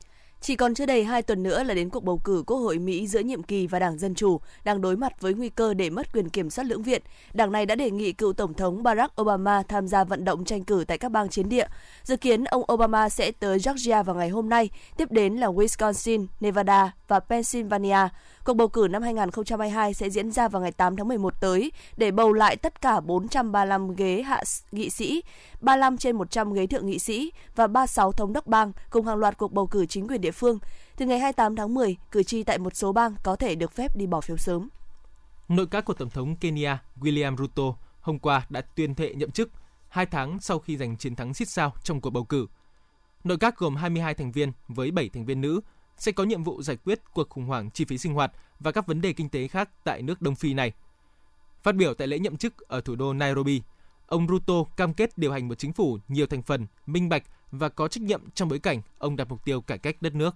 Chỉ 0.40 0.56
còn 0.56 0.74
chưa 0.74 0.86
đầy 0.86 1.04
2 1.04 1.22
tuần 1.22 1.42
nữa 1.42 1.62
là 1.62 1.74
đến 1.74 1.90
cuộc 1.90 2.04
bầu 2.04 2.18
cử 2.18 2.42
Quốc 2.46 2.56
hội 2.56 2.78
Mỹ 2.78 3.06
giữa 3.06 3.20
nhiệm 3.20 3.42
kỳ 3.42 3.66
và 3.66 3.78
Đảng 3.78 3.98
Dân 3.98 4.14
Chủ 4.14 4.40
đang 4.64 4.80
đối 4.80 4.96
mặt 4.96 5.20
với 5.20 5.34
nguy 5.34 5.48
cơ 5.48 5.74
để 5.74 5.90
mất 5.90 6.12
quyền 6.12 6.28
kiểm 6.28 6.50
soát 6.50 6.64
lưỡng 6.64 6.82
viện. 6.82 7.02
Đảng 7.32 7.52
này 7.52 7.66
đã 7.66 7.74
đề 7.74 7.90
nghị 7.90 8.12
cựu 8.12 8.32
Tổng 8.32 8.54
thống 8.54 8.82
Barack 8.82 9.20
Obama 9.20 9.62
tham 9.68 9.88
gia 9.88 10.04
vận 10.04 10.24
động 10.24 10.44
tranh 10.44 10.64
cử 10.64 10.84
tại 10.88 10.98
các 10.98 11.08
bang 11.08 11.28
chiến 11.28 11.48
địa. 11.48 11.66
Dự 12.02 12.16
kiến 12.16 12.44
ông 12.44 12.62
Obama 12.72 13.08
sẽ 13.08 13.32
tới 13.32 13.58
Georgia 13.64 14.02
vào 14.02 14.16
ngày 14.16 14.28
hôm 14.28 14.48
nay, 14.48 14.70
tiếp 14.96 15.12
đến 15.12 15.36
là 15.36 15.46
Wisconsin, 15.46 16.26
Nevada 16.40 16.92
và 17.08 17.20
Pennsylvania. 17.20 18.08
Cuộc 18.50 18.54
bầu 18.54 18.68
cử 18.68 18.88
năm 18.90 19.02
2022 19.02 19.94
sẽ 19.94 20.10
diễn 20.10 20.30
ra 20.30 20.48
vào 20.48 20.62
ngày 20.62 20.72
8 20.72 20.96
tháng 20.96 21.08
11 21.08 21.40
tới 21.40 21.72
để 21.96 22.10
bầu 22.10 22.32
lại 22.32 22.56
tất 22.56 22.80
cả 22.80 23.00
435 23.00 23.94
ghế 23.94 24.22
hạ 24.22 24.42
nghị 24.72 24.90
sĩ, 24.90 25.22
35 25.60 25.96
trên 25.96 26.16
100 26.16 26.52
ghế 26.52 26.66
thượng 26.66 26.86
nghị 26.86 26.98
sĩ 26.98 27.32
và 27.56 27.66
36 27.66 28.12
thống 28.12 28.32
đốc 28.32 28.46
bang 28.46 28.72
cùng 28.90 29.06
hàng 29.06 29.16
loạt 29.16 29.38
cuộc 29.38 29.52
bầu 29.52 29.66
cử 29.66 29.86
chính 29.86 30.08
quyền 30.08 30.20
địa 30.20 30.30
phương. 30.30 30.58
Từ 30.96 31.06
ngày 31.06 31.18
28 31.18 31.56
tháng 31.56 31.74
10, 31.74 31.96
cử 32.10 32.22
tri 32.22 32.42
tại 32.42 32.58
một 32.58 32.76
số 32.76 32.92
bang 32.92 33.14
có 33.22 33.36
thể 33.36 33.54
được 33.54 33.72
phép 33.72 33.96
đi 33.96 34.06
bỏ 34.06 34.20
phiếu 34.20 34.36
sớm. 34.36 34.68
Nội 35.48 35.66
các 35.70 35.84
của 35.84 35.94
Tổng 35.94 36.10
thống 36.10 36.36
Kenya 36.36 36.78
William 37.00 37.36
Ruto 37.36 37.74
hôm 38.00 38.18
qua 38.18 38.46
đã 38.48 38.60
tuyên 38.60 38.94
thệ 38.94 39.14
nhậm 39.14 39.30
chức 39.30 39.50
hai 39.88 40.06
tháng 40.06 40.38
sau 40.40 40.58
khi 40.58 40.76
giành 40.76 40.96
chiến 40.96 41.14
thắng 41.14 41.34
xít 41.34 41.48
sao 41.48 41.72
trong 41.82 42.00
cuộc 42.00 42.10
bầu 42.10 42.24
cử. 42.24 42.46
Nội 43.24 43.38
các 43.38 43.56
gồm 43.58 43.76
22 43.76 44.14
thành 44.14 44.32
viên 44.32 44.52
với 44.68 44.90
7 44.90 45.08
thành 45.08 45.24
viên 45.24 45.40
nữ 45.40 45.60
sẽ 46.00 46.12
có 46.12 46.24
nhiệm 46.24 46.44
vụ 46.44 46.62
giải 46.62 46.76
quyết 46.84 47.00
cuộc 47.12 47.28
khủng 47.30 47.44
hoảng 47.44 47.70
chi 47.70 47.84
phí 47.84 47.98
sinh 47.98 48.14
hoạt 48.14 48.32
và 48.60 48.72
các 48.72 48.86
vấn 48.86 49.00
đề 49.00 49.12
kinh 49.12 49.28
tế 49.28 49.48
khác 49.48 49.70
tại 49.84 50.02
nước 50.02 50.22
Đông 50.22 50.34
Phi 50.34 50.54
này. 50.54 50.72
Phát 51.62 51.74
biểu 51.74 51.94
tại 51.94 52.08
lễ 52.08 52.18
nhậm 52.18 52.36
chức 52.36 52.58
ở 52.58 52.80
thủ 52.80 52.96
đô 52.96 53.12
Nairobi, 53.12 53.62
ông 54.06 54.28
Ruto 54.28 54.54
cam 54.76 54.94
kết 54.94 55.18
điều 55.18 55.32
hành 55.32 55.48
một 55.48 55.54
chính 55.54 55.72
phủ 55.72 55.98
nhiều 56.08 56.26
thành 56.26 56.42
phần, 56.42 56.66
minh 56.86 57.08
bạch 57.08 57.22
và 57.50 57.68
có 57.68 57.88
trách 57.88 58.02
nhiệm 58.02 58.30
trong 58.34 58.48
bối 58.48 58.58
cảnh 58.58 58.82
ông 58.98 59.16
đặt 59.16 59.28
mục 59.28 59.44
tiêu 59.44 59.60
cải 59.60 59.78
cách 59.78 59.96
đất 60.00 60.14
nước. 60.14 60.34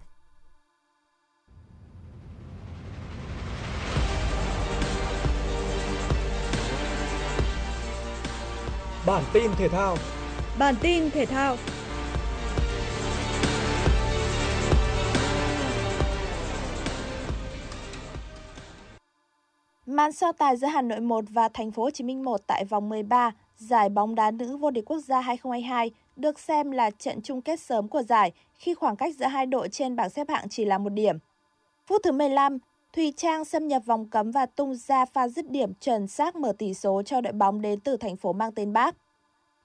Bản 9.06 9.24
tin 9.32 9.50
thể 9.56 9.68
thao 9.68 9.96
Bản 10.58 10.74
tin 10.80 11.10
thể 11.10 11.26
thao 11.26 11.56
Màn 19.86 20.12
so 20.12 20.32
tài 20.32 20.56
giữa 20.56 20.66
Hà 20.66 20.82
Nội 20.82 21.00
1 21.00 21.24
và 21.28 21.48
Thành 21.48 21.70
phố 21.70 21.82
Hồ 21.82 21.90
Chí 21.90 22.04
Minh 22.04 22.24
1 22.24 22.40
tại 22.46 22.64
vòng 22.64 22.88
13 22.88 23.32
giải 23.56 23.88
bóng 23.88 24.14
đá 24.14 24.30
nữ 24.30 24.56
vô 24.56 24.70
địch 24.70 24.84
quốc 24.84 24.98
gia 24.98 25.20
2022 25.20 25.90
được 26.16 26.38
xem 26.38 26.70
là 26.70 26.90
trận 26.90 27.20
chung 27.22 27.42
kết 27.42 27.60
sớm 27.60 27.88
của 27.88 28.02
giải 28.02 28.32
khi 28.54 28.74
khoảng 28.74 28.96
cách 28.96 29.14
giữa 29.16 29.26
hai 29.26 29.46
đội 29.46 29.68
trên 29.68 29.96
bảng 29.96 30.10
xếp 30.10 30.28
hạng 30.28 30.48
chỉ 30.48 30.64
là 30.64 30.78
một 30.78 30.90
điểm. 30.90 31.18
Phút 31.86 32.00
thứ 32.04 32.12
15, 32.12 32.58
Thùy 32.92 33.12
Trang 33.16 33.44
xâm 33.44 33.68
nhập 33.68 33.82
vòng 33.86 34.08
cấm 34.08 34.30
và 34.30 34.46
tung 34.46 34.74
ra 34.74 35.04
pha 35.04 35.28
dứt 35.28 35.50
điểm 35.50 35.74
chuẩn 35.74 36.06
xác 36.06 36.36
mở 36.36 36.52
tỷ 36.58 36.74
số 36.74 37.02
cho 37.02 37.20
đội 37.20 37.32
bóng 37.32 37.60
đến 37.60 37.80
từ 37.80 37.96
thành 37.96 38.16
phố 38.16 38.32
mang 38.32 38.52
tên 38.52 38.72
Bác. 38.72 38.96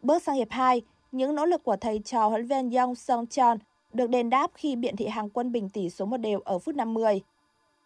Bước 0.01 0.23
sang 0.23 0.35
hiệp 0.35 0.51
2, 0.51 0.81
những 1.11 1.35
nỗ 1.35 1.45
lực 1.45 1.63
của 1.63 1.75
thầy 1.75 1.99
trò 2.05 2.27
huấn 2.27 2.47
viên 2.47 2.71
Yong 2.71 2.95
Song 2.95 3.25
Chon 3.25 3.57
được 3.93 4.09
đền 4.09 4.29
đáp 4.29 4.51
khi 4.53 4.75
biện 4.75 4.95
thị 4.95 5.07
hàng 5.07 5.29
quân 5.29 5.51
bình 5.51 5.69
tỷ 5.69 5.89
số 5.89 6.05
một 6.05 6.17
đều 6.17 6.39
ở 6.39 6.59
phút 6.59 6.75
50. 6.75 7.21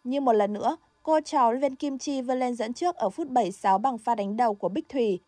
Như 0.04 0.20
một 0.20 0.32
lần 0.32 0.52
nữa, 0.52 0.76
cô 1.04 1.20
cháu 1.24 1.52
lên 1.52 1.74
Kim 1.74 1.98
Chi 1.98 2.22
vươn 2.22 2.38
lên 2.38 2.54
dẫn 2.54 2.72
trước 2.72 2.96
ở 2.96 3.10
phút 3.10 3.28
76 3.28 3.78
bằng 3.78 3.98
pha 3.98 4.14
đánh 4.14 4.36
đầu 4.36 4.54
của 4.54 4.68
Bích 4.68 4.88
Thủy. 4.88 5.20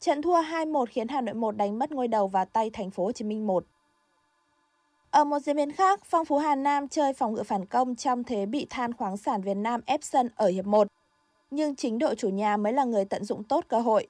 Trận 0.00 0.22
thua 0.22 0.42
2-1 0.42 0.84
khiến 0.86 1.08
Hà 1.08 1.20
Nội 1.20 1.34
1 1.34 1.56
đánh 1.56 1.78
mất 1.78 1.92
ngôi 1.92 2.08
đầu 2.08 2.28
vào 2.28 2.44
tay 2.44 2.70
Thành 2.70 2.90
phố 2.90 3.04
Hồ 3.04 3.12
Chí 3.12 3.24
Minh 3.24 3.46
1. 3.46 3.64
Ở 5.10 5.24
một 5.24 5.38
diễn 5.38 5.56
biến 5.56 5.72
khác, 5.72 6.00
Phong 6.04 6.24
Phú 6.24 6.38
Hà 6.38 6.54
Nam 6.54 6.88
chơi 6.88 7.12
phòng 7.12 7.34
ngự 7.34 7.42
phản 7.42 7.66
công 7.66 7.94
trong 7.94 8.24
thế 8.24 8.46
bị 8.46 8.66
than 8.70 8.92
khoáng 8.92 9.16
sản 9.16 9.42
Việt 9.42 9.56
Nam 9.56 9.80
ép 9.86 10.00
sân 10.02 10.28
ở 10.36 10.46
hiệp 10.48 10.66
1. 10.66 10.86
Nhưng 11.50 11.76
chính 11.76 11.98
đội 11.98 12.14
chủ 12.14 12.28
nhà 12.28 12.56
mới 12.56 12.72
là 12.72 12.84
người 12.84 13.04
tận 13.04 13.24
dụng 13.24 13.44
tốt 13.44 13.64
cơ 13.68 13.80
hội. 13.80 14.06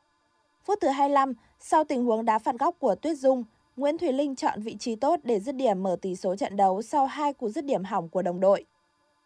Phút 0.65 0.79
thứ 0.81 0.89
25, 0.89 1.33
sau 1.61 1.85
tình 1.85 2.05
huống 2.05 2.25
đá 2.25 2.39
phạt 2.39 2.59
góc 2.59 2.75
của 2.79 2.95
Tuyết 2.95 3.19
Dung, 3.19 3.45
Nguyễn 3.77 3.99
Thùy 3.99 4.13
Linh 4.13 4.37
chọn 4.37 4.63
vị 4.63 4.77
trí 4.79 4.97
tốt 4.97 5.21
để 5.23 5.41
dứt 5.41 5.55
điểm 5.55 5.83
mở 5.83 5.97
tỷ 6.03 6.17
số 6.17 6.37
trận 6.37 6.57
đấu 6.57 6.83
sau 6.83 7.07
hai 7.07 7.33
cú 7.33 7.49
dứt 7.49 7.65
điểm 7.65 7.85
hỏng 7.85 8.09
của 8.09 8.23
đồng 8.23 8.41
đội. 8.41 8.65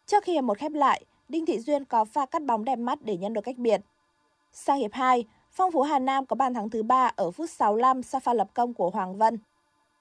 Trước 0.06 0.24
khi 0.24 0.32
hiệp 0.32 0.44
một 0.44 0.58
khép 0.58 0.72
lại, 0.72 1.04
Đinh 1.32 1.46
Thị 1.46 1.58
Duyên 1.58 1.84
có 1.84 2.04
pha 2.04 2.26
cắt 2.26 2.42
bóng 2.44 2.64
đẹp 2.64 2.76
mắt 2.76 2.98
để 3.02 3.16
nhân 3.16 3.32
được 3.32 3.40
cách 3.40 3.58
biệt. 3.58 3.80
Sang 4.52 4.78
hiệp 4.78 4.92
2, 4.92 5.24
Phong 5.50 5.72
Phú 5.72 5.82
Hà 5.82 5.98
Nam 5.98 6.26
có 6.26 6.36
bàn 6.36 6.54
thắng 6.54 6.70
thứ 6.70 6.82
ba 6.82 7.10
ở 7.16 7.30
phút 7.30 7.50
65 7.50 8.02
sau 8.02 8.20
pha 8.20 8.34
lập 8.34 8.48
công 8.54 8.74
của 8.74 8.90
Hoàng 8.90 9.16
Vân. 9.16 9.38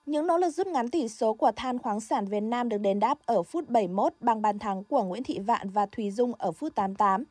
Những 0.06 0.28
nỗ 0.28 0.38
lực 0.38 0.50
rút 0.50 0.68
ngắn 0.68 0.90
tỷ 0.90 1.08
số 1.08 1.34
của 1.34 1.52
than 1.56 1.80
khoáng 1.80 2.00
sản 2.00 2.26
Việt 2.28 2.40
Nam 2.40 2.70
được 2.70 2.78
đền 2.78 3.00
đáp 3.00 3.18
ở 3.26 3.44
phút 3.44 3.70
71 3.70 4.14
bằng 4.20 4.42
bàn 4.42 4.60
thắng 4.60 4.84
của 4.84 5.04
Nguyễn 5.04 5.24
Thị 5.24 5.40
Vạn 5.40 5.70
và 5.70 5.86
Thùy 5.86 6.12
Dung 6.12 6.34
ở 6.38 6.52
phút 6.52 6.76
88. 6.76 7.24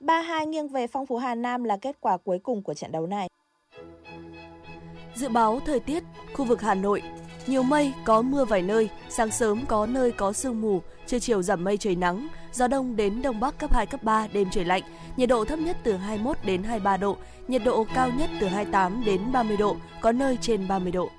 3-2 0.00 0.46
nghiêng 0.46 0.68
về 0.68 0.86
Phong 0.86 1.06
Phú 1.06 1.16
Hà 1.16 1.34
Nam 1.34 1.64
là 1.64 1.76
kết 1.76 1.96
quả 2.00 2.16
cuối 2.16 2.38
cùng 2.38 2.62
của 2.62 2.74
trận 2.74 2.92
đấu 2.92 3.06
này. 3.06 3.28
Dự 5.14 5.28
báo 5.28 5.60
thời 5.66 5.80
tiết, 5.80 6.02
khu 6.34 6.44
vực 6.44 6.60
Hà 6.60 6.74
Nội, 6.74 7.02
nhiều 7.46 7.62
mây, 7.62 7.92
có 8.04 8.22
mưa 8.22 8.44
vài 8.44 8.62
nơi, 8.62 8.90
sáng 9.08 9.30
sớm 9.30 9.64
có 9.68 9.86
nơi 9.86 10.12
có 10.12 10.32
sương 10.32 10.60
mù, 10.60 10.80
trưa 11.10 11.18
chiều 11.18 11.42
giảm 11.42 11.64
mây 11.64 11.76
trời 11.76 11.96
nắng, 11.96 12.28
gió 12.52 12.68
đông 12.68 12.96
đến 12.96 13.22
đông 13.22 13.40
bắc 13.40 13.58
cấp 13.58 13.74
2 13.74 13.86
cấp 13.86 14.02
3, 14.02 14.26
đêm 14.32 14.48
trời 14.52 14.64
lạnh, 14.64 14.82
nhiệt 15.16 15.28
độ 15.28 15.44
thấp 15.44 15.58
nhất 15.58 15.76
từ 15.84 15.96
21 15.96 16.36
đến 16.44 16.62
23 16.62 16.96
độ, 16.96 17.16
nhiệt 17.48 17.62
độ 17.64 17.86
cao 17.94 18.10
nhất 18.10 18.30
từ 18.40 18.46
28 18.46 19.04
đến 19.04 19.32
30 19.32 19.56
độ, 19.56 19.76
có 20.00 20.12
nơi 20.12 20.38
trên 20.40 20.68
30 20.68 20.92
độ. 20.92 21.10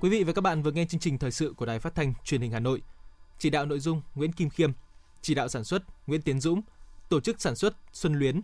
Quý 0.00 0.10
vị 0.10 0.24
và 0.24 0.32
các 0.32 0.40
bạn 0.40 0.62
vừa 0.62 0.70
nghe 0.70 0.84
chương 0.84 1.00
trình 1.00 1.18
thời 1.18 1.30
sự 1.30 1.54
của 1.56 1.66
Đài 1.66 1.78
Phát 1.78 1.94
thanh 1.94 2.14
Truyền 2.24 2.40
hình 2.40 2.52
Hà 2.52 2.60
Nội. 2.60 2.82
Chỉ 3.38 3.50
đạo 3.50 3.66
nội 3.66 3.80
dung 3.80 4.02
Nguyễn 4.14 4.32
Kim 4.32 4.50
Khiêm, 4.50 4.72
chỉ 5.22 5.34
đạo 5.34 5.48
sản 5.48 5.64
xuất 5.64 5.82
Nguyễn 6.06 6.22
Tiến 6.22 6.40
Dũng, 6.40 6.62
tổ 7.08 7.20
chức 7.20 7.40
sản 7.40 7.56
xuất 7.56 7.76
Xuân 7.92 8.14
Luyến. 8.14 8.40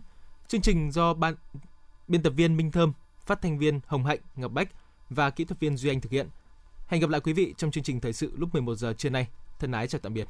Chương 0.47 0.61
trình 0.61 0.91
do 0.91 1.13
ban 1.13 1.35
biên 2.07 2.23
tập 2.23 2.33
viên 2.35 2.57
Minh 2.57 2.71
Thơm, 2.71 2.93
phát 3.25 3.41
thanh 3.41 3.57
viên 3.57 3.79
Hồng 3.87 4.05
Hạnh, 4.05 4.19
Ngọc 4.35 4.51
Bách 4.51 4.69
và 5.09 5.29
kỹ 5.29 5.45
thuật 5.45 5.59
viên 5.59 5.77
Duy 5.77 5.89
Anh 5.89 6.01
thực 6.01 6.11
hiện. 6.11 6.27
Hẹn 6.87 7.01
gặp 7.01 7.09
lại 7.09 7.21
quý 7.21 7.33
vị 7.33 7.53
trong 7.57 7.71
chương 7.71 7.83
trình 7.83 7.99
thời 7.99 8.13
sự 8.13 8.31
lúc 8.37 8.53
11 8.53 8.75
giờ 8.75 8.93
trưa 8.93 9.09
nay. 9.09 9.27
Thân 9.59 9.71
ái 9.71 9.87
chào 9.87 9.99
tạm 9.99 10.13
biệt. 10.13 10.27